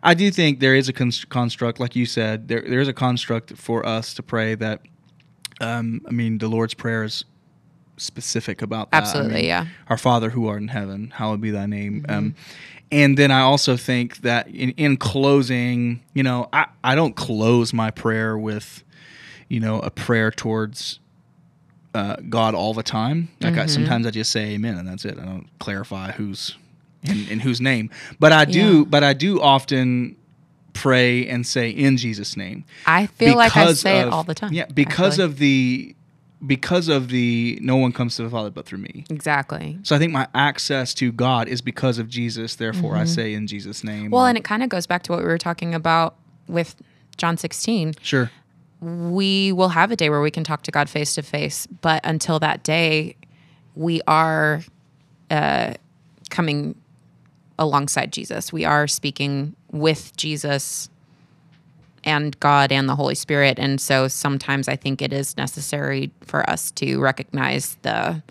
I 0.04 0.14
do 0.14 0.30
think 0.30 0.60
there 0.60 0.76
is 0.76 0.88
a 0.90 0.94
cons- 0.94 1.26
construct, 1.26 1.80
like 1.80 1.96
you 1.96 2.06
said, 2.06 2.48
there 2.50 2.62
there 2.62 2.80
is 2.80 2.88
a 2.88 2.94
construct 2.94 3.58
for 3.58 3.84
us 3.86 4.14
to 4.14 4.24
pray 4.24 4.54
that. 4.56 4.82
Um, 5.60 6.02
I 6.08 6.12
mean, 6.12 6.38
the 6.38 6.48
Lord's 6.48 6.76
prayer 6.76 7.04
is 7.04 7.26
specific 7.98 8.62
about 8.62 8.92
that. 8.92 8.98
I 8.98 9.00
Absolutely, 9.00 9.34
mean, 9.36 9.46
yeah. 9.46 9.66
Our 9.90 9.98
Father 9.98 10.30
who 10.30 10.48
art 10.48 10.62
in 10.62 10.70
heaven, 10.70 11.12
hallowed 11.16 11.42
be 11.42 11.52
thy 11.52 11.66
name. 11.66 12.02
Mm-hmm. 12.04 12.12
Um, 12.12 12.36
and 12.92 13.18
then 13.18 13.32
I 13.32 13.42
also 13.42 13.76
think 13.76 14.18
that 14.22 14.48
in, 14.48 14.72
in 14.72 14.98
closing, 14.98 16.02
you 16.14 16.24
know, 16.24 16.48
I, 16.54 16.68
I 16.84 16.96
don't 16.96 17.16
close 17.16 17.74
my 17.74 17.92
prayer 17.92 18.38
with, 18.38 18.84
you 19.50 19.60
know, 19.60 19.80
a 19.80 19.90
prayer 19.90 20.32
towards 20.32 21.00
uh, 21.94 22.18
God 22.30 22.56
all 22.56 22.74
the 22.74 22.84
time. 22.84 23.30
Like 23.42 23.54
Mm-hmm. 23.54 23.62
I, 23.62 23.66
sometimes 23.66 24.08
I 24.08 24.12
just 24.12 24.32
say 24.32 24.54
Amen 24.54 24.78
and 24.78 24.88
that's 24.88 25.04
it. 25.04 25.18
I 25.20 25.26
don't 25.26 25.48
clarify 25.60 26.12
who's 26.12 26.56
in, 27.04 27.28
in 27.30 27.40
whose 27.40 27.60
name. 27.60 27.90
But 28.20 28.32
I 28.32 28.46
do. 28.46 28.80
Yeah. 28.80 28.84
But 28.86 29.04
I 29.04 29.14
do 29.14 29.42
often 29.42 30.16
pray 30.74 31.28
and 31.28 31.46
say 31.46 31.72
in 31.72 31.98
Jesus' 31.98 32.38
name 32.38 32.64
I 32.86 33.08
feel 33.08 33.36
like 33.36 33.58
I 33.58 33.74
say 33.74 34.00
it 34.00 34.10
all 34.10 34.24
the 34.24 34.36
time. 34.36 34.54
Yeah, 34.54 34.66
because 34.66 35.14
actually. 35.14 35.26
of 35.26 35.38
the 35.40 35.96
because 36.46 36.88
of 36.88 37.10
the 37.10 37.58
no 37.62 37.78
one 37.78 37.92
comes 37.92 38.16
to 38.18 38.24
the 38.24 38.30
Father 38.30 38.52
but 38.52 38.66
through 38.66 38.78
me. 38.80 39.06
exactly. 39.10 39.80
So 39.84 39.96
I 39.96 40.00
think 40.00 40.12
my 40.14 40.28
access 40.36 40.94
to 40.96 41.12
God 41.12 41.48
is 41.48 41.62
because 41.62 41.98
of 41.98 42.08
Jesus. 42.10 42.56
Therefore, 42.56 42.96
I 42.96 43.06
say 43.06 43.34
in 43.34 43.48
Jesus' 43.48 43.84
name. 43.84 44.06
Mm-hmm. 44.06 44.12
Well, 44.12 44.26
or- 44.26 44.30
and 44.30 44.38
it 44.38 44.44
kind 44.44 44.62
of 44.64 44.70
goes 44.70 44.86
back 44.86 45.04
to 45.04 45.12
what 45.14 45.20
we 45.22 45.26
were 45.26 45.38
talking 45.40 45.74
about 45.74 46.16
with 46.48 46.76
John 47.18 47.38
16. 47.38 47.96
sure, 48.02 48.30
we 48.80 49.52
will 49.52 49.70
have 49.70 49.92
a 49.92 49.96
day 49.96 50.10
where 50.12 50.22
we 50.22 50.30
can 50.30 50.44
talk 50.44 50.62
to 50.64 50.72
God 50.72 50.88
face 50.90 51.16
to 51.16 51.24
face. 51.24 51.66
But 51.68 52.06
until 52.06 52.38
that 52.40 52.62
day, 52.64 53.16
we 53.74 54.02
are 54.08 54.62
uh, 55.32 55.74
coming 56.30 56.76
alongside 57.58 58.14
Jesus. 58.14 58.54
We 58.54 58.66
are 58.66 58.88
speaking 58.88 59.56
with 59.72 60.16
Jesus 60.16 60.90
and 62.08 62.40
God 62.40 62.72
and 62.72 62.88
the 62.90 62.96
Holy 62.96 63.14
Spirit. 63.14 63.60
And 63.60 63.80
so 63.80 64.08
sometimes 64.08 64.68
I 64.68 64.76
think 64.76 65.02
it 65.02 65.14
is 65.14 65.38
necessary 65.38 66.10
for 66.22 66.50
us 66.50 66.72
to 66.72 67.00
recognize 67.00 67.78
the 67.84 68.24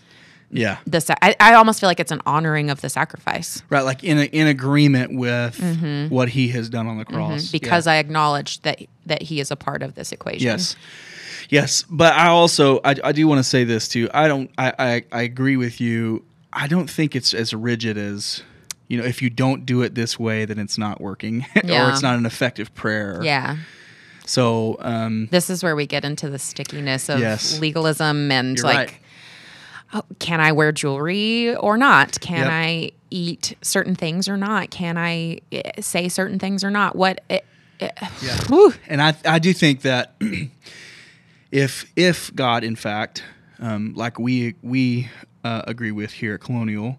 yeah, 0.50 0.78
the. 0.86 1.16
I, 1.22 1.34
I 1.40 1.54
almost 1.54 1.80
feel 1.80 1.88
like 1.88 1.98
it's 1.98 2.12
an 2.12 2.22
honoring 2.24 2.70
of 2.70 2.80
the 2.80 2.88
sacrifice 2.88 3.62
right. 3.68 3.84
Like 3.84 4.04
in 4.04 4.18
a, 4.18 4.24
in 4.24 4.46
agreement 4.46 5.16
with 5.16 5.60
what 6.08 6.28
He 6.28 6.48
has 6.48 6.68
done 6.68 6.86
on 6.86 6.98
the 6.98 7.04
cross. 7.04 7.44
Mm-hmm. 7.44 7.52
because 7.52 7.86
I 7.86 7.96
acknowledge 7.96 8.62
that 8.62 8.80
that 9.06 9.22
He 9.22 9.40
is 9.40 9.50
a 9.50 9.56
part 9.56 9.82
of 9.82 9.94
this 9.94 10.12
equation. 10.12 10.46
Yes. 10.46 10.76
Yes, 11.48 11.84
but 11.88 12.12
I 12.14 12.28
also 12.28 12.80
I, 12.84 12.96
I 13.04 13.12
do 13.12 13.26
want 13.28 13.38
to 13.38 13.44
say 13.44 13.64
this 13.64 13.86
too. 13.88 14.08
I 14.14 14.28
don't 14.28 14.50
I, 14.56 14.72
I 14.78 15.04
I 15.12 15.22
agree 15.22 15.56
with 15.56 15.80
you. 15.80 16.24
I 16.52 16.66
don't 16.68 16.88
think 16.88 17.14
it's 17.14 17.34
as 17.34 17.52
rigid 17.52 17.98
as 17.98 18.42
you 18.88 18.98
know 18.98 19.04
if 19.04 19.20
you 19.22 19.30
don't 19.30 19.66
do 19.66 19.82
it 19.82 19.94
this 19.94 20.18
way 20.18 20.44
then 20.44 20.58
it's 20.58 20.78
not 20.78 21.00
working 21.00 21.44
or 21.56 21.90
it's 21.90 22.02
not 22.02 22.16
an 22.18 22.26
effective 22.26 22.74
prayer. 22.74 23.20
Yeah. 23.22 23.56
So 24.26 24.76
um 24.80 25.28
this 25.30 25.50
is 25.50 25.62
where 25.62 25.76
we 25.76 25.86
get 25.86 26.04
into 26.04 26.28
the 26.28 26.38
stickiness 26.38 27.08
of 27.08 27.20
Yes. 27.20 27.60
legalism 27.60 28.30
and 28.32 28.56
You're 28.56 28.64
like 28.64 28.88
right. 28.88 28.98
oh, 29.94 30.02
can 30.18 30.40
i 30.40 30.50
wear 30.52 30.72
jewelry 30.72 31.54
or 31.56 31.76
not 31.76 32.18
can 32.20 32.38
Yep. 32.44 32.50
i 32.52 32.90
eat 33.10 33.56
certain 33.62 33.94
things 33.94 34.28
or 34.28 34.36
not 34.36 34.70
can 34.70 34.98
i 34.98 35.38
eh, 35.52 35.80
say 35.80 36.08
certain 36.08 36.38
things 36.40 36.64
or 36.64 36.70
not 36.72 36.96
what 36.96 37.20
eh, 37.30 37.38
eh, 37.78 37.88
Yeah. 38.20 38.36
whew. 38.48 38.74
and 38.88 39.00
I 39.00 39.14
I 39.24 39.38
do 39.38 39.52
think 39.52 39.82
that 39.82 40.14
if 41.52 41.86
if 41.96 42.34
God 42.34 42.64
in 42.64 42.76
fact 42.76 43.22
um, 43.60 43.94
like 43.94 44.18
we 44.18 44.54
we 44.62 45.08
uh, 45.44 45.62
agree 45.66 45.92
with 45.92 46.12
here 46.12 46.34
at 46.34 46.40
Colonial 46.40 46.98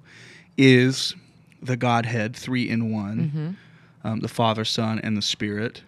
is 0.57 1.13
the 1.61 1.75
Godhead 1.77 2.35
three 2.35 2.69
in 2.69 2.91
one, 2.91 3.57
um, 4.03 4.19
the 4.19 4.27
Father, 4.27 4.63
Son, 4.65 4.99
and 4.99 5.15
the 5.17 5.21
Spirit. 5.21 5.81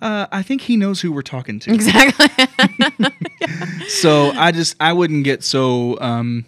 Uh, 0.00 0.26
I 0.32 0.42
think 0.42 0.62
he 0.62 0.76
knows 0.76 1.00
who 1.00 1.12
we're 1.12 1.22
talking 1.22 1.60
to. 1.60 1.72
exactly 1.72 2.26
so 3.88 4.32
I 4.32 4.50
just 4.50 4.74
I 4.80 4.92
wouldn't 4.92 5.22
get 5.24 5.44
so 5.44 5.96
um 6.00 6.44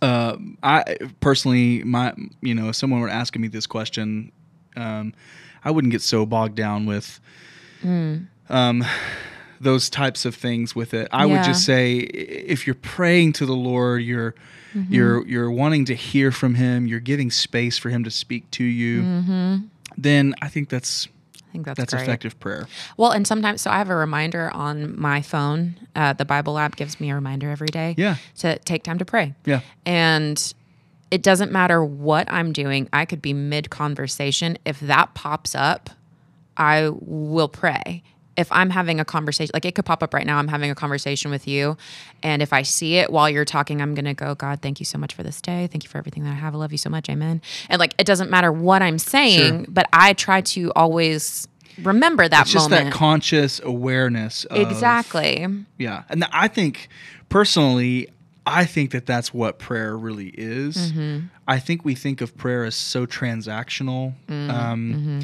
uh 0.00 0.36
I 0.62 0.96
personally 1.20 1.84
my 1.84 2.14
you 2.40 2.54
know 2.54 2.70
if 2.70 2.76
someone 2.76 3.00
were 3.00 3.08
asking 3.10 3.42
me 3.42 3.48
this 3.48 3.66
question 3.66 4.32
um 4.76 5.12
I 5.62 5.70
wouldn't 5.70 5.90
get 5.90 6.00
so 6.00 6.24
bogged 6.24 6.54
down 6.54 6.86
with 6.86 7.20
um 8.48 8.82
those 9.60 9.90
types 9.90 10.24
of 10.24 10.34
things 10.34 10.74
with 10.74 10.94
it. 10.94 11.08
I 11.12 11.26
would 11.26 11.42
just 11.44 11.64
say 11.64 11.98
if 11.98 12.66
you're 12.66 12.74
praying 12.74 13.32
to 13.34 13.46
the 13.46 13.54
Lord, 13.56 14.02
you're 14.02 14.34
you're 14.88 15.26
you're 15.26 15.50
wanting 15.50 15.84
to 15.86 15.94
hear 15.94 16.30
from 16.30 16.54
him, 16.54 16.86
you're 16.86 17.00
giving 17.00 17.30
space 17.30 17.78
for 17.78 17.88
him 17.90 18.04
to 18.04 18.10
speak 18.10 18.50
to 18.52 18.64
you. 18.64 19.62
Then 19.96 20.34
I 20.42 20.48
think 20.48 20.68
that's 20.68 21.08
i 21.48 21.50
think 21.50 21.64
that's, 21.64 21.78
that's 21.78 21.94
great. 21.94 22.02
effective 22.02 22.38
prayer. 22.40 22.68
well 22.98 23.10
and 23.10 23.26
sometimes 23.26 23.62
so 23.62 23.70
i 23.70 23.78
have 23.78 23.88
a 23.88 23.94
reminder 23.96 24.50
on 24.52 24.94
my 25.00 25.22
phone 25.22 25.74
uh, 25.96 26.12
the 26.12 26.26
bible 26.26 26.58
app 26.58 26.76
gives 26.76 27.00
me 27.00 27.08
a 27.10 27.14
reminder 27.14 27.48
every 27.48 27.68
day 27.68 27.94
Yeah. 27.96 28.16
to 28.40 28.58
take 28.58 28.82
time 28.82 28.98
to 28.98 29.06
pray 29.06 29.34
Yeah. 29.46 29.60
And 29.86 30.52
it 31.10 31.22
doesn't 31.22 31.50
matter 31.50 31.82
what 31.82 32.30
I'm 32.30 32.52
doing. 32.52 32.86
I 32.92 33.06
could 33.06 33.22
be 33.22 33.32
mid 33.32 33.70
conversation. 33.70 34.58
If 34.66 34.78
that 34.80 35.14
pops 35.14 35.54
up, 35.54 35.88
I 36.58 36.90
will 37.00 37.48
pray. 37.48 38.02
If 38.38 38.50
I'm 38.52 38.70
having 38.70 39.00
a 39.00 39.04
conversation, 39.04 39.50
like 39.52 39.64
it 39.64 39.74
could 39.74 39.84
pop 39.84 40.02
up 40.02 40.14
right 40.14 40.24
now, 40.24 40.38
I'm 40.38 40.48
having 40.48 40.70
a 40.70 40.74
conversation 40.74 41.30
with 41.30 41.46
you. 41.46 41.76
And 42.22 42.40
if 42.40 42.52
I 42.52 42.62
see 42.62 42.94
it 42.96 43.10
while 43.10 43.28
you're 43.28 43.44
talking, 43.44 43.82
I'm 43.82 43.94
going 43.94 44.04
to 44.04 44.14
go, 44.14 44.34
God, 44.34 44.62
thank 44.62 44.80
you 44.80 44.86
so 44.86 44.96
much 44.96 45.12
for 45.14 45.22
this 45.22 45.40
day. 45.42 45.66
Thank 45.70 45.84
you 45.84 45.90
for 45.90 45.98
everything 45.98 46.24
that 46.24 46.30
I 46.30 46.34
have. 46.34 46.54
I 46.54 46.58
love 46.58 46.72
you 46.72 46.78
so 46.78 46.88
much. 46.88 47.08
Amen. 47.10 47.42
And 47.68 47.78
like, 47.80 47.94
it 47.98 48.06
doesn't 48.06 48.30
matter 48.30 48.50
what 48.52 48.80
I'm 48.80 48.98
saying, 48.98 49.66
but 49.68 49.86
I 49.92 50.12
try 50.14 50.40
to 50.40 50.72
always 50.74 51.48
remember 51.82 52.28
that 52.28 52.42
It's 52.42 52.52
just 52.52 52.70
moment. 52.70 52.90
that 52.90 52.96
conscious 52.96 53.60
awareness 53.62 54.44
of 54.46 54.58
exactly. 54.58 55.46
Yeah, 55.78 56.04
and 56.08 56.24
I 56.32 56.48
think 56.48 56.88
personally, 57.28 58.08
I 58.46 58.64
think 58.64 58.92
that 58.92 59.04
that's 59.06 59.34
what 59.34 59.58
prayer 59.58 59.96
really 59.96 60.28
is. 60.28 60.92
Mm-hmm. 60.92 61.26
I 61.46 61.58
think 61.58 61.84
we 61.84 61.94
think 61.94 62.20
of 62.20 62.36
prayer 62.36 62.64
as 62.64 62.74
so 62.74 63.06
transactional, 63.06 64.14
Mm, 64.26 64.50
um, 64.50 64.94
mm-hmm. 64.94 65.20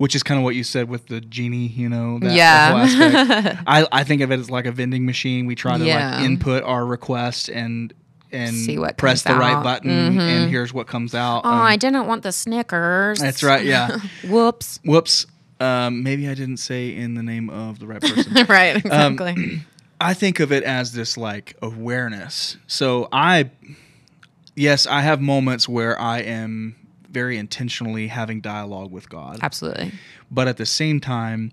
Which 0.00 0.14
is 0.14 0.22
kind 0.22 0.38
of 0.38 0.44
what 0.44 0.54
you 0.54 0.64
said 0.64 0.88
with 0.88 1.08
the 1.08 1.20
genie. 1.20 1.66
You 1.68 1.90
know, 1.90 2.18
that, 2.20 2.32
Yeah. 2.32 3.60
I, 3.66 3.86
I 3.92 4.02
think 4.02 4.22
of 4.22 4.32
it 4.32 4.40
as 4.40 4.50
like 4.50 4.64
a 4.64 4.72
vending 4.72 5.04
machine. 5.04 5.44
We 5.44 5.54
try 5.54 5.76
to 5.76 5.84
Yeah. 5.84 6.16
like 6.16 6.24
input 6.24 6.62
our 6.64 6.86
request 6.86 7.50
and 7.50 7.92
and 8.32 8.54
See 8.56 8.78
what 8.78 8.96
press 8.96 9.22
the 9.24 9.30
comes 9.30 9.40
right 9.40 9.54
out. 9.56 9.64
button, 9.64 9.90
Mhm. 10.14 10.20
and 10.20 10.50
here's 10.50 10.72
what 10.72 10.86
comes 10.86 11.14
out. 11.14 11.42
Oh, 11.44 11.50
Um, 11.50 11.60
I 11.60 11.76
didn't 11.76 12.06
want 12.06 12.22
the 12.22 12.32
Snickers. 12.32 13.18
that's 13.18 13.42
right. 13.42 13.64
Yeah. 13.66 13.98
Whoops. 14.26 14.78
Whoops. 14.84 15.26
Um, 15.58 16.02
maybe 16.02 16.26
I 16.28 16.34
didn't 16.34 16.56
say 16.58 16.94
in 16.96 17.12
the 17.14 17.22
name 17.22 17.50
of 17.50 17.78
the 17.80 17.86
right 17.86 18.00
person. 18.00 18.32
right, 18.48 18.76
Um, 18.90 19.12
exactly. 19.14 19.62
I 20.00 20.14
think 20.14 20.40
of 20.40 20.50
it 20.50 20.62
as 20.64 20.92
this 20.92 21.18
like 21.18 21.56
awareness. 21.60 22.56
So 22.68 23.08
I, 23.12 23.50
yes, 24.56 24.86
I 24.86 25.00
have 25.02 25.20
moments 25.20 25.68
where 25.68 26.00
I 26.00 26.20
am 26.20 26.76
very 27.10 27.36
intentionally 27.36 28.08
having 28.08 28.40
dialogue 28.40 28.90
with 28.90 29.08
God, 29.08 29.38
Absolutely. 29.42 29.92
but 30.30 30.48
at 30.48 30.56
the 30.56 30.66
same 30.66 31.00
time, 31.00 31.52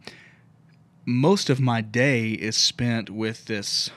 most 1.06 1.50
of 1.50 1.60
my 1.60 1.82
day 1.82 2.32
is 2.32 2.58
spent 2.58 3.10
with 3.10 3.46
this 3.46 3.90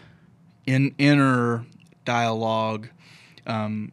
in 0.66 0.94
inner 0.98 1.66
dialogue, 2.04 2.88
um, 3.46 3.92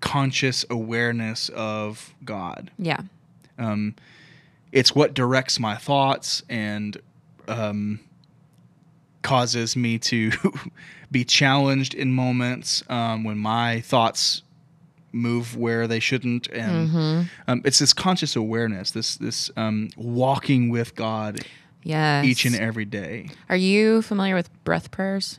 conscious 0.00 0.64
awareness 0.68 1.48
of 1.50 2.14
God. 2.24 2.70
Yeah. 2.78 3.00
Um, 3.58 3.94
it's 4.72 4.94
what 4.94 5.14
directs 5.14 5.58
my 5.58 5.76
thoughts 5.76 6.42
and 6.48 7.00
um, 7.48 8.00
causes 9.22 9.76
me 9.76 9.98
to 9.98 10.32
be 11.10 11.24
challenged 11.24 11.94
in 11.94 12.12
moments 12.12 12.82
um, 12.88 13.24
when 13.24 13.38
my 13.38 13.80
thoughts 13.80 14.42
move 15.16 15.56
where 15.56 15.86
they 15.86 16.00
shouldn't 16.00 16.46
and 16.48 16.88
Mm-hmm. 16.90 17.22
um, 17.48 17.62
it's 17.64 17.78
this 17.78 17.92
conscious 17.92 18.36
awareness 18.36 18.90
this 18.92 19.16
this 19.16 19.50
um, 19.56 19.88
walking 19.96 20.68
with 20.70 20.94
god 20.94 21.40
Yes. 21.82 22.24
each 22.24 22.44
and 22.44 22.54
every 22.56 22.84
day 22.84 23.28
Are 23.48 23.56
you 23.56 24.02
familiar 24.02 24.34
with 24.34 24.48
breath 24.64 24.90
prayers? 24.90 25.38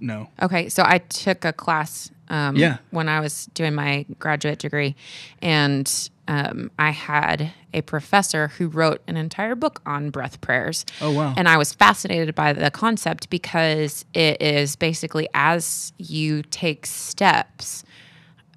no 0.00 0.28
Okay, 0.42 0.68
so 0.68 0.82
I 0.84 0.98
took 0.98 1.44
a 1.44 1.52
class 1.52 2.10
um, 2.28 2.56
Yeah. 2.56 2.78
when 2.90 3.08
I 3.08 3.20
was 3.20 3.46
doing 3.54 3.74
my 3.74 4.04
graduate 4.18 4.58
degree, 4.58 4.96
and 5.42 5.86
um, 6.28 6.70
I 6.78 6.90
had 6.90 7.52
a 7.74 7.82
professor 7.82 8.48
who 8.48 8.68
wrote 8.68 9.02
an 9.06 9.16
entire 9.16 9.54
book 9.54 9.80
on 9.86 10.10
breath 10.10 10.40
prayers. 10.40 10.84
Oh, 11.00 11.10
wow. 11.12 11.34
And 11.36 11.46
I 11.48 11.56
was 11.58 11.72
fascinated 11.74 12.34
by 12.34 12.52
the 12.54 12.70
concept 12.70 13.28
because 13.28 14.04
it 14.14 14.40
is 14.40 14.76
basically 14.76 15.28
as 15.34 15.92
you 15.98 16.42
take 16.42 16.86
steps, 16.86 17.84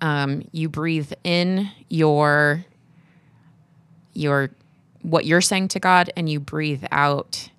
um, 0.02 0.48
you 0.52 0.70
breathe 0.70 1.12
in 1.24 1.70
your 1.90 2.66
your 4.14 4.52
what 5.02 5.26
you're 5.26 5.42
saying 5.42 5.68
to 5.70 5.80
God, 5.80 6.12
and 6.18 6.30
you 6.30 6.40
breathe 6.40 6.84
out 6.92 7.50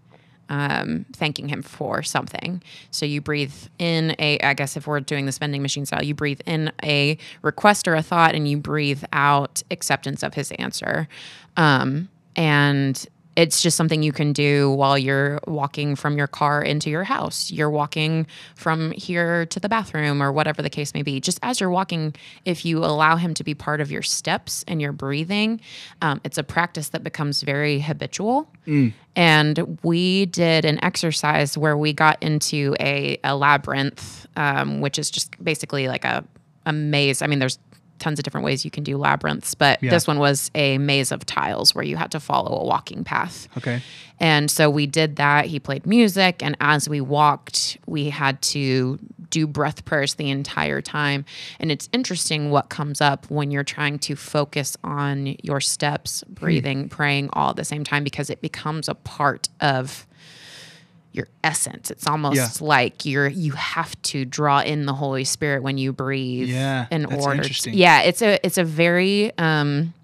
um, 0.49 1.07
thanking 1.13 1.49
him 1.49 1.63
for 1.63 2.03
something. 2.03 2.63
So 2.91 3.07
you 3.07 3.21
breathe 3.21 3.55
in 3.79 4.15
a, 4.19 4.39
I 4.41 4.55
guess 4.55 4.77
if 4.77 4.87
we're 4.87 5.01
doing 5.01 5.27
the 5.27 5.33
spending 5.33 5.63
machine 5.63 5.87
style, 5.87 6.05
you 6.05 6.15
breathe 6.15 6.41
in 6.47 6.73
a 6.83 7.19
request 7.43 7.89
or 7.89 7.95
a 7.95 8.03
thought 8.03 8.35
and 8.35 8.49
you 8.49 8.57
breathe 8.57 9.03
out 9.13 9.63
acceptance 9.71 10.23
of 10.23 10.35
his 10.35 10.53
answer. 10.53 11.09
Um, 11.57 12.09
and 12.37 13.07
it's 13.37 13.61
just 13.61 13.77
something 13.77 14.03
you 14.03 14.13
can 14.13 14.33
do 14.33 14.71
while 14.73 14.97
you're 14.97 15.39
walking 15.47 15.95
from 15.95 16.17
your 16.17 16.27
car 16.27 16.63
into 16.63 16.89
your 16.89 17.05
house. 17.05 17.51
You're 17.51 17.71
walking 17.71 18.27
from 18.55 18.93
here 18.93 19.45
to 19.47 19.61
the 19.61 19.69
bathroom 19.69 20.23
or 20.23 20.33
whatever 20.33 20.63
the 20.63 20.71
case 20.71 20.95
may 20.95 21.03
be. 21.03 21.21
Just 21.21 21.39
as 21.43 21.61
you're 21.61 21.71
walking, 21.71 22.15
if 22.47 22.65
you 22.65 22.79
allow 22.79 23.17
him 23.17 23.35
to 23.35 23.45
be 23.45 23.55
part 23.55 23.83
of 23.83 23.91
your 23.93 24.03
steps 24.03 24.65
and 24.67 24.81
your 24.81 24.93
breathing, 24.93 25.61
um, 26.01 26.21
it's 26.25 26.39
a 26.39 26.43
practice 26.43 26.89
that 26.89 27.05
becomes 27.05 27.43
very 27.43 27.79
habitual. 27.79 28.51
And 29.15 29.79
we 29.83 30.27
did 30.27 30.65
an 30.65 30.83
exercise 30.83 31.57
where 31.59 31.77
we 31.77 31.93
got 31.93 32.23
into 32.23 32.75
a, 32.81 33.19
a 33.23 33.37
labyrinth, 33.37 34.27
um, 34.37 34.81
which 34.81 34.99
is 34.99 35.11
just 35.11 35.43
basically 35.45 35.89
like 35.89 36.05
a, 36.05 36.25
a 36.65 36.73
maze. 36.73 37.21
I 37.23 37.27
mean, 37.27 37.39
there's 37.39 37.59
tons 37.99 38.19
of 38.19 38.25
different 38.25 38.45
ways 38.45 38.65
you 38.65 38.71
can 38.71 38.85
do 38.85 38.97
labyrinths, 38.97 39.55
but 39.55 39.83
Yeah. 39.83 39.91
this 39.91 40.07
one 40.07 40.19
was 40.19 40.51
a 40.55 40.79
maze 40.79 41.13
of 41.13 41.25
tiles 41.27 41.75
where 41.75 41.85
you 41.85 41.97
had 41.97 42.11
to 42.13 42.21
follow 42.21 42.61
a 42.61 42.65
walking 42.65 43.05
path. 43.05 43.49
Okay. 43.57 43.83
And 44.19 44.51
so 44.51 44.71
we 44.71 44.87
did 44.87 45.17
that. 45.17 45.47
He 45.47 45.61
played 45.61 45.87
music. 45.87 46.43
And 46.43 46.57
as 46.61 46.89
we 46.89 47.01
walked, 47.01 47.77
we 47.87 48.09
had 48.11 48.41
to 48.43 48.99
do 49.29 49.47
breath 49.47 49.85
prayers 49.85 50.15
the 50.15 50.31
entire 50.31 50.81
time. 50.81 51.25
And 51.61 51.71
it's 51.71 51.89
interesting 51.93 52.51
what 52.51 52.69
comes 52.69 53.01
up 53.01 53.31
when 53.31 53.51
you're 53.51 53.65
trying 53.65 53.99
to 54.01 54.17
focus 54.17 54.77
on 54.85 55.37
your 55.43 55.61
steps, 55.61 56.23
hmm. 56.27 56.35
breathing, 56.35 56.89
praying 56.89 57.31
all 57.33 57.51
at 57.51 57.57
the 57.57 57.65
same 57.65 57.85
time 57.85 58.05
because 58.05 58.31
it 58.31 58.41
becomes 58.41 58.89
a 58.89 58.95
part 58.95 59.49
of 59.61 60.07
your 61.17 61.29
essence. 61.43 61.91
It's 61.91 62.07
almost 62.07 62.37
Yeah. 62.37 62.67
like 62.67 63.05
you're 63.05 63.29
you 63.29 63.53
have 63.53 64.01
to 64.03 64.25
draw 64.25 64.61
in 64.61 64.87
the 64.87 64.95
Holy 64.95 65.25
Spirit 65.25 65.63
when 65.63 65.79
you 65.79 65.93
breathe. 65.93 66.49
Yeah, 66.49 66.87
in 66.91 67.03
that's 67.03 67.25
order. 67.25 67.41
interesting. 67.43 67.73
To, 67.73 67.79
yeah, 67.79 68.03
it's 68.03 68.23
a 68.23 68.39
it's 68.47 68.59
a 68.59 68.65
very 68.65 69.37
um 69.39 69.95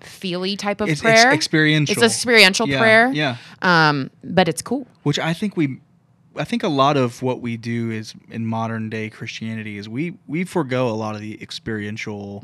feely 0.00 0.56
type 0.56 0.80
of 0.80 0.88
It's, 0.88 1.00
it's 1.00 1.02
prayer. 1.02 1.32
experiential. 1.32 1.92
It's 1.92 2.02
experiential 2.02 2.68
yeah, 2.68 2.78
prayer. 2.78 3.12
Yeah. 3.12 3.36
Um, 3.62 4.10
but 4.24 4.48
it's 4.48 4.62
cool. 4.62 4.86
Which 5.04 5.18
I 5.18 5.32
think 5.32 5.56
we, 5.56 5.78
I 6.36 6.44
think 6.44 6.62
a 6.64 6.68
lot 6.68 6.96
of 6.96 7.22
what 7.22 7.40
we 7.40 7.56
do 7.56 7.90
is 7.90 8.14
in 8.28 8.44
modern 8.46 8.90
day 8.90 9.10
Christianity 9.10 9.78
is 9.78 9.88
we 9.88 10.14
we 10.26 10.44
forego 10.44 10.88
a 10.88 10.90
lot 10.96 11.14
of 11.14 11.20
the 11.20 11.40
experiential 11.42 12.40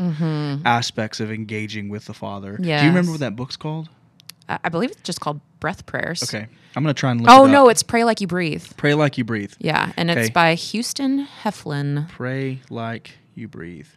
aspects 0.65 1.21
of 1.21 1.33
engaging 1.33 1.89
with 1.89 2.05
the 2.07 2.15
Father. 2.15 2.57
Do 2.57 2.69
you 2.69 2.75
remember 2.75 3.01
Mm-hmm. 3.01 3.11
What 3.13 3.21
that 3.21 3.37
book's 3.37 3.57
called? 3.57 3.89
I 4.49 4.69
believe 4.71 4.91
it's 4.91 5.03
just 5.03 5.21
called 5.21 5.41
breath 5.61 5.85
prayers. 5.85 6.23
Okay, 6.23 6.47
I'm 6.79 6.85
gonna 6.85 6.95
try 6.95 7.11
and 7.11 7.21
look. 7.21 7.29
Oh 7.29 7.47
it 7.47 7.49
no, 7.49 7.69
it's 7.69 7.83
pray 7.83 8.05
like 8.05 8.21
you 8.21 8.29
breathe. 8.29 8.65
pray 8.77 8.95
like 8.95 9.19
you 9.19 9.25
breathe. 9.25 9.53
Yeah, 9.59 9.91
and 9.97 10.09
it's 10.13 10.31
by 10.31 10.55
Houston 10.55 11.27
Heflin. 11.43 12.09
Pray 12.09 12.61
like 12.71 13.19
you 13.35 13.49
breathe. 13.49 13.89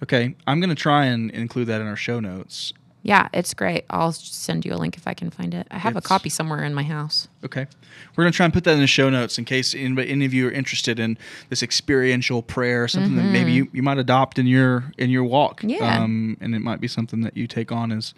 Okay, 0.00 0.36
I'm 0.46 0.60
gonna 0.60 0.76
try 0.76 1.06
and 1.06 1.32
include 1.32 1.66
that 1.66 1.80
in 1.80 1.88
our 1.88 1.96
show 1.96 2.20
notes. 2.20 2.72
Yeah, 3.02 3.28
it's 3.34 3.54
great. 3.54 3.86
I'll 3.90 4.12
send 4.12 4.64
you 4.64 4.72
a 4.72 4.76
link 4.76 4.96
if 4.96 5.08
I 5.08 5.14
can 5.14 5.30
find 5.30 5.52
it. 5.52 5.66
I 5.72 5.78
have 5.78 5.96
a 5.96 5.98
It's- 5.98 6.06
copy 6.06 6.28
somewhere 6.28 6.62
in 6.62 6.74
my 6.74 6.84
house. 6.84 7.26
Okay. 7.44 7.66
We're 8.14 8.24
going 8.24 8.32
to 8.32 8.36
try 8.36 8.44
and 8.44 8.52
put 8.52 8.64
that 8.64 8.74
in 8.74 8.80
the 8.80 8.86
show 8.86 9.08
notes 9.08 9.38
in 9.38 9.46
case 9.46 9.74
anybody, 9.74 10.10
any 10.10 10.26
of 10.26 10.34
you 10.34 10.48
are 10.48 10.50
interested 10.50 11.00
in 11.00 11.16
this 11.48 11.62
experiential 11.62 12.42
prayer, 12.42 12.86
something 12.88 13.16
that 13.16 13.24
maybe 13.24 13.52
you, 13.52 13.68
you 13.72 13.82
might 13.82 13.96
adopt 13.98 14.38
in 14.38 14.46
your 14.46 14.92
in 14.98 15.08
your 15.10 15.24
walk. 15.24 15.60
Mm-hmm. 15.60 15.70
Yeah. 15.70 15.98
Um, 16.02 16.36
and 16.42 16.54
it 16.54 16.60
might 16.60 16.80
be 16.80 16.88
something 16.88 17.22
that 17.22 17.36
you 17.38 17.46
take 17.46 17.72
on 17.72 17.90
as 17.90 18.12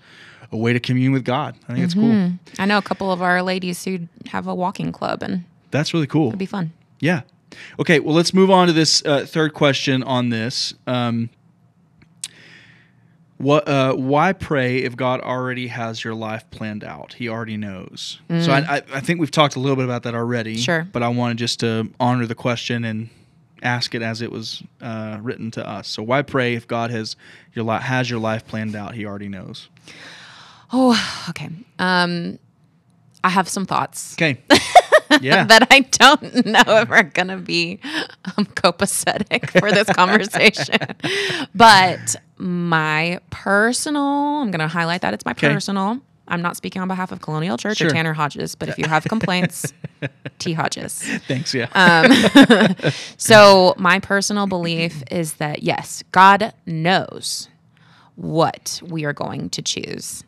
a 0.53 0.57
way 0.57 0.73
to 0.73 0.79
commune 0.81 1.13
with 1.13 1.25
God. 1.25 1.57
I 1.69 1.73
think 1.73 1.85
it's 1.85 1.95
Mm-hmm. 1.95 2.29
cool. 2.37 2.39
I 2.59 2.67
know 2.67 2.79
a 2.79 2.83
couple 2.83 3.11
of 3.11 3.21
our 3.23 3.43
ladies 3.43 3.85
who 3.85 4.01
have 4.29 4.47
a 4.47 4.55
walking 4.55 4.93
club, 4.93 5.23
and 5.23 5.45
That's 5.71 5.93
really 5.95 6.07
cool. 6.07 6.29
it'd 6.29 6.39
be 6.39 6.47
fun. 6.47 6.73
Yeah. 7.01 7.23
Okay. 7.81 7.99
Well, 8.01 8.15
let's 8.15 8.33
move 8.33 8.51
on 8.51 8.67
to 8.69 8.73
this 8.73 9.03
uh, 9.05 9.27
third 9.27 9.55
question 9.55 10.03
on 10.03 10.29
this. 10.31 10.75
Um, 10.87 11.31
what? 13.39 13.67
Uh, 13.69 13.95
why 13.95 14.33
pray 14.33 14.79
if 14.79 14.95
God 14.97 15.21
already 15.21 15.67
has 15.69 16.05
your 16.05 16.15
life 16.15 16.49
planned 16.51 16.85
out? 16.85 17.15
He 17.15 17.29
already 17.29 17.57
knows. 17.57 18.21
So 18.29 18.53
I, 18.53 18.77
I, 18.77 18.83
I 18.95 19.01
think 19.01 19.19
we've 19.21 19.31
talked 19.31 19.57
a 19.57 19.61
little 19.61 19.77
bit 19.77 19.85
about 19.85 20.05
that 20.05 20.15
already. 20.15 20.57
Mm. 20.57 20.65
Sure. 20.65 20.89
But 20.93 21.03
I 21.03 21.09
wanted 21.09 21.39
just 21.39 21.61
to 21.61 21.91
honor 21.99 22.27
the 22.27 22.35
question 22.37 22.85
and 22.85 23.11
ask 23.63 23.95
it 23.95 24.03
as 24.03 24.23
it 24.23 24.31
was 24.31 24.63
uh, 24.81 25.19
written 25.21 25.51
to 25.53 25.69
us. 25.69 25.89
So 25.89 26.03
why 26.03 26.23
pray 26.23 26.55
if 26.55 26.67
God 26.69 26.91
has 26.91 27.17
your 27.55 27.65
li- 27.65 27.81
has 27.83 28.09
your 28.09 28.21
life 28.21 28.47
planned 28.47 28.77
out? 28.77 28.95
He 28.95 29.05
already 29.05 29.29
knows. 29.29 29.69
Oh, 30.73 31.27
okay. 31.31 31.49
Um, 31.79 32.39
I 33.25 33.29
have 33.29 33.49
some 33.49 33.67
thoughts 33.67 34.15
Okay. 34.15 34.41
Yeah. 35.21 35.45
that 35.45 35.69
I 35.71 35.81
don't 35.81 36.47
know 36.47 36.63
if 36.67 36.91
are 36.91 37.03
gonna 37.03 37.37
be 37.37 37.79
um, 38.25 38.47
copacetic 38.47 39.51
for 39.61 39.71
this 39.71 39.87
conversation. 39.95 40.79
but 41.55 42.17
my 42.39 43.21
personal, 43.29 44.03
I'm 44.41 44.51
gonna 44.51 44.69
highlight 44.69 45.03
that 45.03 45.13
it's 45.13 45.27
my 45.27 45.33
Okay. 45.33 45.53
personal. 45.53 46.01
I'm 46.29 46.41
not 46.41 46.57
speaking 46.57 46.81
on 46.81 46.89
behalf 46.89 47.13
of 47.13 47.21
Colonial 47.21 47.59
Church 47.59 47.79
Sure. 47.79 47.89
or 47.89 47.91
Tanner 47.91 48.15
Hodges, 48.15 48.55
but 48.55 48.71
if 48.71 48.79
you 48.79 48.87
have 48.87 49.05
complaints, 49.05 49.75
T 50.39 50.55
Hodges. 50.55 51.03
Thanks. 51.29 51.53
Yeah. 51.53 51.67
Um, 51.75 52.93
So 53.19 53.75
my 53.77 53.99
personal 53.99 54.47
belief 54.47 55.03
is 55.11 55.35
that 55.35 55.63
yes, 55.63 56.03
God 56.13 56.55
knows 56.65 57.49
what 58.17 58.81
we 58.87 59.05
are 59.05 59.13
going 59.13 59.51
to 59.51 59.61
choose. 59.63 60.25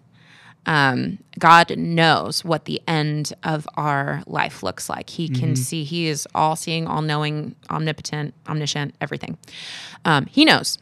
Um, 0.67 1.19
God 1.39 1.77
knows 1.77 2.45
what 2.45 2.65
the 2.65 2.81
end 2.89 3.35
of 3.43 3.69
our 3.77 4.23
life 4.27 4.63
looks 4.63 4.89
like. 4.89 5.11
He 5.11 5.29
can 5.29 5.57
see. 5.57 5.85
He 5.85 6.07
is 6.07 6.27
all 6.35 6.57
seeing, 6.57 6.87
all 6.87 7.03
knowing, 7.03 7.55
omnipotent, 7.69 8.33
omniscient, 8.49 8.95
everything. 9.01 9.37
Um, 10.05 10.27
he 10.27 10.45
knows. 10.45 10.79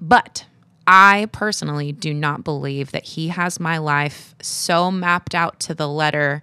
But 0.00 0.44
I 0.86 1.28
personally 1.32 1.92
do 1.92 2.12
not 2.12 2.44
believe 2.44 2.90
that 2.90 3.04
He 3.04 3.28
has 3.28 3.58
my 3.58 3.78
life 3.78 4.34
so 4.42 4.90
mapped 4.90 5.34
out 5.34 5.58
to 5.60 5.74
the 5.74 5.88
letter 5.88 6.42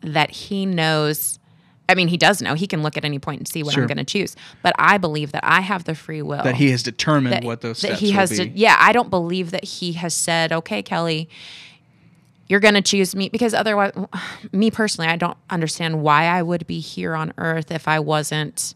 that 0.00 0.30
He 0.30 0.66
knows. 0.66 1.38
I 1.88 1.96
mean, 1.96 2.06
He 2.06 2.16
does 2.16 2.40
know. 2.40 2.54
He 2.54 2.68
can 2.68 2.84
look 2.84 2.96
at 2.96 3.04
any 3.04 3.18
point 3.18 3.40
and 3.40 3.48
see 3.48 3.64
what 3.64 3.74
Sure. 3.74 3.82
I'm 3.82 3.88
going 3.88 3.98
to 3.98 4.04
choose. 4.04 4.36
But 4.62 4.74
I 4.78 4.98
believe 4.98 5.32
that 5.32 5.44
I 5.44 5.60
have 5.60 5.84
the 5.84 5.96
free 5.96 6.22
will 6.22 6.44
that 6.44 6.54
He 6.54 6.70
has 6.70 6.84
determined 6.84 7.32
that, 7.32 7.44
what 7.44 7.62
those 7.62 7.80
that 7.80 7.88
steps 7.88 8.00
he 8.00 8.12
has 8.12 8.30
to 8.30 8.48
yeah 8.50 8.76
i 8.78 8.92
don't 8.92 9.10
believe 9.10 9.50
that 9.50 9.64
he 9.64 9.94
has 9.94 10.14
said 10.14 10.52
okay 10.52 10.82
kelly 10.82 11.28
you're 12.50 12.60
going 12.60 12.74
to 12.74 12.82
choose 12.82 13.14
me 13.14 13.28
because 13.28 13.54
otherwise 13.54 13.92
me 14.52 14.70
personally 14.70 15.08
i 15.08 15.16
don't 15.16 15.38
understand 15.48 16.02
why 16.02 16.24
i 16.24 16.42
would 16.42 16.66
be 16.66 16.80
here 16.80 17.14
on 17.14 17.32
earth 17.38 17.70
if 17.70 17.86
i 17.88 17.98
wasn't 17.98 18.74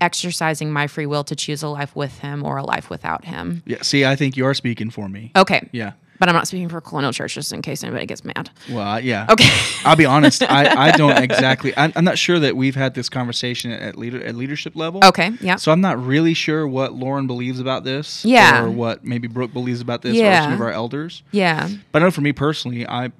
exercising 0.00 0.70
my 0.72 0.86
free 0.86 1.06
will 1.06 1.24
to 1.24 1.34
choose 1.34 1.62
a 1.62 1.68
life 1.68 1.94
with 1.96 2.18
him 2.20 2.44
or 2.44 2.56
a 2.56 2.64
life 2.64 2.88
without 2.88 3.24
him 3.24 3.62
yeah. 3.66 3.82
See, 3.82 4.04
I 4.04 4.16
think 4.16 4.36
you 4.36 4.46
are 4.46 4.54
speaking 4.54 4.90
for 4.90 5.08
me. 5.08 5.32
okay 5.36 5.68
Yeah. 5.72 5.92
But 6.18 6.28
i'm 6.28 6.34
not 6.34 6.46
speaking 6.46 6.68
for 6.68 6.80
colonial 6.80 7.12
church 7.12 7.34
just 7.34 7.52
in 7.52 7.60
case 7.62 7.82
anybody 7.84 8.06
gets 8.06 8.24
mad 8.24 8.50
Well, 8.70 9.00
yeah. 9.00 9.26
okay 9.30 9.48
I'll 9.84 9.96
be 9.96 10.06
honest. 10.06 10.42
I, 10.42 10.88
I 10.88 10.96
don't 10.96 11.18
exactly. 11.22 11.76
I'm, 11.76 11.92
I'm 11.96 12.04
not 12.04 12.16
sure 12.18 12.38
that 12.38 12.56
we've 12.56 12.74
had 12.74 12.94
this 12.94 13.08
conversation 13.08 13.70
at 13.70 13.96
leader 13.98 14.24
at 14.24 14.34
leadership 14.34 14.74
level. 14.76 15.00
okay 15.04 15.32
yeah 15.40 15.56
So 15.56 15.72
I'm 15.72 15.80
not 15.80 16.02
really 16.02 16.32
sure 16.34 16.66
what 16.66 16.94
Lauren 16.94 17.26
believes 17.26 17.60
about 17.60 17.84
this. 17.84 18.24
Yeah. 18.24 18.64
Or 18.64 18.70
what 18.70 19.04
maybe 19.04 19.28
Brooke 19.28 19.52
believes 19.52 19.80
about 19.80 20.02
this, 20.02 20.16
or 20.16 20.42
some 20.42 20.52
of 20.54 20.60
our 20.60 20.70
elders. 20.72 21.22
yeah 21.32 21.68
But 21.92 22.02
I 22.02 22.06
know 22.06 22.10
for 22.10 22.22
me 22.22 22.32
personally, 22.32 22.86
I, 22.86 23.12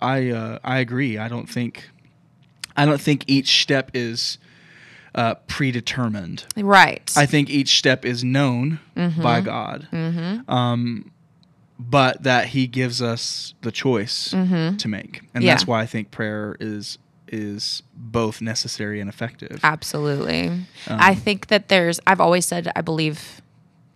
I, 0.00 0.30
uh, 0.30 0.58
I 0.64 0.78
agree. 0.78 1.18
I 1.18 1.28
don't 1.28 1.48
think, 1.48 1.88
I 2.76 2.84
don't 2.86 3.00
think 3.00 3.24
each 3.26 3.60
step 3.62 3.90
is 3.94 4.38
uh, 5.14 5.34
predetermined. 5.48 6.44
right 6.56 7.12
I 7.16 7.26
think 7.26 7.50
each 7.50 7.76
step 7.78 8.04
is 8.04 8.22
known 8.24 8.80
Mm-hmm. 8.96 9.22
by 9.22 9.40
God. 9.42 9.88
Um, 10.48 11.10
but 11.78 12.22
that 12.22 12.48
He 12.48 12.66
gives 12.66 13.00
us 13.02 13.54
the 13.62 13.70
choice 13.72 14.30
to 14.30 14.36
make, 14.36 14.42
and 14.44 14.86
Mm-hmm. 14.86 15.40
Yeah. 15.42 15.54
that's 15.54 15.66
why 15.66 15.80
I 15.82 15.86
think 15.86 16.10
prayer 16.10 16.56
is 16.60 16.98
is 17.28 17.82
both 17.94 18.40
necessary 18.40 19.00
and 19.00 19.08
effective. 19.10 19.58
Absolutely. 19.64 20.46
Um, 20.48 20.60
I 20.86 21.12
think 21.16 21.48
that 21.48 21.66
there's, 21.68 21.98
I've 22.06 22.20
always 22.20 22.46
said, 22.46 22.70
I 22.76 22.82
believe 22.82 23.42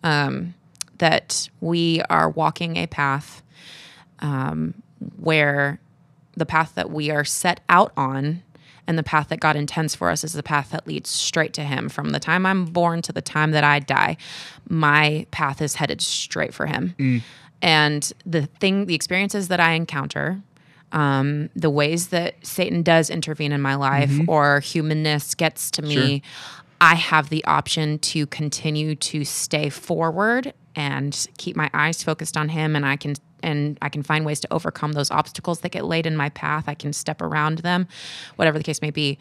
um, 0.03 0.55
that 0.99 1.49
we 1.61 2.03
are 2.11 2.29
walking 2.29 2.77
a 2.77 2.89
path 2.89 3.41
um, 4.19 4.75
where 5.17 5.79
the 6.37 6.45
path 6.45 6.75
that 6.75 6.91
we 6.91 7.11
are 7.13 7.25
set 7.25 7.61
out 7.69 7.93
on 7.97 8.43
and 8.89 8.99
the 8.99 9.05
path 9.05 9.29
that 9.29 9.39
God 9.39 9.55
intends 9.55 9.95
for 9.95 10.11
us 10.11 10.25
is 10.25 10.33
the 10.33 10.43
path 10.43 10.71
that 10.73 10.89
leads 10.89 11.09
straight 11.09 11.53
to 11.53 11.63
Him. 11.63 11.89
From 11.89 12.11
the 12.11 12.19
time 12.19 12.45
I'm 12.45 12.65
born 12.65 13.01
to 13.03 13.13
the 13.13 13.23
time 13.23 13.53
that 13.53 13.63
I 13.63 13.79
die, 13.79 14.17
my 14.69 15.25
path 15.31 15.63
is 15.63 15.77
headed 15.77 16.01
straight 16.03 16.53
for 16.53 16.67
Him. 16.67 16.95
Mm. 16.99 17.23
And 17.63 18.11
the 18.25 18.47
thing, 18.47 18.87
the 18.87 18.95
experiences 18.95 19.49
that 19.49 19.61
I 19.61 19.73
encounter, 19.73 20.41
um, 20.93 21.51
the 21.55 21.71
ways 21.71 22.09
that 22.09 22.35
Satan 22.43 22.83
does 22.83 23.11
intervene 23.11 23.53
in 23.53 23.61
my 23.61 23.75
life 23.75 24.13
or 24.29 24.61
humanness 24.61 25.35
gets 25.35 25.71
to 25.73 25.83
me, 25.83 25.97
Mm-hmm. 25.97 26.27
Sure. 26.27 26.57
I 26.83 26.95
have 26.95 27.29
the 27.29 27.45
option 27.45 27.99
to 27.99 28.27
continue 28.27 28.95
to 28.95 29.25
stay 29.25 29.69
forward 29.69 30.55
and 30.75 31.27
keep 31.37 31.55
my 31.55 31.69
eyes 31.75 32.03
focused 32.03 32.37
on 32.37 32.49
him 32.49 32.75
and 32.75 32.87
I 32.87 32.97
can 32.97 33.17
and 33.43 33.79
I 33.83 33.89
can 33.89 34.03
find 34.03 34.25
ways 34.27 34.41
to 34.41 34.53
overcome 34.53 34.93
those 34.93 35.11
obstacles 35.11 35.61
that 35.61 35.71
get 35.71 35.85
laid 35.85 36.07
in 36.07 36.17
my 36.17 36.29
path. 36.31 36.65
I 36.69 36.75
can 36.75 36.93
step 36.93 37.23
around 37.23 37.59
them, 37.59 37.89
whatever 38.37 38.59
the 38.59 38.65
case 38.65 38.83
may 38.83 38.91
be. 38.91 39.19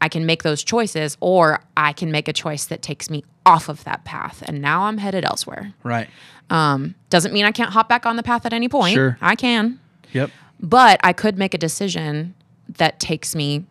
I 0.00 0.08
can 0.08 0.26
make 0.26 0.42
those 0.42 0.62
choices 0.62 1.16
or 1.20 1.60
I 1.76 1.92
can 1.94 2.10
make 2.10 2.28
a 2.28 2.32
choice 2.32 2.66
that 2.66 2.82
takes 2.82 3.08
me 3.08 3.24
off 3.46 3.68
of 3.70 3.82
that 3.84 4.04
path 4.04 4.42
and 4.46 4.60
now 4.60 4.82
I'm 4.82 4.98
headed 4.98 5.24
elsewhere. 5.24 5.72
Right. 5.82 6.08
Um, 6.50 6.94
doesn't 7.10 7.32
mean 7.32 7.44
I 7.46 7.52
can't 7.52 7.70
hop 7.70 7.88
back 7.88 8.04
on 8.04 8.16
the 8.16 8.22
path 8.22 8.44
at 8.44 8.52
any 8.52 8.68
point. 8.68 8.94
Sure. 8.94 9.16
I 9.22 9.34
can. 9.36 9.80
Yep. 10.12 10.30
but 10.60 11.00
I 11.04 11.12
could 11.12 11.36
make 11.38 11.52
a 11.54 11.58
decision 11.58 12.34
that 12.68 12.98
takes 13.00 13.34
me 13.34 13.64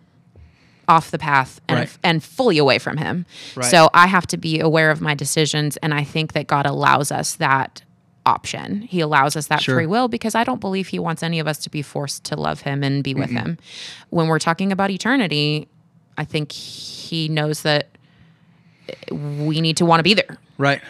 off 0.88 1.10
the 1.12 1.18
path 1.18 1.60
and 1.68 1.80
Right. 1.80 1.98
and 2.04 2.24
fully 2.24 2.58
away 2.58 2.78
from 2.80 2.98
him. 2.98 3.26
Right. 3.56 3.66
So 3.66 3.90
I 3.94 4.08
have 4.08 4.28
to 4.28 4.38
be 4.38 4.60
aware 4.60 4.92
of 4.92 5.02
my 5.02 5.14
decisions 5.16 5.78
and 5.78 5.94
I 5.94 6.04
think 6.04 6.34
that 6.34 6.46
God 6.48 6.66
allows 6.66 7.12
us 7.12 7.36
that 7.36 7.82
option. 8.26 8.82
He 8.82 9.00
allows 9.02 9.36
us 9.36 9.48
that 9.48 9.62
Sure. 9.62 9.76
free 9.76 9.86
will 9.88 10.08
because 10.08 10.36
I 10.36 10.44
don't 10.44 10.62
believe 10.62 10.88
he 10.90 11.00
wants 11.00 11.24
any 11.24 11.40
of 11.40 11.48
us 11.48 11.58
to 11.60 11.70
be 11.70 11.82
forced 11.82 12.24
to 12.26 12.36
love 12.36 12.62
him 12.62 12.84
and 12.84 13.04
be 13.04 13.14
with 13.14 13.30
him. 13.32 13.58
When 14.10 14.28
we're 14.28 14.40
talking 14.40 14.72
about 14.72 14.90
eternity, 14.92 15.68
I 16.18 16.24
think 16.26 16.52
he 16.52 17.28
knows 17.30 17.62
that 17.64 17.88
we 19.12 19.62
need 19.62 19.78
to 19.78 19.86
want 19.86 20.00
to 20.00 20.04
be 20.04 20.14
there. 20.14 20.38
Right. 20.58 20.82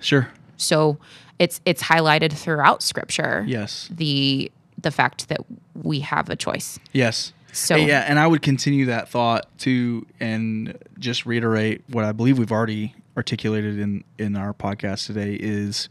Sure. 0.00 0.28
So 0.56 0.98
it's 1.38 1.60
it's 1.64 1.82
highlighted 1.82 2.32
throughout 2.32 2.82
scripture 2.82 3.44
Yes. 3.46 3.88
the 3.92 4.50
the 4.80 4.90
fact 4.90 5.28
that 5.28 5.40
we 5.74 6.00
have 6.00 6.28
a 6.30 6.36
choice. 6.36 6.78
Yes. 6.92 7.32
So- 7.52 7.76
yeah, 7.76 8.04
and 8.08 8.18
I 8.18 8.26
would 8.26 8.42
continue 8.42 8.86
that 8.86 9.08
thought 9.08 9.46
too, 9.58 10.06
and 10.20 10.76
just 10.98 11.24
reiterate 11.24 11.82
what 11.88 12.04
I 12.04 12.12
believe 12.12 12.38
we've 12.38 12.50
already 12.52 12.94
articulated 13.16 13.78
in 13.78 14.04
in 14.18 14.36
our 14.36 14.52
podcast 14.52 15.06
today 15.06 15.34
is 15.40 15.88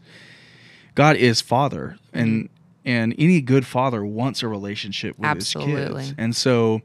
God 0.96 1.16
is 1.16 1.42
Father, 1.42 1.98
and 2.14 2.50
and 2.86 3.16
any 3.18 3.40
good 3.42 3.66
father 3.66 4.04
wants 4.06 4.44
a 4.44 4.48
relationship 4.48 5.18
with 5.18 5.30
his 5.36 5.56
Absolutely. 5.56 6.04
kids, 6.04 6.16
and 6.18 6.36
so. 6.36 6.82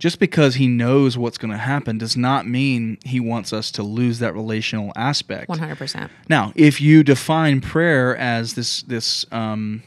Just 0.00 0.18
because 0.18 0.56
he 0.56 0.66
knows 0.66 1.16
what's 1.16 1.38
going 1.38 1.52
to 1.52 1.58
happen 1.58 1.98
does 1.98 2.16
not 2.16 2.48
mean 2.48 2.98
he 3.04 3.20
wants 3.20 3.52
us 3.52 3.70
to 3.72 3.82
lose 3.84 4.18
that 4.18 4.34
relational 4.34 4.92
aspect. 4.96 5.48
One 5.48 5.58
hundred 5.60 5.76
percent. 5.78 6.10
Now, 6.28 6.52
if 6.56 6.80
you 6.80 7.04
define 7.04 7.60
prayer 7.60 8.16
as 8.16 8.54
this 8.54 8.82
this 8.82 9.24
um, 9.30 9.82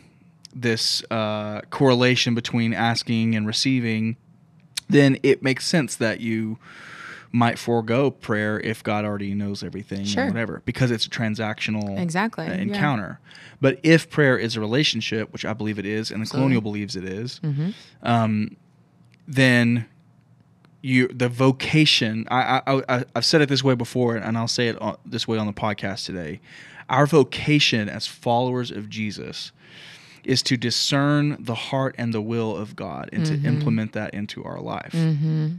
this 0.56 1.04
uh, 1.12 1.62
correlation 1.72 2.36
between 2.36 2.74
asking 2.76 3.36
and 3.36 3.46
receiving, 3.48 4.16
then 4.88 5.18
it 5.24 5.42
makes 5.44 5.66
sense 5.68 5.96
that 5.96 6.20
you 6.22 6.60
might 7.32 7.58
forego 7.58 8.12
prayer 8.12 8.60
if 8.60 8.84
God 8.84 9.06
already 9.06 9.34
knows 9.34 9.64
everything 9.64 10.06
Sure. 10.06 10.26
or 10.26 10.28
whatever, 10.28 10.62
because 10.66 10.92
it's 10.92 11.08
a 11.08 11.10
transactional 11.10 12.00
Exactly, 12.00 12.46
uh, 12.46 12.50
yeah. 12.54 12.62
encounter. 12.62 13.20
But 13.60 13.80
if 13.82 14.08
prayer 14.12 14.38
is 14.38 14.56
a 14.56 14.60
relationship, 14.60 15.34
which 15.34 15.44
I 15.44 15.54
believe 15.54 15.80
it 15.80 15.88
is, 15.88 16.12
and 16.12 16.22
the 16.24 16.30
colonial 16.30 16.62
believes 16.62 16.96
it 16.96 17.04
is, 17.06 17.40
Mm-hmm. 17.44 17.72
um, 18.04 18.56
then 19.28 19.88
you 20.84 21.08
the 21.08 21.30
vocation 21.30 22.28
I, 22.30 22.62
I, 22.68 22.82
I 22.90 23.06
i've 23.16 23.26
said 23.26 23.42
it 23.42 23.50
this 23.50 23.64
way 23.64 23.74
before 23.74 24.18
and 24.18 24.38
i'll 24.38 24.50
say 24.50 24.68
it 24.68 24.80
on, 24.82 24.98
this 25.06 25.28
way 25.28 25.40
on 25.40 25.48
the 25.48 25.54
podcast 25.54 26.06
today. 26.06 26.40
Our 26.90 27.08
vocation 27.08 27.90
as 27.90 28.06
followers 28.06 28.70
of 28.70 28.90
jesus 28.90 29.54
is 30.26 30.44
to 30.44 30.58
discern 30.58 31.38
the 31.40 31.56
heart 31.56 31.96
and 31.98 32.14
the 32.14 32.22
will 32.22 32.56
of 32.56 32.76
god 32.76 33.10
and 33.14 33.26
to 33.26 33.34
mm-hmm. 33.34 33.46
implement 33.48 33.94
that 33.94 34.14
into 34.14 34.44
our 34.44 34.60
life. 34.60 34.92
Mm-hmm. 34.92 35.56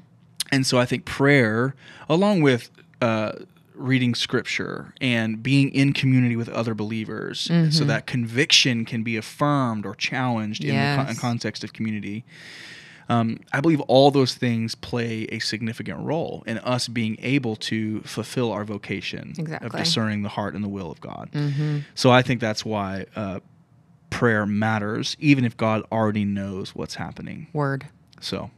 And 0.53 0.67
so 0.67 0.79
i 0.79 0.85
think 0.85 1.07
prayer 1.07 1.75
along 2.09 2.43
with 2.43 2.71
uh, 3.01 3.33
reading 3.75 4.15
scripture 4.15 4.95
and 5.01 5.43
being 5.43 5.71
in 5.75 5.95
community 5.95 6.37
with 6.37 6.51
other 6.51 6.75
believers 6.75 7.41
so 7.41 7.53
mm-hmm. 7.53 7.87
that 7.89 8.07
conviction 8.07 8.85
can 8.85 9.03
be 9.03 9.17
affirmed 9.17 9.85
or 9.87 9.95
challenged 9.95 10.63
in 10.63 10.77
the 10.77 10.97
con- 10.97 11.07
Yes. 11.07 11.19
context 11.19 11.65
of 11.65 11.73
community 11.73 12.25
um, 13.09 13.41
I 13.53 13.61
believe 13.61 13.81
all 13.83 14.11
those 14.11 14.35
things 14.35 14.75
play 14.75 15.25
a 15.31 15.39
significant 15.39 16.01
role 16.01 16.43
in 16.47 16.59
us 16.59 16.89
being 16.89 17.17
able 17.21 17.57
to 17.57 18.01
fulfill 18.03 18.53
our 18.53 18.65
vocation 18.65 19.35
of 19.61 19.73
discerning 19.73 20.23
the 20.23 20.29
heart 20.29 20.55
and 20.55 20.65
the 20.65 20.69
will 20.69 20.91
of 20.91 21.01
God. 21.01 21.31
So 21.95 22.11
I 22.11 22.23
think 22.23 22.41
that's 22.41 22.65
why 22.65 23.07
uh, 23.17 23.41
prayer 24.11 24.47
matters, 24.47 25.17
even 25.19 25.45
if 25.45 25.57
God 25.57 25.83
already 25.91 26.25
knows 26.25 26.75
what's 26.75 26.95
happening. 26.95 27.49
Word. 27.53 27.89
So, 28.21 28.51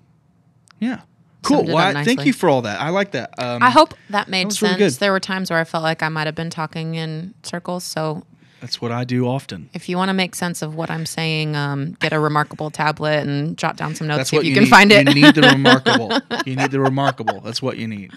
yeah, 0.78 1.00
cool. 1.42 1.64
Well, 1.64 1.78
I, 1.78 2.04
thank 2.04 2.26
you 2.26 2.32
for 2.32 2.48
all 2.48 2.62
that. 2.62 2.80
I 2.80 2.90
like 2.90 3.12
that. 3.12 3.34
Um, 3.38 3.62
I 3.62 3.70
hope 3.70 3.94
that 4.10 4.28
made 4.28 4.44
really 4.44 4.54
sense. 4.54 4.76
good. 4.76 4.92
There 5.00 5.12
were 5.12 5.20
times 5.20 5.50
where 5.50 5.58
I 5.58 5.64
felt 5.64 5.82
like 5.82 6.02
I 6.02 6.08
might 6.08 6.26
have 6.26 6.34
been 6.34 6.50
talking 6.50 6.94
in 6.94 7.34
circles. 7.42 7.84
So 7.84 8.24
that's 8.66 8.80
what 8.80 8.90
I 8.90 9.04
do 9.04 9.28
often. 9.28 9.70
if 9.74 9.88
you 9.88 9.96
want 9.96 10.08
to 10.08 10.12
make 10.12 10.34
sense 10.34 10.60
of 10.60 10.74
what 10.74 10.90
I'm 10.90 11.06
saying, 11.06 11.54
um, 11.54 11.96
get 12.00 12.12
a 12.12 12.18
remarkable 12.18 12.68
tablet 12.68 13.24
and 13.24 13.56
jot 13.56 13.76
down 13.76 13.94
some 13.94 14.08
notes. 14.08 14.18
That's 14.18 14.32
what 14.32 14.44
you, 14.44 14.48
you, 14.48 14.54
can 14.56 14.64
need. 14.64 14.70
find 14.70 14.90
it. 14.90 15.06
You 15.06 15.14
need 15.14 15.36
the 15.36 15.42
remarkable. 15.52 16.18
you 16.44 16.56
need 16.56 16.72
the 16.72 16.80
remarkable. 16.80 17.40
That's 17.42 17.62
what 17.62 17.76
you 17.76 17.86
need. 17.86 18.12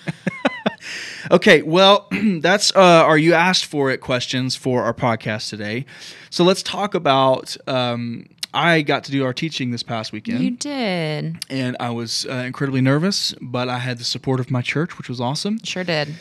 okay, 1.31 1.61
well, 1.61 2.07
that's 2.39 2.75
uh, 2.75 2.79
our 2.79 3.15
you 3.15 3.35
asked 3.35 3.67
for 3.67 3.91
it 3.91 4.01
questions 4.01 4.55
for 4.55 4.81
our 4.81 4.93
podcast 4.93 5.51
today. 5.51 5.85
So 6.31 6.43
let's 6.43 6.63
talk 6.63 6.95
about. 6.95 7.55
Um, 7.67 8.25
I 8.51 8.81
got 8.81 9.03
to 9.03 9.11
do 9.11 9.23
our 9.25 9.33
teaching 9.33 9.69
this 9.69 9.83
past 9.83 10.11
weekend, 10.11 10.39
you 10.39 10.49
did. 10.49 11.37
and 11.51 11.77
I 11.79 11.91
was 11.91 12.25
uh, 12.27 12.33
incredibly 12.33 12.81
nervous, 12.81 13.35
but 13.39 13.69
I 13.69 13.77
had 13.77 13.99
the 13.99 14.03
support 14.03 14.39
of 14.39 14.49
my 14.49 14.63
church, 14.63 14.97
which 14.97 15.07
was 15.07 15.21
awesome. 15.21 15.59
Sure 15.63 15.83
did. 15.83 16.15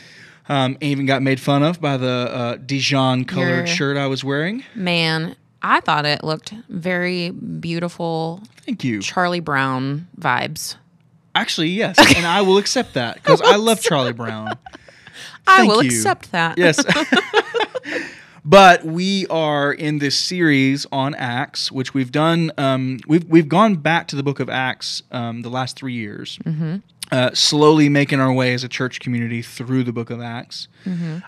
Um, 0.49 0.77
even 0.81 1.05
got 1.05 1.21
made 1.21 1.39
fun 1.39 1.61
of 1.61 1.79
by 1.79 1.97
the 1.97 2.07
uh, 2.09 2.55
Dijon 2.55 3.23
colored 3.25 3.47
Your- 3.47 3.67
shirt 3.67 3.97
I 3.97 4.07
was 4.07 4.23
wearing. 4.23 4.63
Man, 4.73 5.35
I 5.61 5.79
thought 5.79 6.05
it 6.05 6.23
looked 6.23 6.53
very 6.69 7.29
beautiful. 7.29 8.41
Thank 8.65 8.83
you. 8.83 8.99
Charlie 9.01 9.41
Brown 9.41 10.07
vibes. 10.19 10.75
Actually, 11.35 11.69
yes, 11.69 11.97
and 12.17 12.25
I 12.25 12.41
will 12.41 12.57
accept 12.57 12.95
that 12.95 13.15
because 13.15 13.41
I 13.41 13.57
love 13.57 13.79
Charlie 13.81 14.13
Brown. 14.13 14.57
I 15.47 15.63
will 15.63 15.83
you. 15.83 15.89
accept 15.89 16.31
that. 16.31 16.57
Yes. 16.57 16.83
but 18.45 18.83
we 18.85 19.27
are 19.27 19.71
in 19.71 19.99
this 19.99 20.17
series 20.17 20.85
on 20.91 21.13
Acts, 21.15 21.71
which 21.71 21.93
we've 21.93 22.11
done. 22.11 22.51
Um, 22.57 22.99
we've 23.07 23.25
we've 23.25 23.49
gone 23.49 23.75
back 23.75 24.07
to 24.09 24.15
the 24.15 24.23
Book 24.23 24.39
of 24.39 24.49
Acts 24.49 25.03
um, 25.11 25.41
the 25.41 25.49
last 25.49 25.75
three 25.75 25.93
years, 25.93 26.39
uh, 27.11 27.31
slowly 27.33 27.89
making 27.89 28.19
our 28.19 28.31
way 28.31 28.53
as 28.53 28.63
a 28.63 28.69
church 28.69 28.99
community 28.99 29.41
through 29.41 29.83
the 29.83 29.91
Book 29.91 30.09
of 30.09 30.21
Acts. 30.21 30.67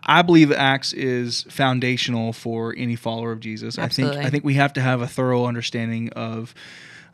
I 0.06 0.22
believe 0.22 0.52
Acts 0.52 0.94
is 0.94 1.44
foundational 1.50 2.34
for 2.34 2.74
any 2.78 2.96
follower 2.96 3.32
of 3.32 3.40
Jesus. 3.40 3.78
I 3.78 3.88
think 3.88 4.14
I 4.14 4.30
think 4.30 4.44
we 4.44 4.56
have 4.56 4.74
to 4.74 4.82
have 4.82 5.02
a 5.02 5.08
thorough 5.08 5.46
understanding 5.46 6.10
of. 6.10 6.54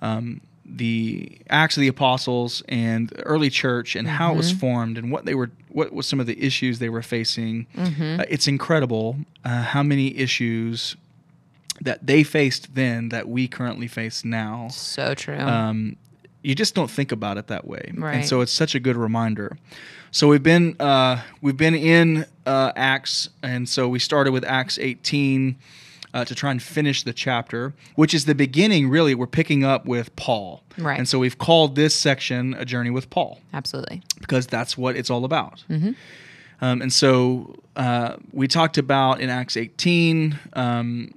Um, 0.01 0.41
the 0.69 1.39
Acts 1.49 1.77
of 1.77 1.81
the 1.81 1.87
Apostles 1.87 2.61
and 2.67 3.07
the 3.07 3.21
early 3.23 3.49
church 3.49 3.95
and 3.95 4.05
how 4.05 4.33
it 4.33 4.37
was 4.37 4.51
formed 4.51 4.97
and 4.97 5.09
what 5.11 5.23
they 5.23 5.33
were, 5.33 5.49
what 5.69 5.93
was 5.93 6.05
some 6.05 6.19
of 6.19 6.25
the 6.27 6.37
issues 6.43 6.79
they 6.79 6.89
were 6.89 7.01
facing. 7.01 7.67
Uh, 8.19 8.25
it's 8.27 8.49
incredible 8.49 9.15
uh, 9.45 9.61
how 9.63 9.81
many 9.81 10.15
issues 10.17 10.97
that 11.79 12.05
they 12.05 12.21
faced 12.21 12.75
then 12.75 13.09
that 13.09 13.29
we 13.29 13.47
currently 13.47 13.87
face 13.87 14.25
now. 14.25 14.67
So 14.67 15.13
true. 15.13 15.39
Um, 15.39 15.95
you 16.47 16.55
just 16.55 16.75
don't 16.75 16.89
think 16.89 17.11
about 17.11 17.37
it 17.37 17.47
that 17.47 17.67
way, 17.67 17.91
and 18.15 18.25
so 18.25 18.41
it's 18.41 18.51
such 18.51 18.73
a 18.73 18.79
good 18.79 18.95
reminder. 18.95 19.57
So 20.11 20.29
we've 20.29 20.43
been 20.43 20.75
uh, 20.79 21.21
we've 21.41 21.57
been 21.57 21.75
in 21.75 22.25
uh, 22.45 22.71
Acts, 22.75 23.29
and 23.43 23.67
so 23.67 23.89
we 23.89 23.99
started 23.99 24.31
with 24.31 24.45
Acts 24.45 24.79
18 24.79 25.57
uh, 26.13 26.23
to 26.25 26.33
try 26.33 26.51
and 26.51 26.63
finish 26.63 27.03
the 27.03 27.11
chapter, 27.11 27.73
which 27.95 28.13
is 28.13 28.25
the 28.25 28.33
beginning. 28.35 28.89
Really, 28.89 29.13
we're 29.13 29.27
picking 29.27 29.65
up 29.65 29.85
with 29.85 30.15
Paul, 30.15 30.63
Right. 30.77 30.97
And 30.97 31.07
so 31.07 31.19
we've 31.19 31.37
called 31.37 31.75
this 31.75 31.95
section 31.95 32.53
a 32.53 32.65
journey 32.65 32.91
with 32.91 33.09
Paul 33.09 33.39
Absolutely. 33.53 34.01
because 34.19 34.47
that's 34.47 34.77
what 34.77 34.95
it's 34.95 35.09
all 35.09 35.25
about. 35.25 35.63
Um, 36.61 36.81
and 36.81 36.93
so 36.93 37.55
uh, 37.75 38.17
we 38.31 38.47
talked 38.47 38.77
about 38.77 39.19
in 39.21 39.29
Acts 39.29 39.57
18, 39.57 40.39
um, 40.53 41.13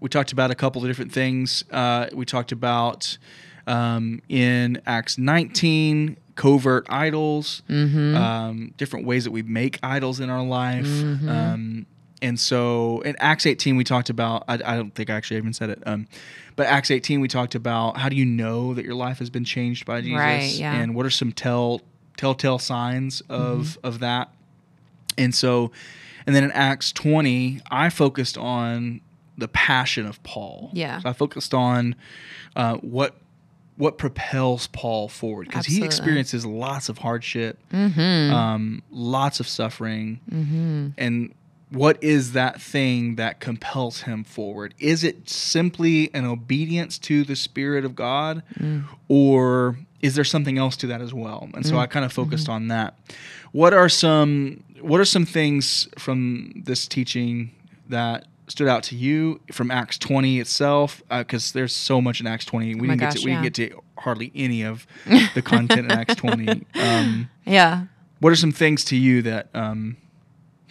we 0.00 0.08
talked 0.08 0.32
about 0.32 0.50
a 0.50 0.54
couple 0.54 0.82
of 0.82 0.88
different 0.88 1.12
things. 1.12 1.64
Uh, 1.70 2.06
we 2.12 2.24
talked 2.24 2.52
about 2.52 3.16
um, 3.66 4.20
in 4.28 4.80
Acts 4.86 5.18
19, 5.18 6.16
covert 6.34 6.86
idols, 6.90 7.62
um, 7.68 8.72
different 8.76 9.06
ways 9.06 9.24
that 9.24 9.30
we 9.30 9.42
make 9.42 9.78
idols 9.82 10.20
in 10.20 10.30
our 10.30 10.42
life. 10.44 10.86
Um, 10.86 11.86
and 12.22 12.40
so 12.40 13.00
in 13.02 13.14
Acts 13.18 13.44
18, 13.46 13.76
we 13.76 13.84
talked 13.84 14.08
about, 14.10 14.44
I, 14.48 14.54
I 14.54 14.76
don't 14.76 14.94
think 14.94 15.10
I 15.10 15.14
actually 15.14 15.36
even 15.38 15.52
said 15.52 15.70
it, 15.70 15.82
um, 15.86 16.06
but 16.56 16.66
Acts 16.66 16.90
18, 16.90 17.20
we 17.20 17.28
talked 17.28 17.54
about 17.54 17.98
how 17.98 18.08
do 18.08 18.16
you 18.16 18.24
know 18.24 18.72
that 18.74 18.84
your 18.84 18.94
life 18.94 19.18
has 19.18 19.28
been 19.28 19.44
changed 19.44 19.84
by 19.84 20.00
Jesus? 20.00 20.18
Right, 20.18 20.50
yeah. 20.54 20.74
And 20.74 20.94
what 20.94 21.04
are 21.04 21.10
some 21.10 21.32
tell 21.32 21.82
telltale 22.16 22.58
signs 22.58 23.20
of 23.28 23.58
Mm-hmm. 23.58 23.86
of 23.86 23.98
that? 24.00 24.30
And 25.18 25.34
so, 25.34 25.70
and 26.26 26.34
then 26.34 26.44
in 26.44 26.52
Acts 26.52 26.92
20, 26.92 27.60
I 27.70 27.90
focused 27.90 28.38
on 28.38 29.00
the 29.38 29.48
passion 29.48 30.06
of 30.06 30.22
Paul. 30.22 30.70
Yeah. 30.72 31.00
So 31.00 31.08
I 31.10 31.12
focused 31.12 31.52
on 31.52 31.94
uh, 32.54 32.76
what 32.76 33.14
what 33.76 33.98
propels 33.98 34.66
Paul 34.68 35.08
forward 35.08 35.48
because 35.48 35.66
he 35.66 35.84
experiences 35.84 36.46
lots 36.46 36.88
of 36.88 36.98
hardship, 36.98 37.58
Mm-hmm. 37.72 38.32
um, 38.34 38.82
lots 38.90 39.40
of 39.40 39.46
suffering, 39.48 40.20
and 40.98 41.32
what 41.70 42.02
is 42.02 42.32
that 42.32 42.60
thing 42.60 43.16
that 43.16 43.40
compels 43.40 44.02
him 44.02 44.22
forward? 44.24 44.72
Is 44.78 45.02
it 45.04 45.28
simply 45.28 46.10
an 46.14 46.24
obedience 46.24 46.96
to 47.00 47.24
the 47.24 47.34
Spirit 47.36 47.84
of 47.84 47.94
God, 47.96 48.42
or 49.08 49.76
is 50.00 50.14
there 50.14 50.24
something 50.24 50.58
else 50.58 50.76
to 50.78 50.86
that 50.88 51.00
as 51.00 51.12
well? 51.12 51.48
And 51.54 51.66
so 51.66 51.76
I 51.78 51.86
kind 51.86 52.04
of 52.04 52.12
focused 52.12 52.48
on 52.48 52.68
that. 52.68 52.94
What 53.52 53.72
are 53.74 53.88
some 53.88 54.62
What 54.80 55.00
are 55.00 55.04
some 55.06 55.24
things 55.26 55.88
from 55.98 56.62
this 56.64 56.86
teaching 56.86 57.50
that 57.88 58.26
stood 58.48 58.68
out 58.68 58.82
to 58.84 58.96
you 58.96 59.40
from 59.52 59.70
Acts 59.70 59.98
20 59.98 60.38
itself? 60.40 61.02
Because 61.10 61.52
there's 61.52 61.74
so 61.74 62.00
much 62.00 62.20
in 62.20 62.26
Acts 62.26 62.44
20. 62.44 62.74
We 62.76 62.86
my 62.86 62.94
didn't 62.96 63.00
get 63.12 63.20
to 63.20 63.24
we 63.24 63.30
didn't 63.32 63.42
get 63.42 63.54
to 63.54 63.82
hardly 63.98 64.30
any 64.34 64.62
of 64.62 64.86
the 65.34 65.42
content 65.42 65.86
in 65.86 65.92
Acts 65.92 66.14
20. 66.16 66.66
Um, 66.80 67.28
Yeah. 67.44 67.86
what 68.20 68.32
are 68.32 68.36
some 68.36 68.52
things 68.52 68.84
to 68.86 68.96
you 68.96 69.22
that 69.22 69.48
um, 69.54 69.96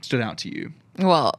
stood 0.01 0.21
out 0.21 0.37
to 0.39 0.49
you? 0.49 0.71
Well, 0.99 1.33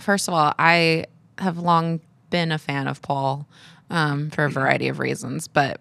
first 0.00 0.28
of 0.28 0.34
all, 0.34 0.54
I 0.58 1.06
have 1.38 1.58
long 1.58 2.00
been 2.30 2.52
a 2.52 2.58
fan 2.58 2.86
of 2.86 3.00
Paul 3.02 3.46
um, 3.88 4.30
for 4.30 4.44
a 4.44 4.50
variety 4.50 4.88
of 4.88 4.98
reasons, 4.98 5.48
but 5.48 5.80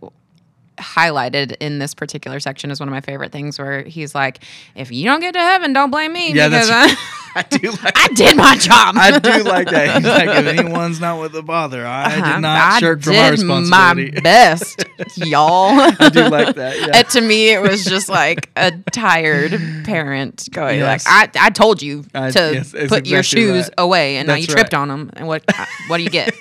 highlighted 0.79 1.55
in 1.59 1.79
this 1.79 1.93
particular 1.93 2.39
section 2.39 2.71
is 2.71 2.79
one 2.79 2.89
of 2.89 2.93
my 2.93 3.01
favorite 3.01 3.31
things 3.31 3.59
where 3.59 3.83
he's 3.83 4.15
like, 4.15 4.39
if 4.75 4.91
you 4.91 5.05
don't 5.05 5.19
get 5.19 5.33
to 5.33 5.39
heaven, 5.39 5.73
don't 5.73 5.91
blame 5.91 6.13
me. 6.13 6.33
Yeah, 6.33 6.49
because 6.49 6.67
that's- 6.69 6.97
I, 7.35 7.41
I 7.41 7.57
do 7.57 7.69
like 7.69 7.93
I 7.97 8.07
did 8.15 8.37
my 8.37 8.57
job. 8.57 8.95
I 8.97 9.19
do 9.19 9.43
like 9.43 9.69
that. 9.69 9.97
He's 9.97 10.05
like, 10.05 10.29
if 10.29 10.47
anyone's 10.59 10.99
not 10.99 11.21
with 11.21 11.31
the 11.31 11.43
Father, 11.43 11.85
I 11.85 12.09
did 12.15 12.23
Uh-huh. 12.23 12.39
not 12.39 12.73
I 12.73 12.79
shirk 12.79 13.03
from 13.03 13.13
my 13.13 13.29
did 13.29 13.31
responsibility. 13.39 14.11
my 14.15 14.21
best, 14.21 14.83
y'all. 15.15 15.79
I 15.79 16.09
do 16.09 16.27
like 16.27 16.55
that. 16.55 16.79
Yeah. 16.79 16.87
And 16.95 17.07
to 17.09 17.21
me, 17.21 17.51
it 17.53 17.61
was 17.61 17.85
just 17.85 18.09
like 18.09 18.49
a 18.55 18.71
tired 18.91 19.51
parent 19.85 20.49
going 20.51 20.79
Yes. 20.79 21.05
like, 21.05 21.35
"I, 21.37 21.45
I 21.45 21.49
told 21.51 21.83
you 21.83 22.03
I- 22.15 22.31
to 22.31 22.51
yes, 22.55 22.73
put 22.89 23.05
your 23.05 23.21
shoes 23.21 23.65
right. 23.65 23.73
away, 23.77 24.17
and 24.17 24.27
now 24.27 24.33
you 24.33 24.47
tripped 24.47 24.73
right. 24.73 24.79
on 24.79 24.87
them. 24.87 25.11
And 25.13 25.27
what 25.27 25.43
what 25.87 25.97
do 25.97 26.03
you 26.03 26.09
get?" 26.09 26.33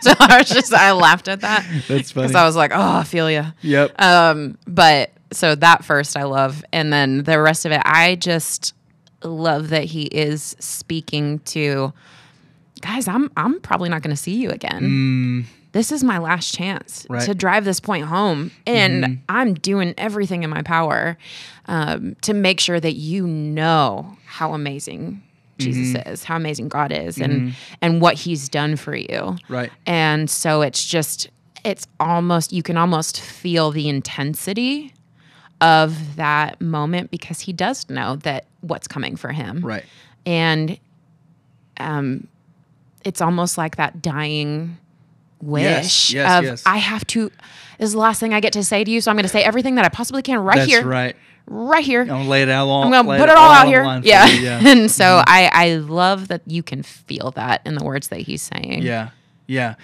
so 0.00 0.12
I 0.18 0.38
was 0.38 0.48
just 0.48 0.72
I 0.74 0.90
laughed 0.92 1.28
at 1.28 1.42
that 1.42 1.64
That's 1.88 2.10
funny. 2.10 2.26
because 2.26 2.34
I 2.34 2.44
was 2.44 2.56
like, 2.56 2.72
"Oh, 2.74 2.80
I 2.98 3.04
feel 3.04 3.30
you." 3.30 3.44
Yep. 3.82 4.00
Um, 4.02 4.58
but 4.66 5.10
so 5.32 5.54
that 5.54 5.84
first 5.84 6.16
I 6.16 6.24
love, 6.24 6.64
and 6.72 6.92
then 6.92 7.24
the 7.24 7.40
rest 7.40 7.64
of 7.64 7.72
it, 7.72 7.80
I 7.84 8.16
just 8.16 8.74
love 9.22 9.68
that 9.70 9.84
he 9.84 10.02
is 10.04 10.56
speaking 10.58 11.38
to 11.40 11.92
guys. 12.80 13.08
I'm 13.08 13.30
I'm 13.36 13.60
probably 13.60 13.88
not 13.88 14.02
going 14.02 14.14
to 14.14 14.20
see 14.20 14.34
you 14.36 14.50
again. 14.50 15.46
This 15.72 15.90
is 15.90 16.04
my 16.04 16.18
last 16.18 16.52
chance 16.54 17.04
Mm. 17.04 17.10
Right. 17.14 17.22
Mm-hmm. 17.22 17.30
to 17.32 17.34
drive 17.34 17.64
this 17.64 17.80
point 17.80 18.04
home, 18.06 18.50
and 18.66 19.20
I'm 19.28 19.54
doing 19.54 19.94
everything 19.96 20.42
in 20.42 20.50
my 20.50 20.60
power 20.62 21.16
um, 21.66 22.14
to 22.22 22.34
make 22.34 22.60
sure 22.60 22.78
that 22.78 22.92
you 22.94 23.26
know 23.26 24.16
how 24.26 24.52
amazing 24.52 25.22
Jesus 25.58 25.96
Mm-hmm. 25.98 26.08
is, 26.10 26.24
how 26.24 26.36
amazing 26.36 26.68
God 26.68 26.92
is, 26.92 27.18
and 27.18 27.54
and 27.80 28.00
what 28.02 28.16
He's 28.16 28.48
done 28.50 28.76
for 28.76 28.94
you. 28.94 29.36
Right. 29.48 29.70
And 29.86 30.28
so 30.28 30.60
it's 30.62 30.84
just, 30.84 31.30
it's 31.64 31.86
almost, 32.00 32.52
you 32.52 32.62
can 32.62 32.76
almost 32.76 33.20
feel 33.20 33.70
the 33.70 33.88
intensity 33.88 34.94
of 35.60 36.16
that 36.16 36.60
moment 36.60 37.10
because 37.10 37.40
he 37.40 37.52
does 37.52 37.88
know 37.88 38.16
that 38.16 38.46
what's 38.60 38.88
coming 38.88 39.16
for 39.16 39.32
him. 39.32 39.60
Right. 39.60 39.84
And 40.26 40.78
um, 41.78 42.26
it's 43.04 43.20
almost 43.20 43.56
like 43.56 43.76
that 43.76 44.02
dying 44.02 44.78
wish 45.40 45.62
Yes, 45.62 46.12
yes, 46.12 46.38
of, 46.38 46.44
yes. 46.44 46.62
I 46.66 46.78
have 46.78 47.06
to, 47.08 47.30
this 47.78 47.86
is 47.86 47.92
the 47.92 47.98
last 47.98 48.20
thing 48.20 48.34
I 48.34 48.40
get 48.40 48.52
to 48.54 48.64
say 48.64 48.84
to 48.84 48.90
you. 48.90 49.00
So 49.00 49.10
I'm 49.10 49.16
going 49.16 49.24
to 49.24 49.28
say 49.28 49.42
everything 49.42 49.76
that 49.76 49.84
I 49.84 49.88
possibly 49.88 50.22
can 50.22 50.38
right 50.38 50.56
That's 50.56 50.70
here. 50.70 50.86
right. 50.86 51.16
Right 51.46 51.84
here. 51.84 52.02
I'm 52.02 52.06
gonna 52.06 52.28
lay 52.28 52.42
it 52.42 52.48
out 52.48 52.68
all. 52.68 52.84
I'm 52.84 52.92
gonna 52.92 53.18
put 53.18 53.28
it 53.28 53.36
all 53.36 53.50
out 53.50 53.66
here. 53.66 53.82
Yeah. 53.82 54.26
yeah. 54.26 54.58
Mm-hmm. 54.58 54.66
and 54.68 54.90
so 54.90 55.24
I 55.26 55.50
I 55.52 55.74
love 55.74 56.28
that 56.28 56.42
you 56.46 56.62
can 56.62 56.84
feel 56.84 57.32
that 57.32 57.62
in 57.66 57.74
the 57.74 57.84
words 57.84 58.08
that 58.08 58.20
he's 58.20 58.42
saying. 58.42 58.82
Yeah. 58.82 59.10
Yeah. 59.46 59.74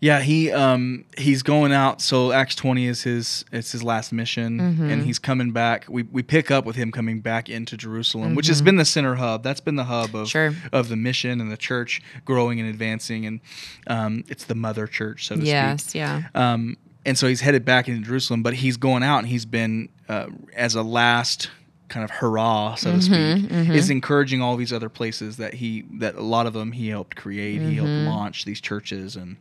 Yeah, 0.00 0.20
he 0.20 0.50
um 0.52 1.04
he's 1.18 1.42
going 1.42 1.72
out 1.72 2.00
so 2.00 2.30
Acts 2.32 2.54
20 2.54 2.86
is 2.86 3.02
his 3.02 3.44
it's 3.52 3.72
his 3.72 3.82
last 3.82 4.12
mission 4.12 4.58
Mm-hmm. 4.58 4.90
and 4.90 5.04
he's 5.04 5.18
coming 5.18 5.50
back. 5.50 5.86
We 5.88 6.04
we 6.04 6.22
pick 6.22 6.50
up 6.50 6.64
with 6.64 6.76
him 6.76 6.92
coming 6.92 7.20
back 7.20 7.48
into 7.48 7.76
Jerusalem, 7.76 8.34
which 8.34 8.46
Mm-hmm. 8.46 8.50
has 8.52 8.62
been 8.62 8.76
the 8.76 8.84
center 8.84 9.16
hub. 9.16 9.42
That's 9.42 9.60
been 9.60 9.76
the 9.76 9.84
hub 9.84 10.14
of 10.14 10.28
Sure. 10.28 10.54
of 10.72 10.88
the 10.88 10.96
mission 10.96 11.40
and 11.40 11.50
the 11.50 11.56
church 11.56 12.00
growing 12.24 12.60
and 12.60 12.68
advancing 12.68 13.26
and 13.26 13.40
um 13.88 14.24
it's 14.28 14.44
the 14.44 14.54
mother 14.54 14.86
church 14.86 15.26
so 15.26 15.34
to 15.34 15.40
speak. 15.40 15.48
Yes. 15.48 15.94
Yeah. 15.94 16.22
Um, 16.34 16.76
and 17.04 17.16
so 17.18 17.26
he's 17.26 17.40
headed 17.40 17.64
back 17.64 17.88
into 17.88 18.06
Jerusalem, 18.06 18.42
but 18.42 18.54
he's 18.54 18.76
going 18.76 19.02
out 19.02 19.18
and 19.18 19.28
he's 19.28 19.46
been 19.46 19.88
uh, 20.08 20.26
as 20.54 20.74
a 20.74 20.82
last 20.82 21.50
kind 21.88 22.04
of 22.04 22.10
hurrah, 22.10 22.74
so 22.74 22.92
to 22.92 22.98
mm-hmm, 22.98 23.40
speak, 23.40 23.50
mm-hmm. 23.50 23.72
is 23.72 23.90
encouraging 23.90 24.42
all 24.42 24.56
these 24.56 24.72
other 24.72 24.88
places 24.88 25.36
that 25.38 25.54
he 25.54 25.84
that 25.94 26.14
a 26.14 26.22
lot 26.22 26.46
of 26.46 26.52
them 26.52 26.72
he 26.72 26.88
helped 26.88 27.16
create, 27.16 27.60
he 27.60 27.74
helped 27.76 27.90
mm-hmm. 27.90 28.08
launch 28.08 28.44
these 28.44 28.60
churches 28.60 29.16
and. 29.16 29.36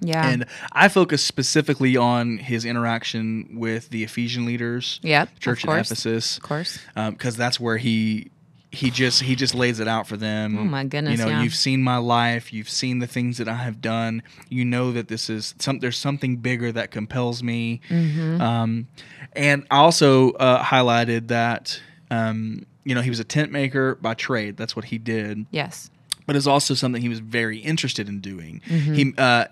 Yeah. 0.00 0.28
And 0.28 0.44
I 0.72 0.88
focus 0.88 1.24
specifically 1.24 1.96
on 1.96 2.36
his 2.36 2.66
interaction 2.66 3.56
with 3.58 3.88
the 3.88 4.04
Ephesian 4.04 4.44
leaders, 4.44 5.00
Yep, 5.02 5.32
of 5.32 5.40
church 5.40 5.64
in 5.64 5.68
course. 5.68 5.90
Ephesus, 5.90 6.36
of 6.36 6.42
course. 6.42 6.78
Um, 6.94 7.14
because 7.14 7.36
that's 7.36 7.58
where 7.58 7.78
he 7.78 8.30
he 8.74 8.90
just 8.90 9.22
he 9.22 9.34
just 9.34 9.54
lays 9.54 9.80
it 9.80 9.88
out 9.88 10.06
for 10.06 10.16
them. 10.16 10.58
Oh, 10.58 10.64
my 10.64 10.84
goodness, 10.84 11.18
You 11.18 11.24
know, 11.24 11.30
yeah. 11.30 11.42
you've 11.42 11.54
seen 11.54 11.82
my 11.82 11.96
life, 11.96 12.52
you've 12.52 12.68
seen 12.68 12.98
the 12.98 13.06
things 13.06 13.38
that 13.38 13.48
I 13.48 13.54
have 13.54 13.80
done. 13.80 14.22
You 14.48 14.64
know 14.64 14.92
that 14.92 15.08
this 15.08 15.30
is 15.30 15.54
some 15.58 15.78
there's 15.78 15.96
something 15.98 16.36
bigger 16.36 16.70
that 16.72 16.90
compels 16.90 17.42
me. 17.42 17.80
Mm-hmm. 17.88 18.40
Um, 18.40 18.88
and 19.32 19.66
I 19.70 19.78
also 19.78 20.32
uh, 20.32 20.62
highlighted 20.62 21.28
that 21.28 21.80
um, 22.10 22.66
you 22.84 22.94
know 22.94 23.00
he 23.00 23.10
was 23.10 23.20
a 23.20 23.24
tent 23.24 23.50
maker 23.50 23.94
by 23.96 24.14
trade. 24.14 24.56
That's 24.56 24.76
what 24.76 24.86
he 24.86 24.98
did 24.98 25.46
Yes. 25.50 25.90
but 26.26 26.36
it's 26.36 26.46
also 26.46 26.74
something 26.74 27.00
he 27.02 27.08
was 27.08 27.20
very 27.20 27.58
interested 27.58 28.08
in 28.08 28.20
doing. 28.20 28.60
Mm-hmm. 28.68 28.94
He 28.94 29.14
uh, 29.18 29.44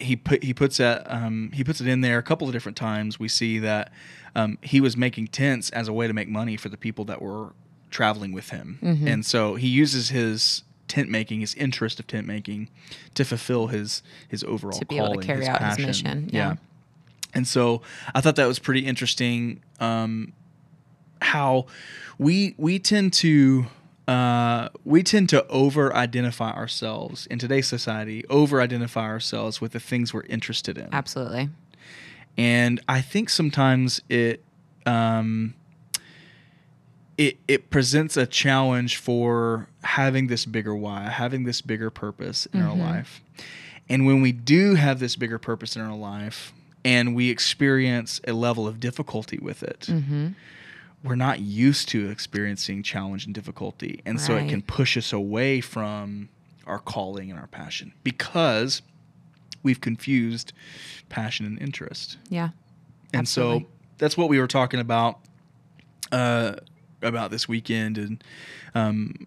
he 0.00 0.16
put 0.16 0.42
he 0.42 0.54
puts 0.54 0.76
that 0.78 1.10
um, 1.10 1.50
he 1.52 1.62
puts 1.64 1.80
it 1.80 1.86
in 1.88 2.00
there 2.00 2.18
a 2.18 2.22
couple 2.22 2.46
of 2.46 2.52
different 2.52 2.76
times. 2.78 3.18
We 3.18 3.28
see 3.28 3.58
that 3.60 3.92
um, 4.34 4.58
he 4.62 4.80
was 4.80 4.96
making 4.96 5.28
tents 5.28 5.70
as 5.70 5.88
a 5.88 5.92
way 5.92 6.06
to 6.06 6.12
make 6.12 6.28
money 6.28 6.56
for 6.56 6.68
the 6.68 6.76
people 6.76 7.04
that 7.06 7.20
were 7.22 7.52
traveling 7.90 8.32
with 8.32 8.50
him, 8.50 8.78
Mm-hmm. 8.82 9.08
and 9.08 9.24
so 9.26 9.54
he 9.56 9.68
uses 9.68 10.08
his 10.10 10.62
tent 10.88 11.08
making, 11.10 11.40
his 11.40 11.54
interest 11.54 11.98
of 11.98 12.06
tent 12.06 12.26
making, 12.26 12.68
to 13.14 13.24
fulfill 13.24 13.66
his 13.68 14.02
his 14.28 14.44
overall 14.44 14.78
To 14.78 14.86
be 14.86 14.96
able 14.96 15.08
to 15.08 15.12
calling, 15.14 15.26
carry 15.26 15.46
out 15.46 15.60
his 15.60 15.68
passion. 15.76 15.86
mission, 15.86 16.30
yeah. 16.32 16.54
And 17.34 17.46
so 17.46 17.82
I 18.14 18.20
thought 18.20 18.36
that 18.36 18.46
was 18.46 18.58
pretty 18.58 18.86
interesting. 18.86 19.60
Um, 19.80 20.32
how 21.20 21.66
we 22.18 22.54
we 22.56 22.78
tend 22.78 23.12
to 23.14 23.66
uh, 24.08 24.68
we 24.84 25.02
tend 25.02 25.28
to 25.30 25.46
over 25.48 25.94
identify 25.94 26.52
ourselves 26.52 27.26
in 27.26 27.38
today's 27.38 27.66
society, 27.66 28.24
over 28.30 28.60
identify 28.60 29.02
ourselves 29.06 29.60
with 29.60 29.72
the 29.72 29.80
things 29.80 30.14
we're 30.14 30.22
interested 30.28 30.78
in. 30.78 30.88
Absolutely. 30.92 31.48
And 32.38 32.80
I 32.88 33.00
think 33.00 33.28
sometimes 33.30 34.00
it 34.08 34.44
um, 34.86 35.54
it 37.18 37.38
it 37.48 37.70
presents 37.70 38.16
a 38.16 38.26
challenge 38.26 38.96
for 38.96 39.68
having 39.82 40.26
this 40.26 40.44
bigger 40.44 40.74
why, 40.74 41.04
having 41.04 41.44
this 41.44 41.60
bigger 41.60 41.90
purpose 41.90 42.46
in 42.46 42.62
our 42.62 42.76
life. 42.76 43.22
And 43.88 44.06
when 44.06 44.20
we 44.20 44.32
do 44.32 44.74
have 44.74 44.98
this 44.98 45.16
bigger 45.16 45.38
purpose 45.38 45.76
in 45.76 45.82
our 45.82 45.96
life 45.96 46.52
and 46.84 47.14
we 47.14 47.30
experience 47.30 48.20
a 48.26 48.32
level 48.32 48.66
of 48.66 48.80
difficulty 48.80 49.38
with 49.38 49.62
it, 49.62 49.88
we're 51.04 51.14
not 51.14 51.40
used 51.40 51.88
to 51.90 52.10
experiencing 52.10 52.82
challenge 52.82 53.26
and 53.26 53.34
difficulty. 53.34 54.02
And 54.04 54.20
so 54.20 54.34
it 54.36 54.48
can 54.48 54.62
push 54.62 54.96
us 54.96 55.12
away 55.12 55.60
from 55.60 56.28
our 56.66 56.80
calling 56.80 57.30
and 57.30 57.38
our 57.38 57.46
passion 57.46 57.92
because 58.02 58.82
we've 59.62 59.80
confused 59.80 60.52
passion 61.08 61.46
and 61.46 61.60
interest. 61.60 62.18
Yeah. 62.28 62.50
And 63.12 63.20
Absolutely. 63.20 63.60
so 63.60 63.66
that's 63.98 64.16
what 64.16 64.28
we 64.28 64.40
were 64.40 64.48
talking 64.48 64.80
about 64.80 65.20
uh, 66.10 66.56
about 67.06 67.30
this 67.30 67.48
weekend 67.48 67.98
and 67.98 68.24
um, 68.74 69.26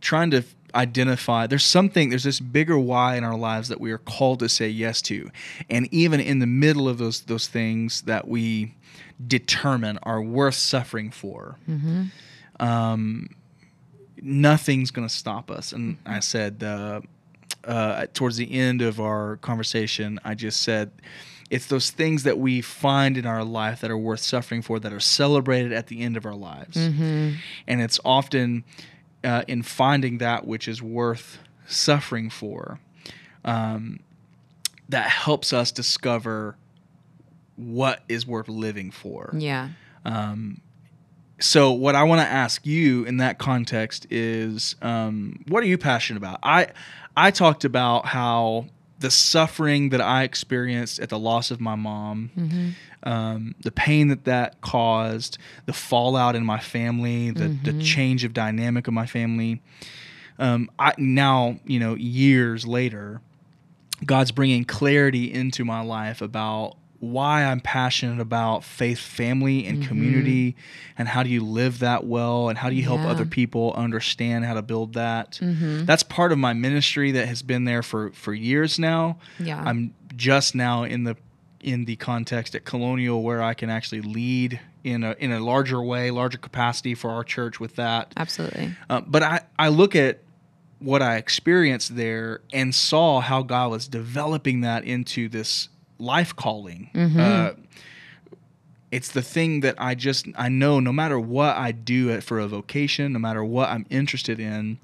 trying 0.00 0.30
to 0.30 0.42
identify 0.74 1.46
there's 1.46 1.64
something 1.64 2.10
there's 2.10 2.24
this 2.24 2.38
bigger 2.38 2.78
why 2.78 3.16
in 3.16 3.24
our 3.24 3.36
lives 3.36 3.68
that 3.68 3.80
we 3.80 3.90
are 3.90 3.98
called 3.98 4.40
to 4.40 4.48
say 4.48 4.68
yes 4.68 5.00
to. 5.02 5.30
And 5.70 5.88
even 5.92 6.20
in 6.20 6.38
the 6.38 6.46
middle 6.46 6.88
of 6.88 6.98
those 6.98 7.22
those 7.22 7.48
things 7.48 8.02
that 8.02 8.28
we 8.28 8.74
determine 9.26 9.98
are 10.02 10.20
worth 10.20 10.54
suffering 10.54 11.10
for 11.10 11.56
um, 12.60 13.28
nothing's 14.20 14.90
going 14.90 15.06
to 15.08 15.14
stop 15.14 15.50
us. 15.50 15.72
And 15.72 15.98
i 16.06 16.20
said 16.20 16.62
uh, 16.62 17.00
uh, 17.64 18.06
towards 18.12 18.36
the 18.36 18.52
end 18.52 18.82
of 18.82 19.00
our 19.00 19.36
conversation, 19.38 20.20
I 20.24 20.34
just 20.34 20.62
said 20.62 20.90
it's 21.50 21.66
those 21.66 21.90
things 21.90 22.24
that 22.24 22.38
we 22.38 22.60
find 22.60 23.16
in 23.16 23.24
our 23.26 23.44
life 23.44 23.80
that 23.80 23.90
are 23.90 23.96
worth 23.98 24.20
suffering 24.20 24.62
for 24.62 24.80
that 24.80 24.92
are 24.92 25.00
celebrated 25.00 25.72
at 25.72 25.86
the 25.86 26.02
end 26.02 26.16
of 26.16 26.26
our 26.26 26.34
lives. 26.34 26.76
And 26.76 27.80
it's 27.80 28.00
often 28.04 28.64
uh, 29.22 29.42
in 29.46 29.62
finding 29.62 30.18
that 30.18 30.46
which 30.46 30.66
is 30.68 30.82
worth 30.82 31.38
suffering 31.66 32.30
for 32.30 32.80
um, 33.44 34.00
that 34.88 35.08
helps 35.08 35.52
us 35.52 35.70
discover 35.72 36.56
what 37.56 38.02
is 38.08 38.26
worth 38.26 38.48
living 38.48 38.90
for. 38.90 39.30
Yeah. 39.36 39.70
So, 41.38 41.72
what 41.72 41.94
I 41.94 42.04
want 42.04 42.22
to 42.22 42.26
ask 42.26 42.64
you 42.64 43.04
in 43.04 43.18
that 43.18 43.38
context 43.38 44.06
is, 44.10 44.74
um, 44.80 45.44
what 45.48 45.62
are 45.62 45.66
you 45.66 45.76
passionate 45.76 46.16
about? 46.18 46.38
I 46.42 46.68
I 47.14 47.30
talked 47.30 47.64
about 47.64 48.06
how 48.06 48.66
the 49.06 49.10
suffering 49.12 49.90
that 49.90 50.00
I 50.00 50.24
experienced 50.24 50.98
at 50.98 51.10
the 51.10 51.18
loss 51.18 51.52
of 51.52 51.60
my 51.60 51.76
mom, 51.76 52.74
um, 53.04 53.54
the 53.60 53.70
pain 53.70 54.08
that 54.08 54.24
that 54.24 54.60
caused, 54.62 55.38
the 55.66 55.72
fallout 55.72 56.34
in 56.34 56.44
my 56.44 56.58
family, 56.58 57.30
the 57.30 57.56
the 57.62 57.72
change 57.84 58.24
of 58.24 58.32
dynamic 58.34 58.88
of 58.88 58.94
my 58.94 59.06
family, 59.06 59.62
um, 60.40 60.68
I 60.76 60.92
now 60.98 61.60
you 61.64 61.78
know 61.78 61.94
years 61.94 62.66
later, 62.66 63.20
God's 64.04 64.32
bringing 64.32 64.64
clarity 64.64 65.32
into 65.32 65.64
my 65.64 65.82
life 65.82 66.20
about 66.20 66.74
why 67.00 67.44
I'm 67.44 67.60
passionate 67.60 68.20
about 68.20 68.64
faith, 68.64 68.98
family, 68.98 69.66
and 69.66 69.86
community, 69.86 70.56
and 70.96 71.08
how 71.08 71.22
do 71.22 71.28
you 71.28 71.44
live 71.44 71.80
that 71.80 72.06
well, 72.06 72.48
and 72.48 72.56
how 72.58 72.70
do 72.70 72.76
you 72.76 72.82
help 72.84 73.00
Yeah. 73.00 73.08
other 73.10 73.26
people 73.26 73.72
understand 73.76 74.44
how 74.44 74.54
to 74.54 74.62
build 74.62 74.94
that. 74.94 75.38
Mm-hmm. 75.42 75.84
That's 75.84 76.02
part 76.02 76.32
of 76.32 76.38
my 76.38 76.52
ministry 76.54 77.12
that 77.12 77.28
has 77.28 77.42
been 77.42 77.64
there 77.64 77.82
for 77.82 78.10
for 78.12 78.32
years 78.34 78.78
now. 78.78 79.18
Yeah. 79.38 79.62
I'm 79.62 79.94
just 80.16 80.54
now 80.54 80.84
in 80.84 81.04
the 81.04 81.16
in 81.60 81.84
the 81.84 81.96
context 81.96 82.54
at 82.54 82.64
Colonial 82.64 83.22
where 83.22 83.42
I 83.42 83.52
can 83.54 83.70
actually 83.70 84.00
lead 84.02 84.60
in 84.84 85.02
a 85.02 85.16
in 85.18 85.32
a 85.32 85.40
larger 85.40 85.82
way, 85.82 86.10
larger 86.10 86.38
capacity 86.38 86.94
for 86.94 87.10
our 87.10 87.24
church 87.24 87.58
with 87.60 87.76
that. 87.76 88.12
Absolutely. 88.16 88.74
Uh, 88.88 89.00
but 89.00 89.22
I, 89.22 89.40
I 89.58 89.68
look 89.68 89.96
at 89.96 90.20
what 90.78 91.02
I 91.02 91.16
experienced 91.16 91.96
there 91.96 92.40
and 92.52 92.74
saw 92.74 93.20
how 93.20 93.42
God 93.42 93.70
was 93.70 93.88
developing 93.88 94.60
that 94.60 94.84
into 94.84 95.28
this 95.28 95.68
life 95.98 96.34
calling. 96.34 96.90
Uh, 97.20 97.52
it's 98.92 99.10
the 99.10 99.22
thing 99.22 99.60
that 99.60 99.74
I 99.78 99.94
just 99.94 100.26
I 100.36 100.48
know 100.48 100.80
no 100.80 100.92
matter 100.92 101.18
what 101.18 101.56
I 101.56 101.72
do 101.72 102.08
it 102.10 102.22
for 102.22 102.38
a 102.38 102.46
vocation, 102.46 103.12
no 103.12 103.18
matter 103.18 103.44
what 103.44 103.68
I'm 103.68 103.84
interested 103.90 104.38
in, 104.40 104.78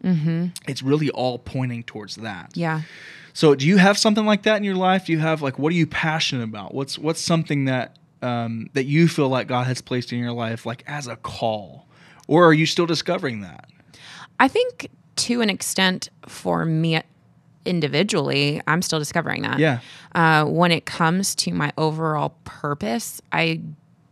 it's 0.66 0.82
really 0.82 1.10
all 1.10 1.38
pointing 1.38 1.82
towards 1.84 2.16
that. 2.16 2.50
Yeah. 2.54 2.82
So, 3.34 3.54
do 3.54 3.66
you 3.66 3.78
have 3.78 3.96
something 3.96 4.26
like 4.26 4.42
that 4.42 4.56
in 4.56 4.64
your 4.64 4.74
life? 4.74 5.06
Do 5.06 5.12
you 5.12 5.18
have 5.20 5.40
like 5.40 5.58
what 5.58 5.72
are 5.72 5.76
you 5.76 5.86
passionate 5.86 6.44
about? 6.44 6.74
What's 6.74 6.98
what's 6.98 7.20
something 7.20 7.66
that 7.66 7.96
um, 8.20 8.68
that 8.74 8.84
you 8.84 9.08
feel 9.08 9.28
like 9.28 9.46
God 9.46 9.66
has 9.66 9.80
placed 9.80 10.12
in 10.12 10.18
your 10.18 10.32
life, 10.32 10.66
like 10.66 10.84
as 10.86 11.06
a 11.06 11.16
call, 11.16 11.86
or 12.28 12.44
are 12.46 12.52
you 12.52 12.66
still 12.66 12.86
discovering 12.86 13.40
that? 13.40 13.68
I 14.38 14.48
think 14.48 14.88
to 15.16 15.40
an 15.40 15.50
extent 15.50 16.08
for 16.26 16.64
me 16.64 17.00
individually, 17.64 18.60
I'm 18.66 18.82
still 18.82 18.98
discovering 18.98 19.42
that. 19.42 19.58
Yeah, 19.58 19.80
Uh, 20.14 20.44
when 20.44 20.72
it 20.72 20.84
comes 20.84 21.34
to 21.36 21.52
my 21.52 21.72
overall 21.78 22.34
purpose, 22.44 23.20
I 23.32 23.60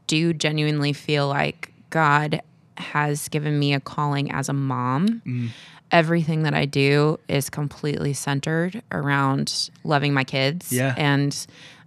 do 0.06 0.32
genuinely 0.32 0.92
feel 0.92 1.28
like 1.28 1.72
God 1.90 2.40
has 2.76 3.28
given 3.28 3.58
me 3.58 3.74
a 3.74 3.80
calling 3.80 4.30
as 4.32 4.48
a 4.48 4.52
mom. 4.52 5.22
Mm. 5.26 5.48
Everything 5.92 6.44
that 6.44 6.54
I 6.54 6.64
do 6.66 7.18
is 7.28 7.50
completely 7.50 8.12
centered 8.12 8.82
around 8.92 9.70
loving 9.84 10.14
my 10.14 10.24
kids 10.24 10.72
Yeah. 10.72 10.94
and 10.96 11.36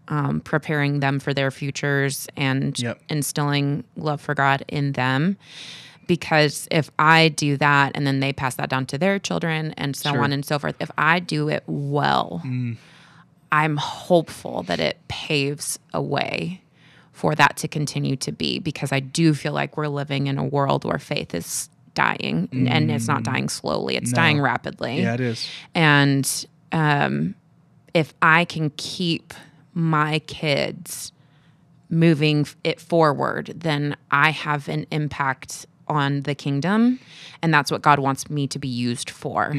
um, 0.09 0.41
preparing 0.41 0.99
them 0.99 1.19
for 1.19 1.33
their 1.33 1.49
futures 1.49 2.27
and 2.35 2.77
Yep. 2.77 3.01
instilling 3.09 3.85
love 3.95 4.19
for 4.19 4.35
God 4.35 4.63
in 4.67 4.91
them. 4.91 5.37
Because 6.07 6.67
if 6.71 6.89
I 6.99 7.29
do 7.29 7.57
that 7.57 7.91
and 7.95 8.05
then 8.05 8.19
they 8.19 8.33
pass 8.33 8.55
that 8.55 8.69
down 8.69 8.85
to 8.87 8.97
their 8.97 9.19
children 9.19 9.73
and 9.77 9.95
so 9.95 10.11
Sure. 10.11 10.21
on 10.23 10.31
and 10.31 10.45
so 10.45 10.59
forth, 10.59 10.75
if 10.79 10.91
I 10.97 11.19
do 11.19 11.49
it 11.49 11.63
well, 11.67 12.41
I'm 13.51 13.77
hopeful 13.77 14.63
that 14.63 14.79
it 14.79 14.97
paves 15.07 15.79
a 15.93 16.01
way 16.01 16.61
for 17.11 17.35
that 17.35 17.57
to 17.57 17.67
continue 17.67 18.15
to 18.17 18.31
be 18.31 18.59
because 18.59 18.91
I 18.91 18.99
do 18.99 19.33
feel 19.33 19.53
like 19.53 19.77
we're 19.77 19.87
living 19.87 20.27
in 20.27 20.37
a 20.37 20.43
world 20.43 20.83
where 20.83 20.97
faith 20.99 21.33
is 21.35 21.69
dying 21.93 22.49
and 22.51 22.89
it's 22.91 23.07
not 23.07 23.23
dying 23.23 23.49
slowly, 23.49 23.95
it's 23.95 24.11
dying 24.11 24.41
rapidly. 24.41 25.01
yeah, 25.01 25.13
it 25.13 25.19
is. 25.19 25.47
And 25.75 26.45
um, 26.71 27.35
if 27.93 28.13
I 28.21 28.45
can 28.45 28.71
keep 28.77 29.33
my 29.75 30.17
kids 30.19 31.11
moving 31.89 32.47
it 32.63 32.81
forward, 32.81 33.53
then 33.55 33.95
I 34.09 34.31
have 34.31 34.67
an 34.67 34.87
impact 34.89 35.67
on 35.87 36.21
the 36.21 36.35
kingdom. 36.35 36.99
And 37.41 37.53
that's 37.53 37.71
what 37.71 37.81
God 37.81 37.99
wants 37.99 38.29
me 38.29 38.47
to 38.47 38.59
be 38.59 38.67
used 38.69 39.09
for. 39.09 39.53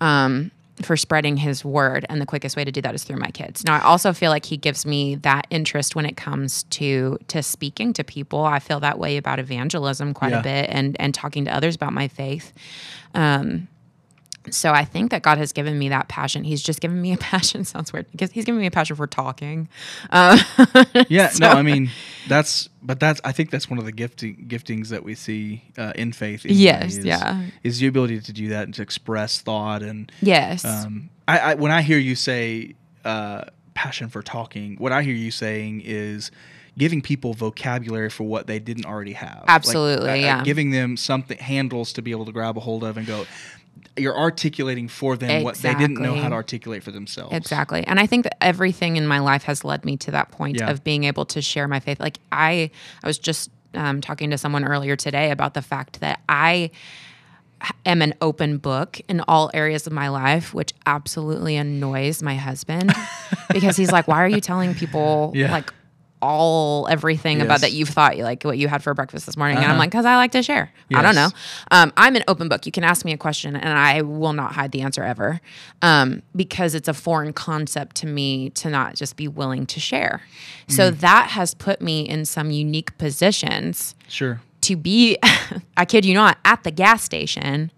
Um, 0.00 0.50
for 0.82 0.96
spreading 0.96 1.36
his 1.36 1.64
word 1.64 2.04
and 2.08 2.20
the 2.20 2.26
quickest 2.26 2.56
way 2.56 2.64
to 2.64 2.72
do 2.72 2.80
that 2.82 2.96
is 2.96 3.04
through 3.04 3.18
my 3.18 3.30
kids. 3.30 3.62
Now 3.64 3.76
I 3.76 3.80
also 3.82 4.12
feel 4.12 4.30
like 4.32 4.44
he 4.44 4.56
gives 4.56 4.84
me 4.84 5.14
that 5.16 5.46
interest 5.48 5.94
when 5.94 6.04
it 6.04 6.16
comes 6.16 6.64
to 6.70 7.16
to 7.28 7.44
speaking 7.44 7.92
to 7.92 8.02
people. 8.02 8.42
I 8.44 8.58
feel 8.58 8.80
that 8.80 8.98
way 8.98 9.16
about 9.16 9.38
evangelism 9.38 10.14
quite 10.14 10.32
Yeah. 10.32 10.40
a 10.40 10.42
bit 10.42 10.66
and 10.70 10.96
and 10.98 11.14
talking 11.14 11.44
to 11.44 11.54
others 11.54 11.76
about 11.76 11.92
my 11.92 12.08
faith. 12.08 12.52
Um 13.14 13.68
so 14.50 14.72
I 14.72 14.84
think 14.84 15.10
that 15.10 15.22
God 15.22 15.38
has 15.38 15.52
given 15.52 15.78
me 15.78 15.88
that 15.88 16.08
passion. 16.08 16.44
He's 16.44 16.62
just 16.62 16.80
given 16.80 17.00
me 17.00 17.12
a 17.12 17.16
passion. 17.32 17.64
Sounds 17.64 17.92
weird 17.92 18.10
because 18.10 18.30
he's 18.32 18.44
given 18.44 18.60
me 18.60 18.66
a 18.66 18.70
passion 18.70 18.96
for 18.96 19.06
talking. 19.06 19.68
Um, 20.10 20.38
Yeah, 21.08 21.30
no, 21.40 21.48
I 21.48 21.62
mean 21.62 21.90
that's, 22.28 22.68
but 22.82 23.00
that's 23.00 23.20
I 23.24 23.32
think 23.32 23.50
that's 23.50 23.68
one 23.68 23.78
of 23.78 23.84
the 23.84 23.92
gifting 23.92 24.46
giftings 24.48 24.88
that 24.88 25.02
we 25.04 25.14
see 25.14 25.62
uh, 25.78 25.92
in 25.96 26.12
faith. 26.12 26.44
anyway, 26.44 26.60
Yes, 26.60 26.96
is, 26.96 27.04
yeah. 27.04 27.42
is 27.62 27.78
the 27.78 27.86
ability 27.86 28.20
to 28.20 28.32
do 28.32 28.48
that 28.48 28.64
and 28.64 28.74
to 28.74 28.82
express 28.82 29.40
thought 29.40 29.82
and 29.82 30.10
yes. 30.20 30.64
Um, 30.64 31.10
I, 31.26 31.38
I 31.38 31.54
when 31.54 31.72
I 31.72 31.82
hear 31.82 31.98
you 31.98 32.14
say 32.16 32.74
uh, 33.04 33.44
passion 33.74 34.08
for 34.08 34.22
talking, 34.22 34.76
what 34.76 34.92
I 34.92 35.02
hear 35.02 35.14
you 35.14 35.30
saying 35.30 35.82
is 35.84 36.30
giving 36.76 37.00
people 37.00 37.34
vocabulary 37.34 38.10
for 38.10 38.24
what 38.24 38.46
they 38.46 38.58
didn't 38.58 38.84
already 38.84 39.12
have. 39.12 39.36
Like, 39.40 39.48
Absolutely, 39.48 40.10
uh, 40.10 40.12
uh, 40.12 40.16
yeah. 40.16 40.42
Giving 40.44 40.70
them 40.70 40.96
something 40.96 41.38
handles 41.38 41.92
to 41.94 42.02
be 42.02 42.10
able 42.10 42.24
to 42.26 42.32
grab 42.32 42.56
a 42.56 42.60
hold 42.60 42.82
of 42.84 42.96
and 42.96 43.06
go. 43.06 43.26
You're 43.96 44.18
articulating 44.18 44.88
for 44.88 45.16
them 45.16 45.44
what 45.44 45.56
they 45.56 45.74
didn't 45.74 46.00
know 46.00 46.14
how 46.16 46.28
to 46.28 46.34
articulate 46.34 46.82
for 46.82 46.90
themselves. 46.90 47.34
Exactly. 47.34 47.84
And 47.86 48.00
I 48.00 48.06
think 48.06 48.24
that 48.24 48.42
everything 48.42 48.96
in 48.96 49.06
my 49.06 49.20
life 49.20 49.44
has 49.44 49.64
led 49.64 49.84
me 49.84 49.96
to 49.98 50.10
that 50.10 50.30
point 50.32 50.58
Yeah. 50.58 50.70
of 50.70 50.82
being 50.82 51.04
able 51.04 51.24
to 51.26 51.40
share 51.40 51.68
my 51.68 51.78
faith. 51.80 52.00
Like 52.00 52.18
I 52.32 52.70
I 53.02 53.06
was 53.06 53.18
just 53.18 53.50
um, 53.74 54.00
talking 54.00 54.30
to 54.30 54.38
someone 54.38 54.64
earlier 54.64 54.96
today 54.96 55.30
about 55.30 55.54
the 55.54 55.62
fact 55.62 56.00
that 56.00 56.20
I 56.28 56.70
am 57.86 58.02
an 58.02 58.14
open 58.20 58.58
book 58.58 59.00
in 59.08 59.20
all 59.26 59.50
areas 59.54 59.86
of 59.86 59.92
my 59.92 60.08
life, 60.08 60.52
which 60.52 60.72
absolutely 60.86 61.56
annoys 61.56 62.22
my 62.22 62.34
husband 62.34 62.92
because 63.52 63.76
he's 63.76 63.90
like, 63.92 64.06
"Why 64.06 64.22
are 64.22 64.28
you 64.28 64.40
telling 64.40 64.74
people 64.74 65.32
Yeah. 65.34 65.50
like 65.50 65.72
all 66.24 66.88
everything 66.88 67.40
about 67.42 67.60
that 67.60 67.72
you've 67.72 67.88
thought 67.90 68.16
like 68.16 68.42
what 68.44 68.56
you 68.58 68.66
had 68.68 68.82
for 68.82 68.94
breakfast 68.94 69.26
this 69.26 69.36
morning?" 69.36 69.56
And 69.58 69.64
I'm 69.66 69.72
Uh-huh. 69.72 69.78
like, 69.80 69.92
"Cause 69.92 70.04
I 70.06 70.16
like 70.16 70.32
to 70.32 70.42
share. 70.42 70.72
I 70.94 71.02
don't 71.02 71.14
know. 71.14 71.28
Um, 71.70 71.92
I'm 71.96 72.16
an 72.16 72.24
open 72.28 72.48
book. 72.48 72.64
You 72.66 72.72
can 72.72 72.84
ask 72.84 73.04
me 73.04 73.12
a 73.12 73.16
question, 73.16 73.54
and 73.56 73.78
I 73.78 74.02
will 74.02 74.32
not 74.32 74.52
hide 74.54 74.72
the 74.72 74.80
answer 74.82 75.02
ever, 75.04 75.40
um, 75.82 76.22
because 76.34 76.74
it's 76.74 76.88
a 76.88 76.94
foreign 76.94 77.32
concept 77.32 77.96
to 77.96 78.06
me 78.06 78.50
to 78.50 78.70
not 78.70 78.94
just 78.94 79.16
be 79.16 79.28
willing 79.28 79.66
to 79.66 79.80
share. 79.80 80.22
So 80.68 80.90
Mm. 80.90 81.00
that 81.00 81.30
has 81.30 81.52
put 81.54 81.80
me 81.82 82.08
in 82.08 82.24
some 82.24 82.50
unique 82.50 82.96
positions 82.98 83.94
Sure. 84.08 84.40
to 84.62 84.76
be, 84.76 85.18
I 85.76 85.84
kid 85.84 86.04
you 86.04 86.14
not, 86.14 86.38
at 86.44 86.62
the 86.64 86.70
gas 86.70 87.02
station 87.02 87.70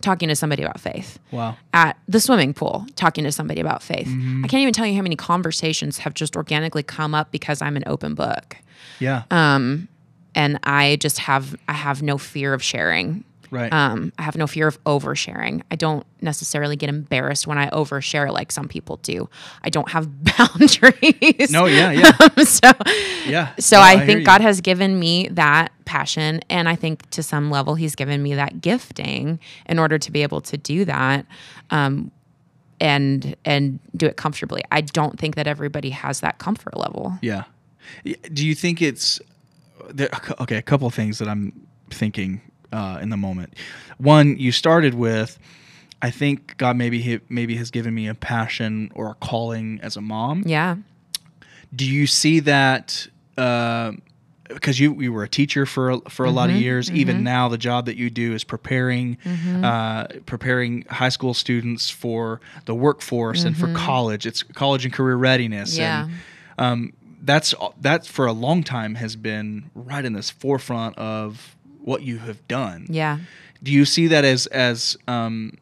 talking 0.00 0.28
to 0.28 0.36
somebody 0.36 0.62
about 0.62 0.80
faith. 0.80 1.18
Wow. 1.30 1.56
At 1.72 1.98
the 2.08 2.20
swimming 2.20 2.54
pool, 2.54 2.86
talking 2.96 3.24
to 3.24 3.32
somebody 3.32 3.60
about 3.60 3.82
faith. 3.82 4.06
Mm-hmm. 4.06 4.44
I 4.44 4.48
can't 4.48 4.60
even 4.60 4.72
tell 4.72 4.86
you 4.86 4.94
how 4.94 5.02
many 5.02 5.16
conversations 5.16 5.98
have 5.98 6.14
just 6.14 6.36
organically 6.36 6.82
come 6.82 7.14
up 7.14 7.30
because 7.30 7.62
I'm 7.62 7.76
an 7.76 7.84
open 7.86 8.14
book. 8.14 8.56
Yeah. 8.98 9.22
Um, 9.30 9.88
and 10.34 10.58
I 10.62 10.96
just 10.96 11.18
have 11.20 11.56
I 11.66 11.72
have 11.72 12.02
no 12.02 12.18
fear 12.18 12.52
of 12.54 12.62
sharing. 12.62 13.24
Right. 13.50 13.72
Um, 13.72 14.12
I 14.18 14.22
have 14.22 14.36
no 14.36 14.46
fear 14.46 14.66
of 14.66 14.82
oversharing. 14.84 15.62
I 15.70 15.76
don't 15.76 16.06
necessarily 16.20 16.76
get 16.76 16.88
embarrassed 16.88 17.46
when 17.46 17.58
I 17.58 17.68
overshare 17.70 18.32
like 18.32 18.50
some 18.52 18.68
people 18.68 18.96
do. 18.98 19.28
I 19.62 19.70
don't 19.70 19.88
have 19.90 20.08
boundaries. 20.38 21.50
no. 21.50 21.66
Yeah. 21.66 21.92
Yeah. 21.92 22.12
so 22.44 22.70
Yeah. 23.26 23.54
so 23.58 23.76
No, 23.76 23.82
I, 23.82 23.96
hear 23.98 24.06
think. 24.06 24.26
God 24.26 24.40
has 24.40 24.60
given 24.60 24.98
me 24.98 25.28
that 25.32 25.72
passion, 25.84 26.40
and 26.50 26.68
I 26.68 26.76
think 26.76 27.08
to 27.10 27.22
some 27.22 27.50
level 27.50 27.74
He's 27.74 27.94
given 27.94 28.22
me 28.22 28.34
that 28.34 28.60
gifting 28.60 29.38
in 29.66 29.78
order 29.78 29.98
to 29.98 30.10
be 30.12 30.22
able 30.22 30.40
to 30.42 30.56
do 30.56 30.84
that, 30.84 31.26
um, 31.70 32.10
and 32.80 33.34
and 33.44 33.78
do 33.96 34.06
it 34.06 34.16
comfortably. 34.16 34.62
I 34.70 34.80
don't 34.82 35.18
think 35.18 35.36
that 35.36 35.46
everybody 35.46 35.90
has 35.90 36.20
that 36.20 36.38
comfort 36.38 36.76
level. 36.76 37.18
Yeah. 37.22 37.44
Do 38.04 38.44
you 38.46 38.54
think 38.54 38.82
it's 38.82 39.20
there, 39.90 40.08
okay? 40.40 40.56
A 40.56 40.62
couple 40.62 40.86
of 40.86 40.94
things 40.94 41.18
that 41.18 41.28
I'm 41.28 41.52
thinking 41.90 42.40
uh, 42.72 42.98
in 43.02 43.10
the 43.10 43.16
moment. 43.16 43.54
One, 43.98 44.36
you 44.38 44.52
started 44.52 44.94
with, 44.94 45.38
I 46.02 46.10
think 46.10 46.56
God 46.58 46.76
maybe 46.76 47.00
he, 47.00 47.20
maybe 47.28 47.56
has 47.56 47.70
given 47.70 47.94
me 47.94 48.08
a 48.08 48.14
passion 48.14 48.90
or 48.94 49.10
a 49.10 49.14
calling 49.14 49.80
as 49.82 49.96
a 49.96 50.00
mom. 50.00 50.42
Yeah, 50.46 50.76
Do 51.74 51.86
you 51.86 52.06
see 52.06 52.40
that? 52.40 53.08
Uh, 53.36 53.92
because 54.48 54.78
you 54.78 54.94
you 55.02 55.12
were 55.12 55.24
a 55.24 55.28
teacher 55.28 55.66
for 55.66 55.90
a, 55.90 56.00
for 56.08 56.24
a 56.24 56.30
lot 56.30 56.48
Mm-hmm, 56.48 56.58
of 56.58 56.62
years. 56.62 56.90
Even 56.92 57.24
now, 57.24 57.48
the 57.48 57.58
job 57.58 57.86
that 57.86 57.96
you 57.96 58.10
do 58.10 58.32
is 58.32 58.44
preparing 58.44 59.18
uh, 59.64 60.06
preparing 60.24 60.82
high 60.88 61.08
school 61.08 61.34
students 61.34 61.90
for 61.90 62.40
the 62.64 62.74
workforce 62.74 63.42
and 63.42 63.56
for 63.56 63.72
college. 63.74 64.24
It's 64.24 64.44
college 64.44 64.84
and 64.84 64.94
career 64.94 65.16
readiness. 65.16 65.72
Mm-hmm. 65.72 65.80
Yeah. 65.82 66.04
And, 66.04 66.12
um, 66.58 66.92
that's 67.22 67.54
that 67.80 68.06
for 68.06 68.26
a 68.26 68.32
long 68.32 68.62
time 68.62 68.94
has 68.94 69.16
been 69.16 69.68
right 69.74 70.04
in 70.04 70.12
this 70.12 70.30
forefront 70.30 70.96
of 70.96 71.55
what 71.86 72.02
you 72.02 72.18
have 72.18 72.38
done. 72.48 72.86
yeah. 72.90 73.18
Do 73.62 73.72
you 73.72 73.84
see 73.86 74.06
that 74.08 74.24
as 74.24 74.46
as 74.48 74.96
um, 75.08 75.52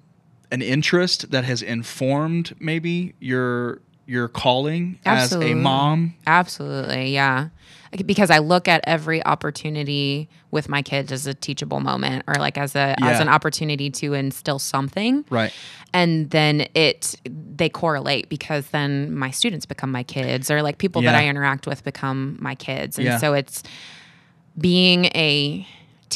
an 0.50 0.62
interest 0.62 1.30
that 1.30 1.44
has 1.44 1.62
informed 1.62 2.54
maybe 2.58 3.14
your 3.20 3.80
your 4.06 4.26
calling 4.28 4.98
as 5.06 5.32
a 5.32 5.54
mom? 5.54 6.14
Absolutely, 6.26 7.12
yeah. 7.14 7.48
Because 8.04 8.28
I 8.30 8.38
look 8.38 8.66
at 8.66 8.80
every 8.84 9.24
opportunity 9.24 10.28
with 10.50 10.68
my 10.68 10.82
kids 10.82 11.12
as 11.12 11.26
a 11.28 11.34
teachable 11.34 11.78
moment, 11.80 12.24
or 12.26 12.34
like 12.34 12.58
as 12.58 12.74
a 12.74 12.96
Yeah. 12.98 13.10
as 13.10 13.20
an 13.20 13.28
opportunity 13.28 13.88
to 13.90 14.12
instill 14.14 14.58
something. 14.58 15.24
Right. 15.30 15.52
and 15.92 16.30
then 16.30 16.66
it 16.74 17.14
they 17.56 17.68
correlate 17.68 18.28
because 18.28 18.66
then 18.70 19.14
my 19.14 19.30
students 19.30 19.64
become 19.66 19.92
my 19.92 20.02
kids 20.02 20.50
or 20.50 20.60
like 20.62 20.78
people 20.78 21.00
that 21.02 21.14
i 21.14 21.28
interact 21.28 21.68
with 21.68 21.84
become 21.84 22.36
my 22.40 22.56
kids 22.56 22.98
and 22.98 23.06
Yeah. 23.06 23.18
so 23.18 23.32
it's 23.34 23.62
being 24.58 25.04
a 25.14 25.66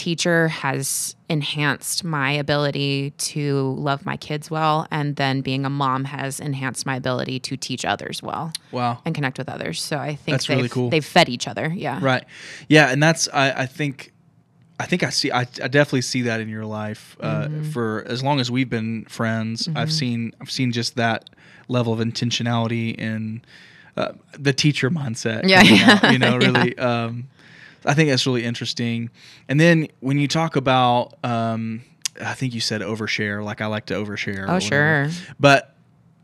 teacher 0.04 0.48
has 0.48 1.16
enhanced 1.28 2.04
my 2.04 2.30
ability 2.32 3.10
to 3.18 3.72
love 3.88 4.00
my 4.06 4.16
kids 4.16 4.50
well 4.50 4.86
and 4.90 5.16
then 5.16 5.40
being 5.40 5.64
a 5.66 5.70
mom 5.70 6.04
has 6.04 6.38
enhanced 6.40 6.86
my 6.86 6.96
ability 6.96 7.38
to 7.40 7.56
teach 7.56 7.84
others 7.84 8.22
well 8.22 8.52
Wow. 8.72 9.00
and 9.04 9.14
connect 9.14 9.36
with 9.38 9.48
others 9.48 9.82
so 9.82 9.96
i 9.98 10.14
think 10.14 10.34
That's 10.34 10.46
they've, 10.46 10.56
really 10.56 10.68
cool. 10.68 10.90
they've 10.90 11.04
fed 11.16 11.28
each 11.28 11.46
other 11.48 11.66
yeah 11.86 11.98
Right. 12.00 12.24
Yeah, 12.68 12.90
and 12.92 13.02
that's 13.02 13.28
I, 13.32 13.62
I 13.64 13.66
think 13.66 14.12
I 14.80 14.86
think 14.86 15.02
I 15.02 15.10
see 15.10 15.30
I, 15.32 15.40
I 15.40 15.68
definitely 15.68 16.02
see 16.02 16.22
that 16.22 16.40
in 16.40 16.48
your 16.48 16.64
life. 16.64 17.16
Uh, 17.20 17.48
Mm-hmm. 17.48 17.70
For 17.72 18.04
as 18.06 18.22
long 18.22 18.38
as 18.40 18.48
we've 18.50 18.70
been 18.70 19.04
friends, 19.06 19.68
I've 19.74 19.92
seen 19.92 20.32
I've 20.40 20.50
seen 20.58 20.70
just 20.70 20.94
that 20.96 21.28
level 21.66 21.92
of 21.92 21.98
intentionality 21.98 22.94
in 22.94 23.42
uh, 23.96 24.12
the 24.46 24.52
teacher 24.52 24.88
mindset. 24.90 25.42
Yeah, 25.48 25.62
yeah, 25.76 25.98
out, 26.02 26.12
you 26.12 26.18
know, 26.24 26.38
yeah. 26.40 26.46
really. 26.46 26.78
Um, 26.78 27.26
I 27.84 27.94
think 27.94 28.10
that's 28.10 28.26
really 28.26 28.44
interesting. 28.44 29.10
And 29.48 29.58
then 29.60 29.88
when 30.00 30.18
you 30.18 30.28
talk 30.28 30.56
about, 30.56 31.14
um, 31.24 31.82
I 32.20 32.34
think 32.34 32.54
you 32.54 32.60
said 32.60 32.80
overshare. 32.80 33.44
Like 33.44 33.60
I 33.60 33.66
like 33.66 33.86
to 33.86 33.94
overshare. 33.94 34.46
Oh, 34.48 34.58
sure. 34.58 35.08
But 35.38 35.74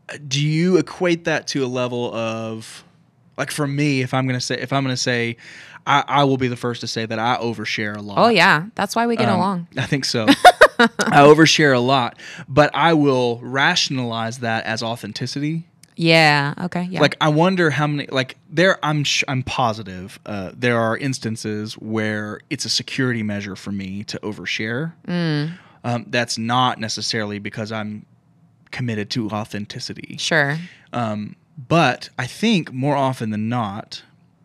uh, 0.09 0.17
do 0.27 0.45
you 0.45 0.77
equate 0.77 1.23
that 1.25 1.47
to 1.47 1.65
a 1.65 1.67
level 1.67 2.13
of 2.13 2.83
like 3.37 3.51
for 3.51 3.65
me 3.67 4.01
if 4.01 4.13
i'm 4.13 4.27
gonna 4.27 4.39
say 4.39 4.55
if 4.55 4.71
i'm 4.71 4.83
gonna 4.83 4.95
say 4.95 5.35
i, 5.87 6.03
I 6.07 6.23
will 6.25 6.37
be 6.37 6.47
the 6.47 6.55
first 6.55 6.81
to 6.81 6.87
say 6.87 7.05
that 7.07 7.17
i 7.19 7.37
overshare 7.37 7.97
a 7.97 8.01
lot 8.01 8.17
oh 8.19 8.27
yeah 8.29 8.67
that's 8.75 8.95
why 8.95 9.07
we 9.07 9.15
get 9.17 9.27
Um, 9.27 9.35
along 9.39 9.67
i 9.77 9.85
think 9.87 10.05
so 10.05 10.25
i 10.79 11.19
overshare 11.21 11.75
a 11.75 11.79
lot 11.79 12.17
but 12.47 12.69
i 12.75 12.93
will 12.93 13.39
rationalize 13.41 14.37
that 14.39 14.63
as 14.65 14.83
authenticity 14.83 15.67
yeah 15.95 16.53
okay 16.59 16.83
yeah. 16.89 16.99
Like 16.99 17.15
i 17.21 17.29
wonder 17.29 17.69
how 17.69 17.87
many 17.87 18.07
like 18.11 18.37
there 18.49 18.77
i'm 18.83 19.03
sh- 19.03 19.23
i'm 19.27 19.43
positive 19.43 20.19
uh, 20.25 20.51
there 20.53 20.79
are 20.79 20.97
instances 20.97 21.75
where 21.75 22.41
it's 22.49 22.65
a 22.65 22.69
security 22.69 23.23
measure 23.23 23.55
for 23.55 23.71
me 23.71 24.03
to 24.05 24.19
overshare. 24.19 24.93
Mm. 25.07 25.53
um, 25.83 26.05
that's 26.09 26.37
not 26.37 26.79
necessarily 26.79 27.39
because 27.39 27.71
i'm 27.71 28.05
committed 28.75 29.09
to 29.09 29.29
authenticity. 29.29 30.17
Sure. 30.17 30.57
Um, 30.91 31.37
but 31.57 32.09
I 32.19 32.27
think 32.27 32.73
more 32.73 32.97
often 32.97 33.29
than 33.29 33.47
not, 33.47 34.03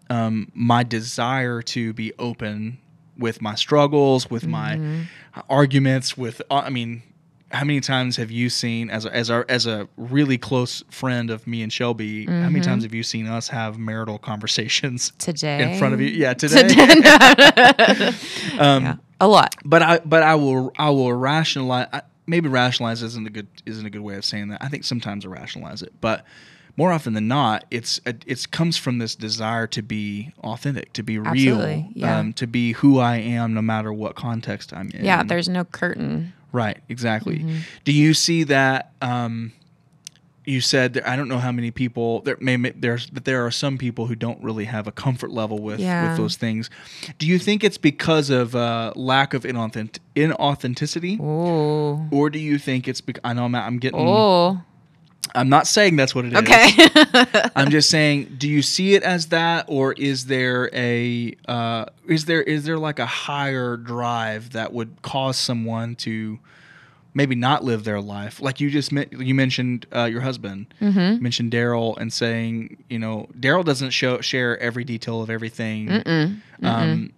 um, 0.08 0.52
my 0.54 0.84
desire 0.84 1.62
to 1.62 1.92
be 1.92 2.12
open 2.16 2.78
with 3.18 3.42
my 3.42 3.56
struggles, 3.56 4.30
with 4.30 4.46
my 4.46 5.04
arguments, 5.48 6.16
with 6.16 6.40
uh, 6.48 6.62
I 6.64 6.70
mean, 6.70 7.02
how 7.50 7.64
many 7.64 7.80
times 7.80 8.16
have 8.16 8.30
you 8.30 8.48
seen 8.48 8.90
as 8.90 9.04
a, 9.04 9.14
as 9.14 9.30
our 9.30 9.44
as 9.48 9.66
a 9.66 9.88
really 9.96 10.38
close 10.38 10.84
friend 10.90 11.30
of 11.30 11.46
me 11.46 11.62
and 11.62 11.72
Shelby? 11.72 12.26
How 12.26 12.48
many 12.48 12.60
times 12.60 12.84
have 12.84 12.94
you 12.94 13.02
seen 13.02 13.26
us 13.26 13.48
have 13.48 13.78
marital 13.78 14.18
conversations 14.18 15.12
today 15.18 15.72
in 15.72 15.78
front 15.78 15.94
of 15.94 16.00
you? 16.00 16.08
Yeah, 16.08 16.34
today. 16.34 16.60
um, 18.58 18.84
yeah 18.84 18.96
a 19.20 19.28
lot 19.28 19.54
but 19.64 19.82
I 19.82 19.98
but 19.98 20.22
I 20.22 20.34
will 20.34 20.72
I 20.78 20.90
will 20.90 21.12
rationalize. 21.12 21.88
I, 21.92 22.02
maybe 22.26 22.48
rationalize 22.48 23.02
isn't 23.02 23.26
a 23.26 23.30
good 23.30 23.48
isn't 23.66 23.84
a 23.84 23.90
good 23.90 24.00
way 24.00 24.16
of 24.16 24.24
saying 24.24 24.48
that. 24.48 24.62
I 24.62 24.68
think 24.68 24.84
sometimes 24.84 25.26
I 25.26 25.28
rationalize 25.28 25.82
it, 25.82 25.92
but 26.00 26.24
more 26.76 26.92
often 26.92 27.12
than 27.12 27.28
not, 27.28 27.64
it's 27.70 28.00
it's 28.06 28.46
comes 28.46 28.76
from 28.76 28.98
this 28.98 29.14
desire 29.14 29.66
to 29.68 29.82
be 29.82 30.32
authentic, 30.42 30.92
to 30.94 31.02
be 31.02 31.18
real, 31.18 31.86
yeah. 31.92 32.18
um, 32.18 32.32
to 32.34 32.46
be 32.46 32.72
who 32.72 32.98
I 32.98 33.16
am, 33.16 33.52
no 33.52 33.60
matter 33.60 33.92
what 33.92 34.14
context 34.14 34.72
I'm 34.72 34.90
in. 34.90 35.04
yeah 35.04 35.22
there's 35.22 35.48
no 35.48 35.64
curtain 35.64 36.32
right, 36.52 36.78
exactly. 36.88 37.38
Mm-hmm. 37.38 37.56
Do 37.84 37.92
you 37.92 38.14
see 38.14 38.44
that? 38.44 38.92
Um, 39.02 39.52
you 40.46 40.60
said 40.62 40.94
that 40.94 41.06
I 41.06 41.16
don't 41.16 41.28
know 41.28 41.38
how 41.38 41.52
many 41.52 41.70
people 41.70 42.22
there 42.22 42.36
may 42.40 42.56
there's 42.56 43.06
but 43.08 43.24
there 43.24 43.44
are 43.46 43.50
some 43.50 43.76
people 43.78 44.06
who 44.06 44.16
don't 44.16 44.42
really 44.42 44.64
have 44.64 44.88
a 44.88 44.92
comfort 44.92 45.30
level 45.30 45.58
with 45.60 45.78
Yeah. 45.78 46.08
with 46.08 46.16
those 46.16 46.36
things. 46.36 46.70
Do 47.18 47.26
you 47.26 47.38
think 47.38 47.62
it's 47.62 47.76
because 47.78 48.30
of 48.30 48.56
uh, 48.56 48.92
lack 48.96 49.34
of 49.34 49.44
inauthent- 49.44 49.98
inauthenticity? 50.16 51.20
oh 51.20 52.06
or 52.10 52.30
do 52.30 52.38
you 52.38 52.58
think 52.58 52.88
it's 52.88 53.00
because 53.02 53.20
I 53.22 53.32
know 53.34 53.44
I'm, 53.44 53.54
I'm 53.54 53.78
getting 53.78 54.00
oh 54.00 54.60
I'm 55.34 55.48
not 55.48 55.66
saying 55.66 55.96
that's 55.96 56.14
what 56.14 56.24
it 56.24 56.32
is. 56.32 56.38
okay 56.38 57.50
I'm 57.56 57.70
just 57.70 57.88
saying 57.90 58.36
do 58.38 58.48
you 58.48 58.62
see 58.62 58.94
it 58.94 59.02
as 59.02 59.26
that 59.28 59.64
or 59.68 59.92
is 59.94 60.26
there 60.26 60.70
a 60.72 61.34
uh, 61.46 61.86
is 62.08 62.24
there 62.26 62.42
is 62.42 62.64
there 62.64 62.78
like 62.78 62.98
a 62.98 63.06
higher 63.06 63.76
drive 63.76 64.50
that 64.50 64.72
would 64.72 65.02
cause 65.02 65.38
someone 65.38 65.94
to 65.96 66.38
maybe 67.12 67.34
not 67.34 67.64
live 67.64 67.84
their 67.84 68.00
life 68.00 68.40
like 68.40 68.60
you 68.60 68.70
just 68.70 68.92
you 68.92 69.34
mentioned 69.34 69.86
uh, 69.94 70.04
your 70.04 70.20
husband 70.20 70.72
Mm-hmm. 70.80 71.22
mentioned 71.22 71.52
Daryl 71.52 71.96
and 71.98 72.12
saying 72.12 72.82
you 72.88 72.98
know 72.98 73.28
Daryl 73.38 73.64
doesn't 73.64 73.90
show 73.90 74.20
share 74.20 74.58
every 74.58 74.84
detail 74.84 75.20
of 75.22 75.28
everything 75.30 75.88
Mm-mm. 75.88 76.40
um, 76.62 77.12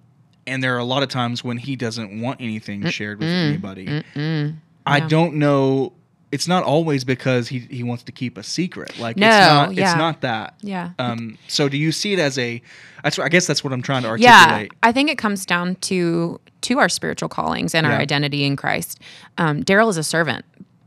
and 0.47 0.63
there 0.63 0.75
are 0.75 0.79
a 0.79 0.85
lot 0.85 1.03
of 1.03 1.09
times 1.09 1.45
when 1.45 1.57
he 1.59 1.77
doesn't 1.77 2.21
want 2.21 2.41
anything 2.41 2.85
shared 2.89 3.19
with 3.21 3.29
anybody 3.29 3.87
Mm-mm. 3.87 4.57
I 4.85 4.99
don't 4.99 5.35
know. 5.37 5.93
It's 6.33 6.49
not 6.49 6.65
always 6.65 7.05
because 7.05 7.47
he, 7.49 7.59
he 7.61 7.83
wants 7.83 8.03
to 8.05 8.13
keep 8.13 8.37
a 8.39 8.43
secret. 8.43 8.99
Like 8.99 9.17
No, 9.19 9.29
it's 9.29 9.47
not 9.49 9.75
yeah. 9.75 9.85
it's 9.91 9.99
not 9.99 10.21
that. 10.23 10.55
yeah 10.63 10.91
Um 10.99 11.39
so 11.47 11.69
do 11.69 11.77
you 11.77 11.93
see 11.93 12.13
it 12.15 12.19
as 12.19 12.39
a 12.39 12.61
that's 13.05 13.19
I 13.19 13.29
guess 13.29 13.47
that's 13.47 13.63
what 13.63 13.73
I'm 13.73 13.83
trying 13.83 14.03
to 14.03 14.09
articulate. 14.09 14.73
yeah 14.73 14.89
i 14.89 14.93
think 14.93 15.11
it 15.11 15.19
comes 15.19 15.45
down 15.47 15.75
to 15.91 16.41
to 16.63 16.79
our 16.79 16.89
spiritual 16.89 17.29
callings 17.29 17.75
and 17.75 17.85
our 17.87 17.93
identity 17.93 18.45
in 18.45 18.55
christ 18.57 19.01
um, 19.39 19.63
daryl 19.65 19.91
is 19.91 19.97
a 19.97 20.05
servant 20.05 20.45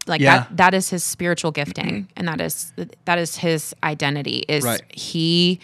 like 0.08 0.22
Yeah. 0.22 0.38
that 0.40 0.58
that 0.58 0.74
is 0.74 0.90
his 0.90 1.04
spiritual 1.04 1.52
gifting 1.52 2.08
and 2.16 2.28
that 2.28 2.40
is 2.42 2.72
that 3.06 3.18
is 3.20 3.36
his 3.38 3.76
identity 3.84 4.46
is 4.48 4.64
Right. 4.64 4.82
he 4.96 5.60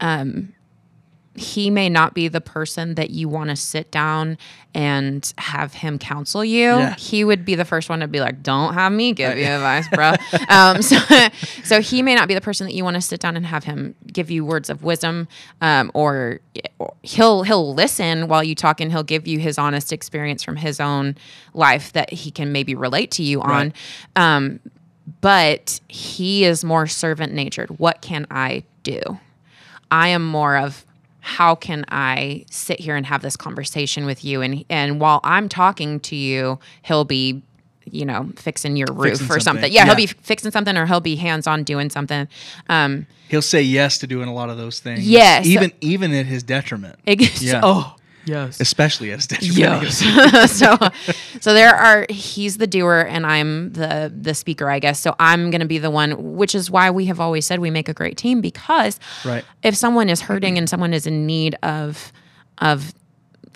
um 0.00 0.52
he 1.38 1.70
may 1.70 1.88
not 1.88 2.14
be 2.14 2.28
the 2.28 2.40
person 2.40 2.94
that 2.94 3.10
you 3.10 3.28
want 3.28 3.50
to 3.50 3.56
sit 3.56 3.90
down 3.90 4.38
and 4.74 5.32
have 5.38 5.72
him 5.72 5.98
counsel 5.98 6.44
you. 6.44 6.64
Yeah. 6.64 6.94
He 6.96 7.24
would 7.24 7.44
be 7.44 7.54
the 7.54 7.64
first 7.64 7.88
one 7.88 8.00
to 8.00 8.08
be 8.08 8.20
like, 8.20 8.42
"Don't 8.42 8.74
have 8.74 8.92
me 8.92 9.12
give 9.12 9.38
you 9.38 9.44
advice, 9.44 9.88
bro." 9.88 10.12
um, 10.48 10.82
so, 10.82 10.98
so 11.64 11.80
he 11.80 12.02
may 12.02 12.14
not 12.14 12.28
be 12.28 12.34
the 12.34 12.40
person 12.40 12.66
that 12.66 12.74
you 12.74 12.84
want 12.84 12.94
to 12.94 13.00
sit 13.00 13.20
down 13.20 13.36
and 13.36 13.46
have 13.46 13.64
him 13.64 13.94
give 14.12 14.30
you 14.30 14.44
words 14.44 14.68
of 14.68 14.82
wisdom, 14.82 15.28
um, 15.60 15.90
or, 15.94 16.40
or 16.78 16.94
he'll 17.02 17.42
he'll 17.42 17.74
listen 17.74 18.28
while 18.28 18.44
you 18.44 18.54
talk 18.54 18.80
and 18.80 18.92
he'll 18.92 19.02
give 19.02 19.26
you 19.26 19.38
his 19.38 19.58
honest 19.58 19.92
experience 19.92 20.42
from 20.42 20.56
his 20.56 20.80
own 20.80 21.16
life 21.54 21.92
that 21.92 22.12
he 22.12 22.30
can 22.30 22.52
maybe 22.52 22.74
relate 22.74 23.10
to 23.12 23.22
you 23.22 23.40
on. 23.40 23.72
Um, 24.14 24.60
but 25.20 25.80
he 25.88 26.44
is 26.44 26.64
more 26.64 26.86
servant 26.86 27.32
natured. 27.32 27.78
What 27.78 28.02
can 28.02 28.26
I 28.30 28.64
do? 28.82 29.00
I 29.90 30.08
am 30.08 30.26
more 30.26 30.56
of 30.56 30.84
how 31.26 31.56
can 31.56 31.84
I 31.88 32.44
sit 32.52 32.78
here 32.78 32.94
and 32.94 33.04
have 33.04 33.20
this 33.20 33.36
conversation 33.36 34.06
with 34.06 34.24
you 34.24 34.42
and 34.42 34.64
and 34.70 35.00
while 35.00 35.18
I'm 35.24 35.48
talking 35.48 35.98
to 36.00 36.14
you, 36.14 36.60
he'll 36.82 37.04
be 37.04 37.42
you 37.90 38.04
know 38.04 38.30
fixing 38.36 38.76
your 38.76 38.86
roof 38.92 39.18
Fixing 39.18 39.26
or 39.26 39.40
something. 39.40 39.42
something. 39.42 39.72
Yeah, 39.72 39.80
Yeah. 39.80 39.86
he'll 39.86 39.96
be 39.96 40.06
fixing 40.06 40.52
something 40.52 40.76
or 40.76 40.86
he'll 40.86 41.00
be 41.00 41.16
hands 41.16 41.48
on 41.48 41.64
doing 41.64 41.90
something. 41.90 42.28
Um, 42.68 43.06
He'll 43.28 43.42
say 43.42 43.60
yes 43.60 43.98
to 43.98 44.06
doing 44.06 44.28
a 44.28 44.32
lot 44.32 44.50
of 44.50 44.56
those 44.56 44.78
things. 44.78 45.00
Yes. 45.08 45.46
Even 45.46 45.72
even 45.80 46.14
at 46.14 46.26
his 46.26 46.44
detriment. 46.44 46.96
it, 47.06 47.42
Yeah. 47.42 47.60
Oh 47.64 47.95
yes. 48.26 48.60
Especially 48.60 49.10
as 49.12 49.20
his 49.20 49.26
detriment. 49.28 49.82
Yes. 49.82 50.52
so, 50.58 50.76
so 51.40 51.54
there 51.54 51.74
are. 51.74 52.06
He's 52.10 52.58
the 52.58 52.66
doer, 52.66 53.06
and 53.08 53.24
I'm 53.26 53.72
the 53.72 54.12
the 54.14 54.34
speaker, 54.34 54.68
I 54.68 54.78
guess. 54.78 55.00
So 55.00 55.14
I'm 55.18 55.50
going 55.50 55.60
to 55.60 55.66
be 55.66 55.78
the 55.78 55.90
one, 55.90 56.36
which 56.36 56.54
is 56.54 56.70
why 56.70 56.90
we 56.90 57.06
have 57.06 57.20
always 57.20 57.46
said 57.46 57.60
we 57.60 57.70
make 57.70 57.88
a 57.88 57.94
great 57.94 58.16
team 58.16 58.40
because 58.40 59.00
Right. 59.24 59.44
if 59.62 59.74
someone 59.76 60.08
is 60.08 60.20
hurting 60.20 60.58
and 60.58 60.68
someone 60.68 60.92
is 60.92 61.06
in 61.06 61.26
need 61.26 61.56
of 61.62 62.12
of 62.58 62.92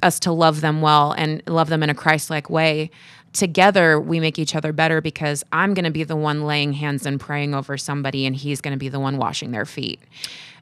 us 0.03 0.19
to 0.21 0.33
love 0.33 0.63
them 0.63 0.81
well 0.81 1.13
and 1.13 1.43
love 1.47 1.69
them 1.69 1.83
in 1.83 1.91
a 1.91 1.95
Christ-like 1.95 2.49
way. 2.49 2.91
Together, 3.33 4.01
we 4.01 4.19
make 4.19 4.41
each 4.41 4.57
other 4.57 4.73
better 4.73 5.01
because 5.01 5.45
I'm 5.53 5.73
going 5.73 5.85
to 5.85 5.91
be 5.93 6.03
the 6.03 6.17
one 6.17 6.43
laying 6.47 6.73
hands 6.73 7.07
and 7.07 7.21
praying 7.21 7.55
over 7.55 7.79
somebody, 7.79 8.27
and 8.27 8.35
he's 8.35 8.61
going 8.61 8.73
to 8.73 8.79
be 8.79 8.89
the 8.89 8.99
one 8.99 9.19
washing 9.19 9.53
their 9.53 9.65
feet. 9.65 10.01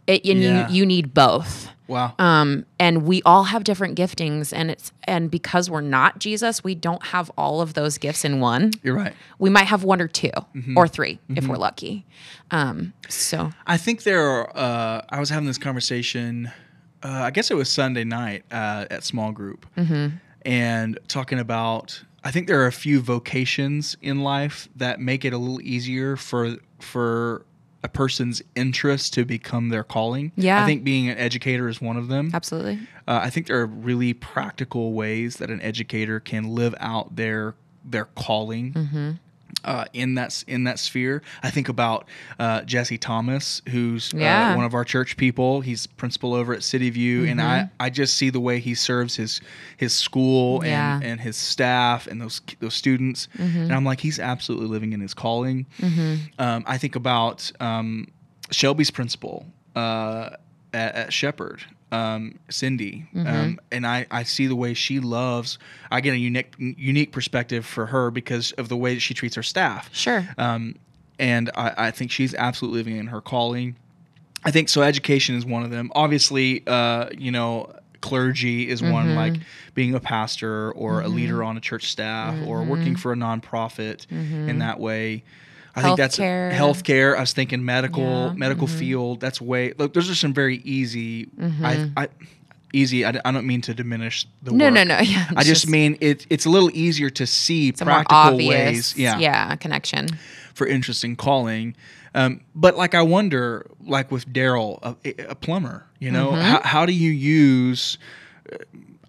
It, 0.09 0.25
and 0.25 0.43
Yeah. 0.43 0.69
you, 0.69 0.75
you 0.81 0.87
need 0.87 1.15
both 1.15 1.69
Wow. 1.87 2.15
um, 2.19 2.67
and 2.79 3.05
we 3.05 3.23
all 3.25 3.45
have 3.45 3.63
different 3.65 3.97
giftings 3.97 4.53
and 4.53 4.71
it's 4.71 4.91
and 5.05 5.31
because 5.31 5.71
we're 5.71 5.81
not 5.81 6.19
jesus 6.19 6.63
we 6.65 6.75
don't 6.75 7.03
have 7.07 7.31
all 7.39 7.61
of 7.63 7.73
those 7.75 7.97
gifts 7.99 8.25
in 8.27 8.41
one 8.41 8.73
You're 8.83 8.95
right. 8.97 9.15
we 9.39 9.49
might 9.49 9.69
have 9.69 9.85
one 9.85 10.01
or 10.03 10.09
2 10.09 10.29
Mm-hmm. 10.55 10.77
or 10.77 10.87
3 10.89 11.19
if 11.37 11.47
we're 11.47 11.57
lucky 11.57 12.05
um, 12.51 12.93
so 13.09 13.51
I 13.67 13.77
think 13.77 14.03
there 14.03 14.21
are. 14.27 14.51
Uh, 14.57 15.03
I 15.11 15.21
was 15.21 15.29
having 15.31 15.47
this 15.47 15.59
conversation. 15.59 16.51
Uh, 17.03 17.09
I 17.29 17.31
guess 17.31 17.51
it 17.51 17.55
was 17.55 17.69
Sunday 17.71 18.05
night 18.05 18.45
uh, 18.51 18.87
at 18.91 19.05
small 19.05 19.33
group, 19.33 19.67
Mm-hmm. 19.77 20.17
and 20.43 20.99
talking 21.09 21.39
about. 21.39 22.03
I 22.25 22.31
think 22.33 22.49
there 22.49 22.61
are 22.63 22.67
a 22.67 22.73
few 22.73 23.01
vocations 23.01 23.97
in 24.03 24.23
life 24.23 24.69
that 24.77 24.99
make 25.01 25.25
it 25.25 25.33
a 25.33 25.39
little 25.39 25.61
easier 25.61 26.17
for 26.17 26.57
for 26.81 27.45
a 27.83 27.89
person's 27.89 28.43
interest 28.57 29.15
to 29.15 29.25
become 29.25 29.69
their 29.69 29.85
calling. 29.85 30.33
Yeah. 30.37 30.63
I 30.63 30.67
think 30.67 30.83
being 30.83 31.09
an 31.09 31.17
educator 31.19 31.69
is 31.69 31.81
one 31.81 31.97
of 31.97 32.09
them. 32.09 32.31
Absolutely. 32.35 32.81
Uh, 33.07 33.21
I 33.23 33.31
think 33.31 33.47
there 33.47 33.61
are 33.61 33.67
really 33.67 34.15
practical 34.15 34.93
ways 34.93 35.37
that 35.37 35.51
an 35.51 35.61
educator 35.63 36.19
can 36.21 36.49
live 36.55 36.75
out 36.81 37.17
their 37.17 37.55
their 37.85 38.07
calling 38.07 38.73
Mm-hmm. 38.73 39.11
Uh, 39.65 39.85
in 39.93 40.15
that 40.15 40.45
in 40.47 40.65
that 40.65 40.79
sphere. 40.79 41.23
I 41.43 41.51
think 41.51 41.69
about 41.69 42.07
uh, 42.39 42.63
Jesse 42.63 42.99
Thomas, 42.99 43.61
who's 43.69 44.13
Yeah. 44.15 44.53
uh, 44.53 44.57
one 44.57 44.65
of 44.65 44.73
our 44.75 44.85
church 44.85 45.17
people. 45.17 45.61
He's 45.61 45.87
principal 45.87 46.33
over 46.35 46.53
at 46.55 46.63
City 46.63 46.91
View, 46.91 47.25
and 47.25 47.41
I, 47.43 47.69
I 47.81 47.91
just 47.91 48.17
see 48.17 48.31
the 48.31 48.41
way 48.41 48.61
he 48.61 48.75
serves 48.75 49.17
his 49.17 49.41
his 49.77 49.95
school 49.95 50.61
Mm-hmm. 50.61 50.67
Yeah. 50.67 50.95
Mm-hmm. 50.95 51.03
and, 51.03 51.11
and 51.13 51.21
his 51.21 51.37
staff 51.37 52.07
and 52.07 52.21
those 52.21 52.41
those 52.61 52.75
students, 52.75 53.29
and 53.39 53.73
I'm 53.73 53.85
like, 53.85 54.01
he's 54.01 54.19
absolutely 54.21 54.69
living 54.69 54.93
in 54.93 55.01
his 55.01 55.15
calling. 55.15 55.67
Um, 56.39 56.65
I 56.67 56.79
think 56.79 56.95
about 56.97 57.51
um, 57.61 58.07
Shelby's 58.51 58.91
principal 58.91 59.47
uh, 59.75 60.31
at, 60.73 60.95
at 60.95 61.13
Shepherd, 61.13 61.63
um, 61.93 62.39
Cindy, 62.51 63.07
Mm-hmm. 63.15 63.27
um, 63.27 63.61
and 63.73 63.87
I, 63.87 64.07
I 64.11 64.23
see 64.25 64.47
the 64.47 64.57
way 64.57 64.75
she 64.75 65.01
loves. 65.01 65.59
I 65.91 66.01
get 66.01 66.13
a 66.15 66.19
unique 66.19 66.55
unique 66.59 67.13
perspective 67.13 67.65
for 67.65 67.87
her 67.87 68.11
because 68.11 68.53
of 68.53 68.69
the 68.69 68.77
way 68.77 68.95
that 68.95 69.01
she 69.01 69.15
treats 69.15 69.35
her 69.37 69.43
staff. 69.43 69.89
Sure. 69.95 70.27
Um, 70.37 70.75
and 71.19 71.51
I, 71.57 71.75
I 71.89 71.91
think 71.91 72.11
she's 72.11 72.35
absolutely 72.35 72.81
living 72.81 72.97
in 72.97 73.07
her 73.09 73.21
calling. 73.21 73.77
I 74.45 74.51
think 74.51 74.69
so. 74.69 74.83
Education 74.83 75.35
is 75.35 75.45
one 75.45 75.63
of 75.65 75.71
them. 75.71 75.91
Obviously, 75.95 76.63
uh, 76.67 77.09
you 77.17 77.33
know, 77.33 77.73
clergy 78.01 78.69
is 78.69 78.81
one 78.83 79.17
like 79.17 79.35
being 79.75 79.95
a 79.95 80.01
pastor 80.01 80.71
or 80.73 81.01
a 81.01 81.09
leader 81.09 81.43
on 81.43 81.57
a 81.57 81.61
church 81.61 81.91
staff 81.91 82.37
or 82.47 82.63
working 82.63 82.95
for 82.95 83.13
a 83.13 83.17
nonprofit 83.17 84.09
in 84.11 84.59
that 84.61 84.79
way. 84.79 85.25
I 85.79 85.83
think 85.83 85.97
that's 85.97 86.19
Healthcare. 86.19 87.17
I 87.17 87.21
was 87.21 87.33
thinking 87.33 87.65
medical, 87.65 88.03
Yeah. 88.03 88.33
medical 88.35 88.67
field. 88.67 89.21
That's 89.21 89.41
way. 89.41 89.73
Look, 89.79 89.95
those 89.95 90.11
are 90.11 90.15
some 90.15 90.33
very 90.35 90.57
easy. 90.59 91.29
I, 91.63 91.91
I, 91.97 92.09
easy. 92.73 93.05
I, 93.05 93.11
I 93.25 93.31
don't 93.33 93.47
mean 93.47 93.61
to 93.63 93.75
diminish 93.75 94.27
the 94.43 94.53
No, 94.53 94.67
work. 94.67 94.75
no, 94.75 94.85
no. 94.85 94.99
Yeah. 95.03 95.31
I 95.37 95.43
just, 95.45 95.69
mean 95.69 95.97
it, 96.01 96.27
it's 96.31 96.47
a 96.47 96.51
little 96.51 96.71
easier 96.75 97.11
to 97.11 97.27
see 97.27 97.69
it's 97.69 97.81
a 97.81 97.85
more 97.85 97.95
practical 97.95 98.17
obvious, 98.35 98.51
ways. 98.51 98.95
Yeah, 98.97 99.19
yeah, 99.19 99.57
connection. 99.57 100.09
for 100.55 100.67
interesting 100.67 101.17
calling. 101.17 101.75
Um, 102.15 102.41
but 102.55 102.77
like 102.77 102.95
I 102.95 103.03
wonder, 103.03 103.67
like 103.85 104.11
with 104.11 104.27
Daryl, 104.33 104.79
a, 104.83 105.31
a 105.31 105.35
plumber, 105.35 105.85
you 106.01 106.11
know, 106.11 106.31
Mm-hmm. 106.31 106.41
how, 106.43 106.61
how 106.63 106.87
do 106.87 106.93
you 106.93 107.11
use? 107.11 107.99
uh, 108.53 108.57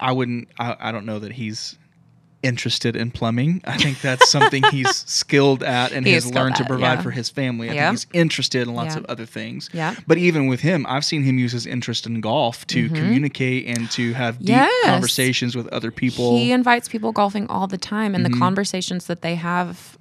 I 0.01 0.11
wouldn't. 0.13 0.47
I, 0.59 0.75
I 0.79 0.91
don't 0.93 1.05
know 1.05 1.19
that 1.19 1.31
he's 1.33 1.77
interested 2.41 2.95
in 2.95 3.11
plumbing. 3.11 3.61
I 3.65 3.77
think 3.77 3.99
that's 4.01 4.29
something 4.29 4.63
he's 4.71 4.95
skilled 5.09 5.61
at 5.61 5.91
and 5.91 6.05
He 6.05 6.13
has 6.13 6.25
learned 6.33 6.55
to 6.55 6.65
provide 6.65 6.93
yeah. 6.99 7.01
for 7.01 7.11
his 7.11 7.29
family. 7.29 7.69
I 7.69 7.73
Yeah. 7.73 7.89
think 7.89 7.99
he's 8.13 8.21
interested 8.21 8.67
in 8.67 8.73
lots 8.73 8.95
Yeah. 8.95 8.99
of 9.01 9.05
other 9.07 9.25
things. 9.25 9.69
Yeah. 9.73 9.95
But 10.07 10.17
even 10.17 10.47
with 10.47 10.61
him, 10.61 10.85
I've 10.87 11.03
seen 11.03 11.23
him 11.23 11.37
use 11.37 11.51
his 11.51 11.65
interest 11.65 12.05
in 12.05 12.21
golf 12.21 12.65
to 12.67 12.87
communicate 12.89 13.65
and 13.67 13.91
to 13.91 14.13
have 14.13 14.39
deep 14.39 14.47
Mm-hmm. 14.55 14.59
Yes. 14.59 14.85
conversations 14.85 15.55
with 15.55 15.67
other 15.67 15.91
people. 15.91 16.37
He 16.37 16.51
invites 16.51 16.87
people 16.87 17.11
golfing 17.11 17.47
all 17.47 17.67
the 17.67 17.77
time, 17.77 18.15
and 18.15 18.25
the 18.25 18.29
conversations 18.29 19.05
that 19.07 19.21
they 19.21 19.35
have 19.35 19.97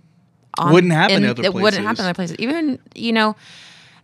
on, 0.56 0.66
Mm-hmm. 0.66 0.74
Wouldn't 0.74 0.92
happen 0.92 1.24
in, 1.24 1.30
other 1.30 1.42
It 1.44 1.54
wouldn't 1.54 1.82
happen 1.84 2.00
in 2.00 2.06
other 2.06 2.14
places. 2.14 2.36
Even 2.38 2.78
you 2.94 3.12
know, 3.12 3.36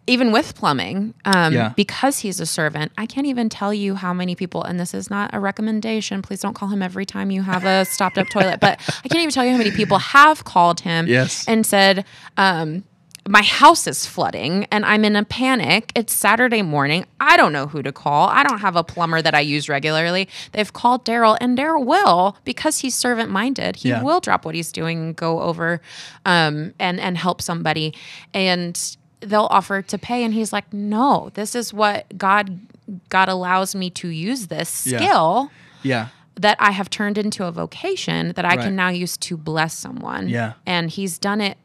even 0.07 0.33
with 0.33 0.55
plumbing, 0.55 1.15
um, 1.25 1.53
Yeah. 1.55 1.71
because 1.77 2.19
he's 2.19 2.39
a 2.41 2.47
servant, 2.47 2.93
I 2.99 3.07
can't 3.07 3.27
even 3.27 3.49
tell 3.49 3.73
you 3.73 3.95
how 3.95 4.13
many 4.13 4.35
people. 4.35 4.63
And 4.63 4.79
this 4.79 4.93
is 4.93 5.09
not 5.11 5.31
a 5.33 5.41
recommendation. 5.41 6.21
Please 6.23 6.41
don't 6.41 6.55
call 6.55 6.69
him 6.69 6.83
every 6.83 7.07
time 7.07 7.31
you 7.31 7.43
have 7.43 7.65
a 7.65 7.85
stopped 7.87 8.19
up 8.19 8.29
toilet. 8.29 8.61
But 8.61 8.81
I 9.05 9.09
can't 9.09 9.23
even 9.23 9.31
tell 9.31 9.45
you 9.45 9.53
how 9.53 9.59
many 9.59 9.71
people 9.71 9.99
have 9.99 10.45
called 10.45 10.81
him 10.81 11.07
Yes. 11.07 11.45
and 11.49 11.65
said. 11.65 12.05
Um, 12.37 12.85
my 13.27 13.41
house 13.41 13.87
is 13.87 14.05
flooding 14.05 14.67
and 14.71 14.85
I'm 14.85 15.03
in 15.03 15.17
a 15.17 15.25
panic. 15.25 15.91
It's 15.95 16.13
Saturday 16.13 16.61
morning. 16.61 17.07
I 17.19 17.39
don't 17.39 17.55
know 17.55 17.67
who 17.67 17.83
to 17.83 17.91
call. 17.91 18.29
I 18.29 18.43
don't 18.43 18.59
have 18.59 18.77
a 18.77 18.85
plumber 18.85 19.23
that 19.23 19.35
I 19.35 19.41
use 19.41 19.67
regularly. 19.67 20.29
They've 20.53 20.71
called 20.71 21.07
Daryl, 21.07 21.39
and 21.41 21.57
Daryl 21.57 21.87
will 21.87 22.37
because 22.45 22.81
he's 22.81 22.95
servant 22.95 23.31
minded. 23.31 23.77
He 23.77 23.89
Yeah. 23.89 24.03
will 24.03 24.21
drop 24.21 24.45
what 24.45 24.55
he's 24.55 24.71
doing 24.71 24.99
and 24.99 25.17
go 25.17 25.41
over 25.41 25.81
um, 26.27 26.75
and 26.79 27.01
and 27.01 27.17
help 27.17 27.41
somebody, 27.41 27.95
and 28.35 28.79
they'll 29.25 29.49
offer 29.51 29.83
to 29.83 29.99
pay. 29.99 30.22
And 30.25 30.33
he's 30.35 30.53
like, 30.53 30.72
"No, 30.72 31.31
this 31.35 31.55
is 31.55 31.72
what 31.72 32.07
God 32.18 32.61
God 33.09 33.29
allows 33.29 33.75
me 33.75 33.91
to 33.91 34.09
use 34.09 34.47
this 34.49 34.68
skill." 34.68 35.51
yeah. 35.83 36.09
that 36.37 36.57
I 36.59 36.72
have 36.72 36.91
turned 36.91 37.16
into 37.16 37.45
a 37.45 37.53
vocation 37.53 38.33
that 38.35 38.45
I 38.45 38.57
Right. 38.57 38.61
can 38.61 38.75
now 38.75 38.89
use 38.89 39.16
to 39.18 39.37
bless 39.37 39.72
someone. 39.72 40.29
Yeah. 40.29 40.55
And 40.66 40.91
he's 40.91 41.16
done 41.16 41.41
it 41.41 41.57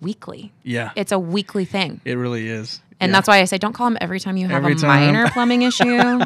weekly. 0.00 0.50
Yeah. 0.62 0.92
It's 0.96 1.12
a 1.12 1.18
weekly 1.18 1.64
thing. 1.66 2.00
it 2.06 2.14
really 2.14 2.48
is. 2.48 2.80
And 3.00 3.10
Yeah. 3.10 3.16
that's 3.18 3.28
why 3.28 3.38
I 3.40 3.44
say 3.44 3.58
don't 3.58 3.74
call 3.74 3.86
him 3.86 3.98
every 4.00 4.18
time 4.18 4.36
you 4.38 4.48
have 4.48 4.56
Every 4.64 4.72
a 4.72 4.76
time. 4.76 5.12
minor 5.12 5.30
plumbing 5.32 5.62
issue, 5.62 5.98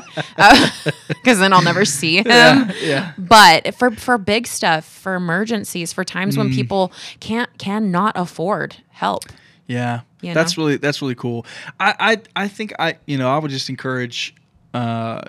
because 1.09 1.38
then 1.38 1.53
I'll 1.53 1.61
never 1.62 1.84
see 1.84 2.18
him. 2.18 2.26
Yeah. 2.28 2.72
Yeah. 2.80 3.12
But 3.18 3.74
for 3.74 3.90
for 3.90 4.16
big 4.16 4.47
stuff, 4.47 4.84
for 4.84 5.14
emergencies, 5.14 5.93
for 5.93 6.05
times 6.05 6.34
Mm. 6.34 6.38
when 6.38 6.51
people 6.55 6.93
can't 7.20 7.51
cannot 7.59 8.12
afford 8.16 8.76
help. 8.90 9.24
Yeah, 9.73 10.01
You 10.20 10.35
that's 10.35 10.57
know? 10.57 10.64
really 10.64 10.77
that's 10.79 11.01
really 11.03 11.14
cool. 11.14 11.47
I, 11.81 11.95
I 12.37 12.45
I 12.45 12.49
think 12.49 12.73
I 12.79 12.97
you 13.07 13.16
know 13.18 13.31
I 13.35 13.39
would 13.39 13.51
just 13.51 13.68
encourage, 13.68 14.35
uh, 14.75 15.20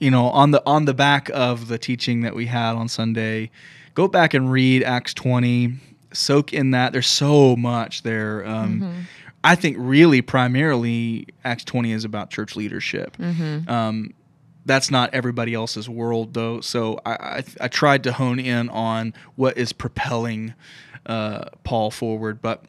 you 0.00 0.10
know, 0.10 0.26
on 0.26 0.50
the 0.50 0.62
on 0.66 0.84
the 0.84 0.94
back 0.94 1.30
of 1.32 1.68
the 1.68 1.78
teaching 1.78 2.22
that 2.22 2.34
we 2.34 2.46
had 2.46 2.72
on 2.74 2.88
Sunday, 2.88 3.50
go 3.94 4.08
back 4.08 4.34
and 4.34 4.50
read 4.50 4.82
Acts 4.82 5.14
twenty, 5.14 5.74
soak 6.12 6.52
in 6.52 6.72
that. 6.72 6.92
There's 6.92 7.06
so 7.06 7.56
much 7.56 8.02
there. 8.02 8.44
Um, 8.46 8.80
Mm-hmm. 8.80 9.00
I 9.44 9.56
think 9.56 9.76
really 9.78 10.22
primarily 10.22 11.26
Acts 11.44 11.64
twenty 11.64 11.90
is 11.92 12.04
about 12.04 12.30
church 12.30 12.54
leadership. 12.54 13.16
Mm-hmm. 13.16 13.68
Um, 13.68 14.14
that's 14.64 14.88
not 14.88 15.12
everybody 15.12 15.52
else's 15.54 15.88
world 15.88 16.34
though. 16.34 16.60
So 16.60 17.00
I, 17.04 17.12
I, 17.12 17.44
I 17.62 17.66
tried 17.68 18.04
to 18.04 18.12
hone 18.12 18.38
in 18.38 18.68
on 18.68 19.12
what 19.34 19.58
is 19.58 19.72
propelling 19.72 20.54
uh, 21.06 21.46
Paul 21.64 21.90
forward, 21.90 22.40
but 22.40 22.64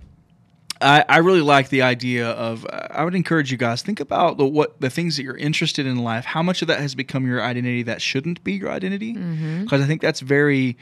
I, 0.84 1.06
I 1.10 1.18
really 1.18 1.42
like 1.42 1.70
the 1.70 1.82
idea 1.82 2.30
of. 2.30 2.66
uh, 2.66 2.88
I 2.92 3.04
would 3.04 3.16
encourage 3.16 3.52
you 3.52 3.58
guys 3.58 3.82
think 3.82 4.00
about 4.00 4.38
the 4.38 4.46
what 4.46 4.80
the 4.82 4.90
things 4.90 5.18
that 5.18 5.24
you're 5.24 5.38
interested 5.38 5.86
in 5.86 6.04
life. 6.04 6.26
How 6.26 6.44
much 6.44 6.62
of 6.62 6.68
that 6.68 6.80
has 6.80 6.96
become 6.96 7.26
your 7.26 7.42
identity 7.42 7.84
that 7.84 8.02
shouldn't 8.02 8.44
be 8.44 8.54
your 8.54 8.72
identity? 8.72 9.14
Because 9.14 9.82
I 9.82 9.86
think 9.86 10.02
that's 10.02 10.20
very. 10.20 10.78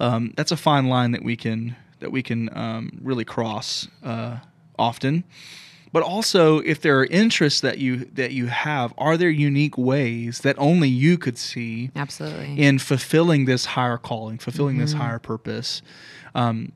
Um, 0.00 0.32
that's 0.36 0.50
a 0.50 0.56
fine 0.56 0.88
line 0.88 1.12
that 1.12 1.22
we 1.22 1.36
can 1.36 1.76
that 2.00 2.10
we 2.10 2.22
can 2.22 2.54
um, 2.56 2.98
really 3.02 3.24
cross 3.24 3.88
uh, 4.02 4.38
often. 4.78 5.24
But 5.92 6.02
also, 6.02 6.58
if 6.58 6.80
there 6.80 6.98
are 6.98 7.04
interests 7.04 7.60
that 7.60 7.78
you 7.78 8.06
that 8.14 8.32
you 8.32 8.46
have, 8.46 8.92
are 8.98 9.16
there 9.16 9.30
unique 9.30 9.78
ways 9.78 10.40
that 10.40 10.56
only 10.58 10.88
you 10.88 11.16
could 11.16 11.38
see 11.38 11.92
Absolutely. 11.94 12.58
in 12.60 12.80
fulfilling 12.80 13.44
this 13.44 13.64
higher 13.64 13.96
calling, 13.96 14.38
fulfilling 14.38 14.78
this 14.78 14.92
higher 14.92 15.20
purpose. 15.20 15.82
Um, 16.34 16.72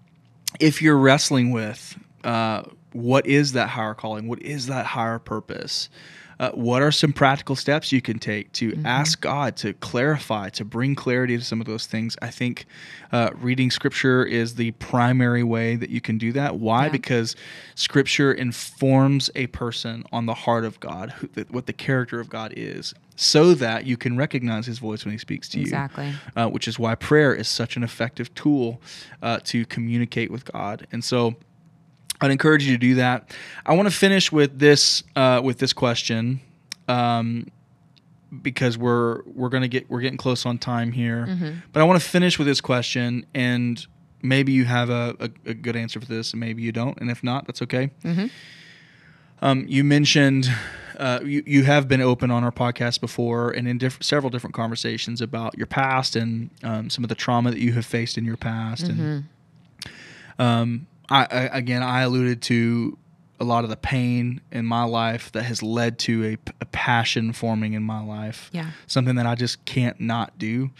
if 0.60 0.80
you're 0.80 0.96
wrestling 0.96 1.50
with 1.50 1.98
uh, 2.28 2.62
what 2.92 3.26
is 3.26 3.52
that 3.52 3.70
higher 3.70 3.94
calling, 3.94 4.28
what 4.28 4.42
is 4.42 4.66
that 4.66 4.84
higher 4.84 5.18
purpose, 5.18 5.88
uh, 6.40 6.50
what 6.50 6.82
are 6.82 6.92
some 6.92 7.12
practical 7.12 7.56
steps 7.56 7.90
you 7.90 8.02
can 8.02 8.18
take 8.18 8.52
to 8.52 8.78
ask 8.84 9.20
God 9.20 9.56
to 9.56 9.72
clarify, 9.72 10.50
to 10.50 10.64
bring 10.64 10.94
clarity 10.94 11.38
to 11.38 11.42
some 11.42 11.60
of 11.60 11.66
those 11.66 11.86
things? 11.86 12.16
I 12.22 12.30
think 12.30 12.66
uh, 13.12 13.30
reading 13.34 13.70
scripture 13.70 14.24
is 14.24 14.54
the 14.54 14.72
primary 14.72 15.42
way 15.42 15.74
that 15.76 15.90
you 15.90 16.00
can 16.00 16.18
do 16.18 16.32
that. 16.32 16.56
Why? 16.56 16.84
Yeah. 16.84 16.92
Because 16.92 17.34
scripture 17.74 18.32
informs 18.32 19.30
a 19.34 19.46
person 19.48 20.04
on 20.12 20.26
the 20.26 20.34
heart 20.34 20.64
of 20.64 20.78
God, 20.80 21.10
who, 21.12 21.28
what 21.50 21.66
the 21.66 21.72
character 21.72 22.20
of 22.20 22.28
God 22.28 22.52
is, 22.56 22.94
so 23.16 23.54
that 23.54 23.84
you 23.84 23.96
can 23.96 24.16
recognize 24.16 24.66
his 24.66 24.78
voice 24.78 25.04
when 25.04 25.12
he 25.12 25.18
speaks 25.18 25.48
to 25.48 25.58
you 25.58 25.64
Exactly. 25.64 26.12
uh, 26.36 26.48
which 26.48 26.68
is 26.68 26.78
why 26.78 26.94
prayer 26.94 27.34
is 27.34 27.48
such 27.48 27.76
an 27.76 27.82
effective 27.82 28.32
tool 28.34 28.80
uh, 29.22 29.40
to 29.44 29.64
communicate 29.66 30.30
with 30.30 30.44
God. 30.44 30.86
And 30.92 31.02
so, 31.02 31.34
I'd 32.20 32.30
encourage 32.30 32.64
you 32.64 32.72
to 32.72 32.78
do 32.78 32.94
that. 32.96 33.34
I 33.64 33.74
want 33.74 33.88
to 33.88 33.94
finish 33.94 34.32
with 34.32 34.58
this 34.58 35.02
uh, 35.16 35.40
with 35.42 35.58
this 35.58 35.72
question, 35.72 36.40
um, 36.88 37.46
because 38.42 38.76
we're 38.76 39.22
we're 39.24 39.48
gonna 39.50 39.68
get 39.68 39.88
we're 39.88 40.00
getting 40.00 40.18
close 40.18 40.44
on 40.46 40.58
time 40.58 40.92
here. 40.92 41.26
But 41.72 41.80
I 41.80 41.84
want 41.84 42.00
to 42.02 42.08
finish 42.08 42.38
with 42.38 42.46
this 42.48 42.60
question, 42.60 43.24
and 43.34 43.84
maybe 44.22 44.50
you 44.52 44.64
have 44.64 44.90
a, 44.90 45.14
a, 45.20 45.30
a 45.50 45.54
good 45.54 45.76
answer 45.76 46.00
for 46.00 46.06
this, 46.06 46.32
and 46.32 46.40
maybe 46.40 46.60
you 46.62 46.72
don't. 46.72 46.98
And 47.00 47.08
if 47.10 47.22
not, 47.22 47.46
that's 47.46 47.62
okay. 47.62 47.90
Um, 49.40 49.64
you 49.68 49.84
mentioned 49.84 50.50
uh, 50.98 51.20
you, 51.24 51.44
you 51.46 51.62
have 51.62 51.86
been 51.86 52.00
open 52.00 52.28
on 52.32 52.42
our 52.42 52.50
podcast 52.50 53.00
before 53.00 53.52
and 53.52 53.68
in 53.68 53.78
diff- 53.78 54.02
several 54.02 54.30
different 54.30 54.54
conversations 54.54 55.20
about 55.20 55.56
your 55.56 55.68
past 55.68 56.16
and 56.16 56.50
um, 56.64 56.90
some 56.90 57.04
of 57.04 57.08
the 57.08 57.14
trauma 57.14 57.52
that 57.52 57.60
you 57.60 57.72
have 57.74 57.86
faced 57.86 58.18
in 58.18 58.24
your 58.24 58.36
past. 58.36 58.88
And 58.88 59.24
um, 60.40 60.86
I, 61.08 61.26
I, 61.30 61.40
again, 61.58 61.82
I 61.82 62.02
alluded 62.02 62.42
to 62.42 62.98
a 63.40 63.44
lot 63.44 63.64
of 63.64 63.70
the 63.70 63.76
pain 63.76 64.40
in 64.50 64.66
my 64.66 64.84
life 64.84 65.30
that 65.32 65.44
has 65.44 65.62
led 65.62 65.98
to 66.00 66.36
a 66.60 66.64
passion 66.66 67.32
forming 67.32 67.74
in 67.74 67.82
my 67.82 68.02
life. 68.04 68.50
Yeah. 68.52 68.70
Something 68.86 69.14
that 69.16 69.26
I 69.26 69.34
just 69.34 69.64
can't 69.64 70.00
not 70.00 70.38
do. 70.38 70.70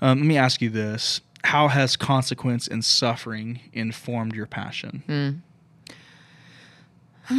Um, 0.00 0.18
let 0.18 0.26
me 0.26 0.38
ask 0.38 0.62
you 0.62 0.70
this. 0.70 1.20
How 1.44 1.68
has 1.68 1.96
consequence 1.96 2.66
and 2.68 2.84
suffering 2.84 3.60
informed 3.72 4.34
your 4.34 4.46
passion? 4.46 5.42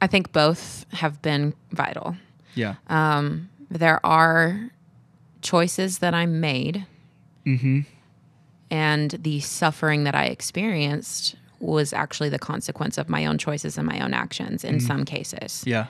I 0.00 0.06
think 0.06 0.32
both 0.32 0.86
have 0.92 1.20
been 1.22 1.54
vital. 1.72 2.16
Yeah. 2.54 2.76
Um, 2.88 3.48
there 3.70 4.04
are 4.06 4.70
choices 5.42 5.98
that 5.98 6.14
I 6.14 6.26
made, 6.26 6.86
mm-hmm. 7.46 7.80
And 8.70 9.10
the 9.12 9.40
suffering 9.40 10.04
that 10.04 10.14
I 10.14 10.24
experienced 10.24 11.36
was 11.60 11.92
actually 11.92 12.28
the 12.28 12.38
consequence 12.38 12.98
of 12.98 13.08
my 13.08 13.26
own 13.26 13.38
choices 13.38 13.78
and 13.78 13.86
my 13.86 14.00
own 14.00 14.14
actions 14.14 14.64
in 14.64 14.78
some 14.80 15.04
cases. 15.04 15.64
Yeah. 15.66 15.86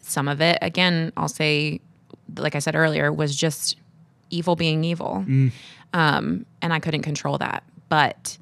Some 0.00 0.28
of 0.28 0.40
it, 0.40 0.58
again, 0.62 1.12
I'll 1.16 1.28
say, 1.28 1.80
like 2.36 2.54
I 2.54 2.60
said 2.60 2.76
earlier, 2.76 3.12
was 3.12 3.34
just 3.34 3.76
evil 4.30 4.54
being 4.56 4.84
evil. 4.84 5.24
Um, 5.92 6.46
and 6.62 6.72
I 6.72 6.78
couldn't 6.78 7.02
control 7.02 7.38
that. 7.38 7.64
But 7.88 8.38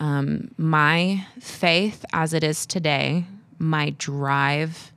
um, 0.00 0.50
my 0.58 1.26
faith 1.40 2.04
as 2.12 2.34
it 2.34 2.44
is 2.44 2.66
today, 2.66 3.24
my 3.58 3.90
drive 3.90 4.92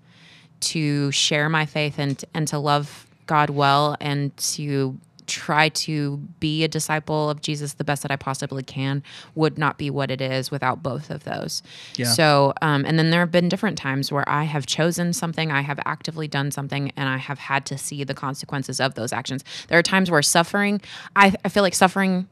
to 0.62 1.12
share 1.12 1.48
my 1.48 1.66
faith 1.66 2.00
and, 2.00 2.24
and 2.34 2.48
to 2.48 2.58
love 2.58 3.06
God 3.28 3.52
well 3.52 3.96
and 4.02 4.36
to 4.38 4.98
try 5.28 5.70
to 5.70 6.18
be 6.40 6.64
a 6.64 6.68
disciple 6.68 7.30
of 7.30 7.42
Jesus 7.42 7.74
the 7.74 7.84
best 7.84 8.02
that 8.04 8.12
I 8.12 8.16
possibly 8.16 8.64
can 8.64 9.04
would 9.34 9.58
not 9.58 9.78
be 9.78 9.90
what 9.90 10.12
it 10.12 10.22
is 10.22 10.52
without 10.52 10.84
both 10.84 11.10
of 11.10 11.24
those. 11.24 11.64
Yeah. 11.96 12.08
So, 12.08 12.54
um, 12.62 12.86
and 12.86 12.98
then 13.00 13.10
there 13.10 13.20
have 13.22 13.32
been 13.32 13.50
different 13.50 13.78
times 13.78 14.12
where 14.12 14.28
I 14.28 14.44
have 14.44 14.66
chosen 14.66 15.14
something, 15.14 15.52
I 15.52 15.62
have 15.62 15.80
actively 15.86 16.28
done 16.28 16.52
something, 16.52 16.92
and 16.96 17.10
I 17.10 17.18
have 17.18 17.40
had 17.40 17.66
to 17.68 17.78
see 17.78 18.04
the 18.04 18.14
consequences 18.14 18.80
of 18.80 18.96
those 18.96 19.12
actions. 19.14 19.44
There 19.68 19.80
are 19.80 19.84
times 19.84 20.12
where 20.12 20.22
suffering, 20.22 20.82
I, 21.16 21.34
I 21.44 21.50
feel 21.50 21.64
like 21.64 21.76
suffering 21.76 22.28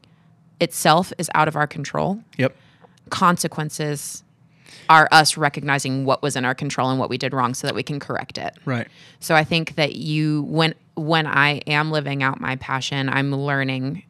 itself 0.60 1.12
is 1.18 1.30
out 1.34 1.48
of 1.48 1.56
our 1.56 1.66
control. 1.66 2.20
Yep. 2.38 2.56
Consequences 3.10 4.24
are 4.88 5.08
us 5.12 5.36
recognizing 5.36 6.04
what 6.04 6.22
was 6.22 6.36
in 6.36 6.44
our 6.44 6.54
control 6.54 6.90
and 6.90 6.98
what 6.98 7.08
we 7.08 7.18
did 7.18 7.32
wrong 7.32 7.54
so 7.54 7.66
that 7.66 7.74
we 7.74 7.82
can 7.82 8.00
correct 8.00 8.38
it. 8.38 8.54
Right. 8.64 8.88
So 9.20 9.34
I 9.34 9.44
think 9.44 9.76
that 9.76 9.94
you 9.96 10.42
when 10.42 10.74
when 10.96 11.26
I 11.26 11.58
am 11.66 11.90
living 11.90 12.22
out 12.22 12.40
my 12.40 12.56
passion, 12.56 13.08
I'm 13.08 13.34
learning 13.34 14.04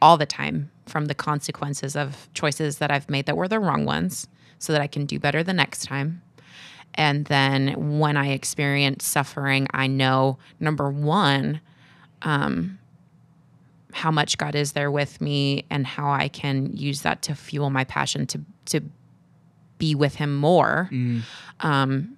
all 0.00 0.16
the 0.16 0.26
time 0.26 0.70
from 0.86 1.06
the 1.06 1.14
consequences 1.14 1.96
of 1.96 2.28
choices 2.34 2.78
that 2.78 2.90
I've 2.90 3.08
made 3.08 3.26
that 3.26 3.36
were 3.36 3.48
the 3.48 3.58
wrong 3.58 3.84
ones 3.84 4.28
so 4.58 4.72
that 4.72 4.82
I 4.82 4.86
can 4.86 5.06
do 5.06 5.18
better 5.18 5.42
the 5.42 5.52
next 5.52 5.84
time. 5.86 6.22
And 6.94 7.24
then 7.26 7.98
when 7.98 8.16
I 8.16 8.28
experience 8.28 9.04
suffering, 9.04 9.66
I 9.72 9.86
know 9.88 10.38
number 10.60 10.90
1 10.90 11.60
um 12.22 12.78
how 13.92 14.10
much 14.10 14.38
God 14.38 14.54
is 14.56 14.72
there 14.72 14.90
with 14.90 15.20
me 15.20 15.64
and 15.70 15.86
how 15.86 16.10
I 16.10 16.26
can 16.28 16.76
use 16.76 17.02
that 17.02 17.22
to 17.22 17.34
fuel 17.34 17.70
my 17.70 17.84
passion 17.84 18.26
to 18.28 18.40
to 18.66 18.80
be 19.78 19.94
with 19.94 20.16
him 20.16 20.34
more 20.36 20.88
Um, 21.60 22.16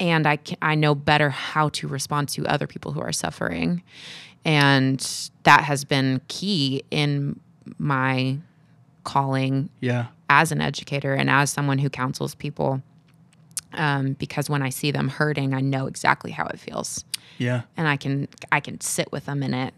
and 0.00 0.26
I 0.26 0.36
ca- 0.36 0.56
I 0.62 0.74
know 0.74 0.94
better 0.94 1.30
how 1.30 1.68
to 1.70 1.88
respond 1.88 2.28
to 2.30 2.46
other 2.46 2.66
people 2.66 2.92
who 2.92 3.00
are 3.00 3.12
suffering, 3.12 3.82
and 4.44 5.00
that 5.44 5.64
has 5.64 5.84
been 5.84 6.20
key 6.28 6.82
in 6.90 7.38
my 7.78 8.38
calling 9.04 9.68
Yeah. 9.80 10.06
as 10.30 10.52
an 10.52 10.60
educator 10.60 11.14
and 11.14 11.28
as 11.30 11.50
someone 11.50 11.78
who 11.78 11.90
counsels 11.90 12.34
people. 12.34 12.82
Um, 13.74 14.14
because 14.14 14.48
when 14.48 14.62
I 14.62 14.70
see 14.70 14.90
them 14.90 15.08
hurting, 15.08 15.52
I 15.52 15.60
know 15.60 15.86
exactly 15.86 16.30
how 16.30 16.46
it 16.46 16.58
feels, 16.58 17.04
Yeah. 17.36 17.62
and 17.76 17.86
I 17.86 17.96
can 17.98 18.28
I 18.50 18.60
can 18.60 18.80
sit 18.80 19.12
with 19.12 19.26
them 19.26 19.42
in 19.42 19.52
it 19.52 19.74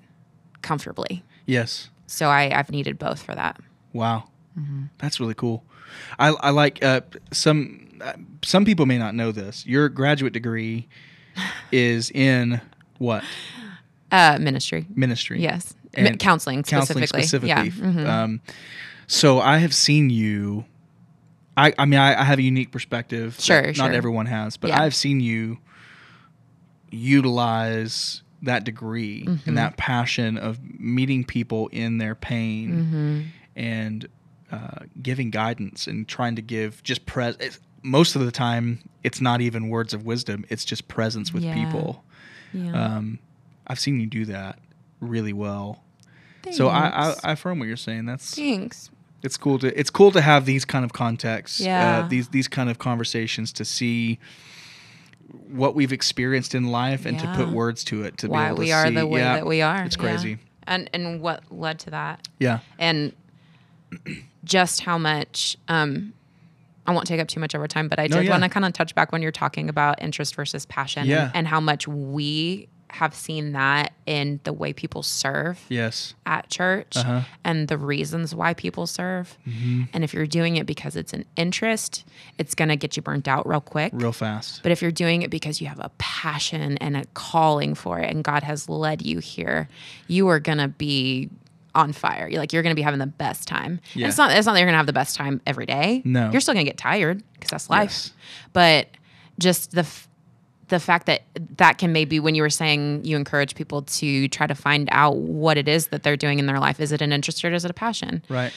comfortably. 0.62 1.24
Yes. 1.46 1.90
So 2.06 2.28
I, 2.28 2.56
I've 2.56 2.70
needed 2.70 2.98
both 2.98 3.20
for 3.22 3.34
that. 3.34 3.58
Wow, 3.92 4.24
that's 4.98 5.18
really 5.18 5.34
cool. 5.34 5.64
I, 6.18 6.28
I 6.28 6.50
like 6.50 6.82
uh, 6.84 7.00
some 7.32 7.88
some 8.42 8.64
people 8.64 8.86
may 8.86 8.98
not 8.98 9.14
know 9.14 9.32
this. 9.32 9.66
Your 9.66 9.88
graduate 9.88 10.32
degree 10.32 10.88
is 11.72 12.10
in 12.10 12.60
what 12.98 13.24
Uh, 14.12 14.38
ministry, 14.40 14.86
ministry? 14.94 15.40
yes, 15.40 15.74
M- 15.94 16.16
counseling 16.18 16.62
counseling 16.62 17.06
specifically. 17.06 17.68
specifically. 17.68 17.92
Yeah. 17.92 18.04
mhm. 18.04 18.06
Um, 18.08 18.40
so 19.06 19.40
I 19.40 19.58
have 19.58 19.74
seen 19.74 20.10
you. 20.10 20.64
I, 21.56 21.72
I 21.78 21.84
mean, 21.84 21.98
I, 22.00 22.20
I 22.20 22.24
have 22.24 22.38
a 22.38 22.42
unique 22.42 22.70
perspective. 22.72 23.36
Sure, 23.38 23.66
Not 23.66 23.76
sure. 23.76 23.92
everyone 23.92 24.26
has, 24.26 24.56
but 24.56 24.68
Yeah. 24.68 24.80
I've 24.82 24.94
seen 24.94 25.20
you 25.20 25.58
utilize 26.90 28.22
that 28.42 28.64
degree 28.64 29.24
Mm-hmm. 29.26 29.48
and 29.48 29.58
that 29.58 29.76
passion 29.76 30.38
of 30.38 30.58
meeting 30.78 31.24
people 31.24 31.68
in 31.68 31.98
their 31.98 32.14
pain 32.14 32.70
Mm-hmm. 32.70 33.20
and 33.56 34.08
uh, 34.50 34.84
giving 35.00 35.30
guidance 35.30 35.86
and 35.86 36.08
trying 36.08 36.36
to 36.36 36.42
give 36.42 36.82
just 36.82 37.06
pres. 37.06 37.36
Most 37.82 38.14
of 38.16 38.24
the 38.24 38.30
time, 38.32 38.80
it's 39.02 39.20
not 39.20 39.40
even 39.40 39.68
words 39.68 39.94
of 39.94 40.04
wisdom; 40.04 40.44
it's 40.48 40.64
just 40.64 40.86
presence 40.88 41.32
with 41.32 41.42
Yeah. 41.44 41.54
people. 41.54 42.04
yeah. 42.52 42.72
Um, 42.96 43.18
I've 43.66 43.78
seen 43.80 44.00
you 44.00 44.06
do 44.06 44.24
that 44.26 44.58
really 45.00 45.32
well. 45.32 45.82
Thanks. 46.42 46.56
So 46.58 46.68
I, 46.68 46.88
I, 47.10 47.14
I 47.22 47.32
affirm 47.32 47.58
what 47.58 47.68
you're 47.68 47.76
saying. 47.76 48.06
That's 48.06 48.34
Thanks. 48.34 48.90
it's 49.22 49.36
cool 49.36 49.58
to 49.60 49.78
it's 49.78 49.90
cool 49.90 50.10
to 50.12 50.20
have 50.20 50.44
these 50.46 50.64
kind 50.64 50.84
of 50.84 50.92
contexts, 50.92 51.60
Yeah. 51.60 52.00
uh, 52.04 52.08
these 52.08 52.28
these 52.28 52.48
kind 52.48 52.68
of 52.68 52.78
conversations 52.78 53.52
to 53.54 53.64
see 53.64 54.18
what 55.48 55.74
we've 55.76 55.92
experienced 55.92 56.54
in 56.56 56.66
life 56.68 57.06
and 57.06 57.18
to 57.20 57.32
put 57.36 57.48
words 57.50 57.84
to 57.84 58.02
it 58.02 58.16
to 58.18 58.26
be 58.26 58.32
Why 58.32 58.46
able 58.48 58.56
to 58.56 58.62
we 58.62 58.72
are 58.72 58.86
see- 58.88 58.94
the 58.94 59.06
way 59.06 59.20
yeah, 59.20 59.36
that 59.36 59.46
we 59.46 59.62
are. 59.62 59.84
It's 59.84 59.96
yeah. 59.96 60.02
crazy. 60.02 60.38
And 60.66 60.90
and 60.92 61.20
what 61.20 61.44
led 61.50 61.78
to 61.80 61.90
that. 61.90 62.28
Yeah. 62.38 62.58
And 62.78 63.12
just 64.44 64.80
how 64.82 64.98
much 64.98 65.56
um 65.68 66.12
I 66.90 66.92
won't 66.92 67.06
take 67.06 67.20
up 67.20 67.28
too 67.28 67.40
much 67.40 67.54
of 67.54 67.60
our 67.60 67.68
time, 67.68 67.88
but 67.88 67.98
I 68.00 68.08
No, 68.08 68.16
did 68.16 68.24
yeah. 68.26 68.30
want 68.32 68.42
to 68.42 68.48
kind 68.48 68.66
of 68.66 68.72
touch 68.72 68.94
back 68.94 69.12
when 69.12 69.22
you're 69.22 69.30
talking 69.32 69.68
about 69.68 70.02
interest 70.02 70.34
versus 70.34 70.66
passion 70.66 71.06
Yeah. 71.06 71.26
and, 71.26 71.36
and 71.36 71.48
how 71.48 71.60
much 71.60 71.86
we 71.86 72.68
have 72.92 73.14
seen 73.14 73.52
that 73.52 73.92
in 74.04 74.40
the 74.42 74.52
way 74.52 74.72
people 74.72 75.04
serve 75.04 75.60
Yes. 75.68 76.14
at 76.26 76.50
church 76.50 76.96
Uh-huh. 76.96 77.20
and 77.44 77.68
the 77.68 77.78
reasons 77.78 78.34
why 78.34 78.52
people 78.52 78.84
serve. 78.88 79.38
Mm-hmm. 79.48 79.84
And 79.94 80.02
if 80.02 80.12
you're 80.12 80.26
doing 80.26 80.56
it 80.56 80.66
because 80.66 80.96
it's 80.96 81.12
an 81.12 81.24
interest, 81.36 82.04
it's 82.36 82.56
going 82.56 82.68
to 82.68 82.74
get 82.76 82.96
you 82.96 83.02
burnt 83.02 83.28
out 83.28 83.46
real 83.48 83.60
quick. 83.60 83.92
Real 83.94 84.10
fast. 84.10 84.64
But 84.64 84.72
if 84.72 84.82
you're 84.82 84.90
doing 84.90 85.22
it 85.22 85.30
because 85.30 85.60
you 85.60 85.68
have 85.68 85.78
a 85.78 85.92
passion 85.98 86.76
and 86.78 86.96
a 86.96 87.04
calling 87.14 87.76
for 87.76 88.00
it 88.00 88.10
and 88.12 88.24
God 88.24 88.42
has 88.42 88.68
led 88.68 89.02
you 89.02 89.20
here, 89.20 89.68
you 90.08 90.26
are 90.26 90.40
going 90.40 90.58
to 90.58 90.66
be 90.66 91.30
on 91.74 91.92
fire. 91.92 92.28
You're 92.28 92.40
like 92.40 92.52
you're 92.52 92.62
going 92.62 92.72
to 92.74 92.76
be 92.78 92.82
having 92.82 92.98
the 93.00 93.06
best 93.06 93.46
time. 93.48 93.80
And 93.94 94.04
it's 94.04 94.18
not 94.18 94.30
it's 94.32 94.46
not 94.46 94.52
that 94.54 94.58
you're 94.58 94.66
going 94.66 94.74
to 94.74 94.78
have 94.78 94.86
the 94.86 94.92
best 94.92 95.16
time 95.16 95.40
every 95.46 95.66
day. 95.66 96.02
No. 96.04 96.30
You're 96.30 96.40
still 96.40 96.54
going 96.54 96.64
to 96.66 96.70
get 96.70 96.78
tired 96.78 97.22
because 97.34 97.50
that's 97.50 97.70
life. 97.70 97.90
Yes. 97.90 98.12
But 98.52 98.88
just 99.38 99.70
the 99.72 99.80
f- 99.80 100.08
the 100.68 100.78
fact 100.80 101.06
that 101.06 101.22
that 101.56 101.78
can 101.78 101.92
maybe 101.92 102.20
when 102.20 102.34
you 102.36 102.42
were 102.42 102.50
saying 102.50 103.04
you 103.04 103.16
encourage 103.16 103.54
people 103.54 103.82
to 103.82 104.28
try 104.28 104.46
to 104.46 104.54
find 104.54 104.88
out 104.92 105.16
what 105.16 105.56
it 105.58 105.66
is 105.68 105.88
that 105.88 106.02
they're 106.04 106.16
doing 106.16 106.38
in 106.38 106.46
their 106.46 106.60
life 106.60 106.78
is 106.78 106.92
it 106.92 107.02
an 107.02 107.12
interest 107.12 107.44
or 107.44 107.52
is 107.52 107.64
it 107.64 107.70
a 107.72 107.74
passion 107.74 108.22
Right. 108.28 108.52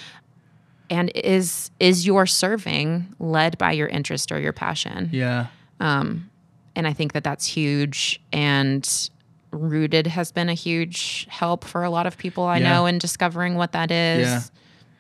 and 0.92 1.12
is 1.16 1.72
is 1.80 2.06
your 2.06 2.28
serving 2.28 3.16
led 3.18 3.58
by 3.58 3.72
your 3.72 3.88
interest 3.88 4.32
or 4.32 4.40
your 4.40 4.54
passion 4.54 5.10
Yeah. 5.12 5.48
Um 5.80 6.30
and 6.76 6.86
I 6.88 6.94
think 6.94 7.14
that 7.14 7.24
that's 7.24 7.46
huge. 7.48 8.20
And 8.32 8.88
rooted 9.54 10.08
has 10.08 10.32
been 10.32 10.50
a 10.50 10.54
huge 10.54 11.28
help 11.30 11.64
for 11.64 11.84
a 11.84 11.90
lot 11.90 12.06
of 12.08 12.18
people 12.18 12.44
I 12.44 12.58
Yeah. 12.58 12.70
know 12.74 12.86
in 12.86 12.98
discovering 12.98 13.56
what 13.56 13.72
that 13.74 13.92
is, 13.92 14.28
Yeah. 14.28 14.42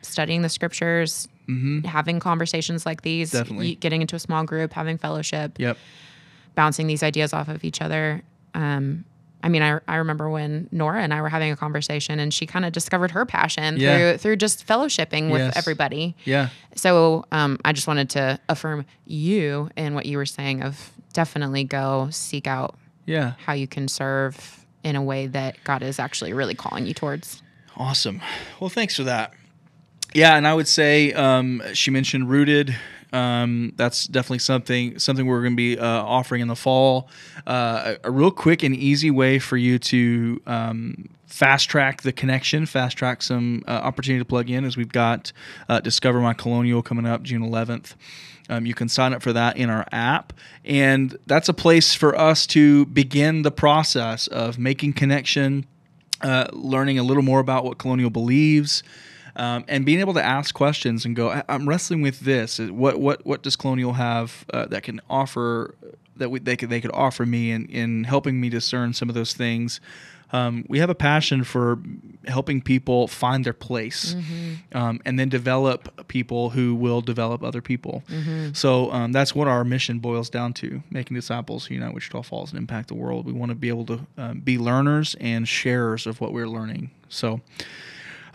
studying 0.01 0.41
the 0.41 0.49
scriptures, 0.49 1.28
having 1.86 2.20
conversations 2.20 2.86
like 2.86 3.01
these, 3.01 3.32
Definitely. 3.32 3.76
getting 3.76 4.01
into 4.01 4.16
a 4.16 4.20
small 4.20 4.43
group, 4.45 4.74
having 4.74 4.97
fellowship, 4.97 5.60
Yep. 5.60 5.78
bouncing 6.56 6.88
these 6.88 7.04
ideas 7.04 7.34
off 7.34 7.47
of 7.49 7.64
each 7.64 7.82
other. 7.82 8.22
Um, 8.54 9.04
I 9.45 9.49
mean, 9.49 9.62
I, 9.62 9.80
I 9.89 9.97
remember 9.97 10.30
when 10.30 10.70
Nora 10.72 11.01
and 11.01 11.14
I 11.14 11.22
were 11.22 11.28
having 11.28 11.51
a 11.51 11.58
conversation, 11.58 12.18
and 12.18 12.34
she 12.34 12.45
kind 12.45 12.64
of 12.64 12.72
discovered 12.72 13.12
her 13.12 13.26
passion 13.26 13.76
Yeah. 13.78 13.97
through 13.97 14.18
through 14.20 14.36
just 14.38 14.66
fellowshipping 14.66 15.32
with 15.32 15.41
Yes. 15.41 15.58
everybody. 15.58 16.16
Yeah. 16.24 16.47
So 16.76 17.26
um, 17.34 17.60
I 17.66 17.74
just 17.74 17.86
wanted 17.86 18.10
to 18.12 18.39
affirm 18.47 18.86
you 19.06 19.70
and 19.76 19.95
what 19.95 20.06
you 20.06 20.16
were 20.18 20.26
saying 20.26 20.64
of 20.64 20.91
definitely 21.12 21.66
go 21.66 22.08
seek 22.12 22.47
out 22.47 22.76
Yeah. 23.06 23.34
how 23.45 23.54
you 23.54 23.68
can 23.68 23.88
serve 23.88 24.66
in 24.84 24.95
a 24.95 25.01
way 25.01 25.28
that 25.28 25.58
God 25.64 25.82
is 25.84 25.99
actually 25.99 26.34
really 26.34 26.56
calling 26.56 26.86
you 26.86 26.93
towards. 26.93 27.41
Awesome. 27.78 28.22
Well, 28.60 28.70
thanks 28.70 28.95
for 28.95 29.04
that. 29.04 29.34
Yeah, 30.14 30.36
and 30.38 30.45
I 30.47 30.54
would 30.54 30.68
say 30.68 31.12
um, 31.14 31.62
she 31.74 31.89
mentioned 31.89 32.30
rooted. 32.30 32.76
Um, 33.12 33.74
that's 33.76 34.06
definitely 34.08 34.39
something 34.39 34.97
something 34.99 35.26
we're 35.28 35.41
going 35.41 35.54
to 35.54 35.58
be 35.58 35.78
uh, 35.78 35.86
offering 35.86 36.41
in 36.41 36.47
the 36.47 36.56
fall. 36.56 37.10
Uh, 37.45 37.95
a, 38.04 38.08
a 38.08 38.12
real 38.12 38.32
quick 38.32 38.64
and 38.64 38.76
easy 38.76 39.12
way 39.12 39.39
for 39.39 39.56
you 39.58 39.78
to 39.80 40.41
um, 40.47 41.10
fast 41.34 41.67
track 41.67 42.03
the 42.03 42.11
connection, 42.13 42.63
fast 42.67 42.95
track 42.95 43.23
some 43.23 43.63
uh, 43.67 43.71
opportunity 43.71 44.21
to 44.21 44.25
plug 44.25 44.51
in. 44.51 44.63
as 44.63 44.77
we've 44.77 44.91
got 44.91 45.31
uh, 45.67 45.79
Discover 45.79 46.19
My 46.19 46.36
Colonial 46.36 46.84
coming 46.84 47.07
up 47.07 47.23
June 47.23 47.41
11th. 47.41 47.95
Um, 48.49 48.67
you 48.67 48.75
can 48.75 48.88
sign 48.88 49.13
up 49.13 49.23
for 49.23 49.34
that 49.34 49.57
in 49.57 49.71
our 49.71 49.88
app, 49.91 50.31
and 50.63 51.17
that's 51.25 51.49
a 51.49 51.53
place 51.53 51.95
for 51.95 52.15
us 52.15 52.45
to 52.47 52.86
begin 52.86 53.41
the 53.41 53.49
process 53.49 54.27
of 54.27 54.59
making 54.59 54.93
connection 54.93 55.65
uh, 56.21 56.47
learning 56.53 56.99
a 56.99 57.03
little 57.03 57.23
more 57.23 57.39
about 57.39 57.65
what 57.65 57.79
Colonial 57.79 58.11
believes, 58.11 58.84
um, 59.36 59.65
and 59.67 59.88
being 59.88 60.01
able 60.01 60.13
to 60.13 60.23
ask 60.23 60.53
questions 60.53 61.03
and 61.03 61.15
go, 61.15 61.31
I- 61.31 61.43
I'm 61.49 61.67
wrestling 61.67 62.03
with 62.03 62.19
this. 62.19 62.59
What 62.59 62.99
what 62.99 63.25
what 63.25 63.41
does 63.41 63.55
Colonial 63.55 63.93
have 63.93 64.45
uh, 64.53 64.67
that 64.67 64.84
can 64.84 65.01
offer 65.09 65.73
that 66.17 66.29
we, 66.29 66.39
they 66.39 66.55
could 66.55 66.69
they 66.69 66.79
could 66.81 66.93
offer 66.93 67.25
me 67.25 67.51
in 67.51 67.65
in 67.67 68.03
helping 68.03 68.39
me 68.39 68.49
discern 68.49 68.93
some 68.93 69.09
of 69.09 69.15
those 69.15 69.34
things. 69.34 69.81
Um, 70.34 70.65
we 70.67 70.79
have 70.79 70.89
a 70.89 70.95
passion 70.95 71.43
for 71.43 71.79
helping 72.25 72.59
people 72.61 73.07
find 73.07 73.45
their 73.45 73.53
place 73.53 74.15
um, 74.73 74.99
and 75.05 75.19
then 75.19 75.29
develop 75.29 76.07
people 76.07 76.49
who 76.49 76.73
will 76.73 77.01
develop 77.01 77.43
other 77.43 77.61
people. 77.61 78.03
So 78.53 78.91
um, 78.91 79.11
that's 79.11 79.36
what 79.36 79.47
our 79.47 79.63
mission 79.63 79.99
boils 79.99 80.29
down 80.29 80.53
to 80.55 80.81
making 80.89 81.15
disciples 81.15 81.65
who 81.65 81.75
unite 81.75 81.93
Wichita 81.93 82.23
Falls 82.23 82.51
and 82.51 82.57
impact 82.57 82.88
the 82.88 82.95
world. 82.95 83.25
We 83.25 83.34
want 83.34 83.49
to 83.51 83.55
be 83.55 83.69
able 83.69 83.86
to 83.86 83.99
um, 84.17 84.39
be 84.39 84.57
learners 84.57 85.15
and 85.21 85.47
sharers 85.47 86.07
of 86.07 86.19
what 86.19 86.34
we're 86.34 86.49
learning. 86.49 86.89
So, 87.09 87.41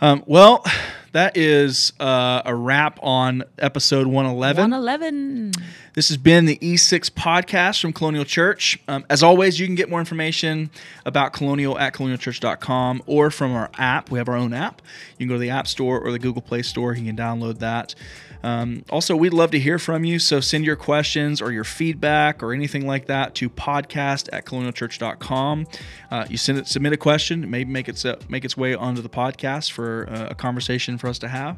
um, 0.01 0.23
well, 0.25 0.63
that 1.11 1.35
is 1.37 1.93
uh, 1.99 2.43
a 2.45 2.53
wrap 2.53 2.99
on 3.01 3.43
episode 3.57 4.07
111. 4.07 4.61
111. 4.61 5.51
This 5.93 6.09
has 6.09 6.17
been 6.17 6.45
the 6.45 6.57
E6 6.57 7.09
podcast 7.11 7.81
from 7.81 7.93
Colonial 7.93 8.25
Church. 8.25 8.79
Um, 8.87 9.05
as 9.09 9.23
always, 9.23 9.59
you 9.59 9.65
can 9.65 9.75
get 9.75 9.89
more 9.89 9.99
information 9.99 10.69
about 11.05 11.33
Colonial 11.33 11.77
at 11.79 11.93
colonialchurch.com 11.93 13.03
or 13.07 13.31
from 13.31 13.53
our 13.53 13.69
app. 13.77 14.11
We 14.11 14.19
have 14.19 14.29
our 14.29 14.35
own 14.35 14.53
app. 14.53 14.81
You 15.17 15.25
can 15.25 15.29
go 15.29 15.35
to 15.35 15.39
the 15.39 15.49
App 15.49 15.67
Store 15.67 15.99
or 15.99 16.11
the 16.11 16.19
Google 16.19 16.41
Play 16.41 16.61
Store. 16.61 16.93
You 16.93 17.05
can 17.05 17.17
download 17.17 17.59
that. 17.59 17.95
Um, 18.43 18.83
also, 18.89 19.15
we'd 19.15 19.33
love 19.33 19.51
to 19.51 19.59
hear 19.59 19.79
from 19.79 20.05
you. 20.05 20.19
So 20.19 20.39
send 20.39 20.65
your 20.65 20.75
questions 20.75 21.41
or 21.41 21.51
your 21.51 21.63
feedback 21.63 22.41
or 22.41 22.53
anything 22.53 22.87
like 22.87 23.07
that 23.07 23.35
to 23.35 23.49
podcast 23.49 24.29
at 24.31 24.45
colonialchurch.com. 24.45 25.67
Uh, 26.11 26.25
you 26.29 26.37
send 26.37 26.57
it, 26.57 26.67
submit 26.67 26.93
a 26.93 26.97
question, 26.97 27.49
maybe 27.49 27.71
make 27.71 27.89
it 27.89 28.05
make 28.29 28.45
its 28.45 28.55
way 28.55 28.75
onto 28.75 29.01
the 29.01 29.09
podcast 29.09 29.71
for 29.71 30.09
uh, 30.09 30.27
a 30.29 30.35
conversation 30.35 30.97
for 30.97 31.07
us 31.07 31.19
to 31.19 31.27
have. 31.27 31.57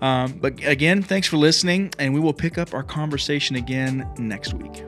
Um, 0.00 0.32
but 0.40 0.64
again, 0.64 1.02
thanks 1.02 1.28
for 1.28 1.36
listening, 1.36 1.92
and 1.98 2.14
we 2.14 2.20
will 2.20 2.32
pick 2.32 2.58
up 2.58 2.72
our 2.74 2.82
conversation 2.82 3.56
again 3.56 4.08
next 4.18 4.54
week. 4.54 4.82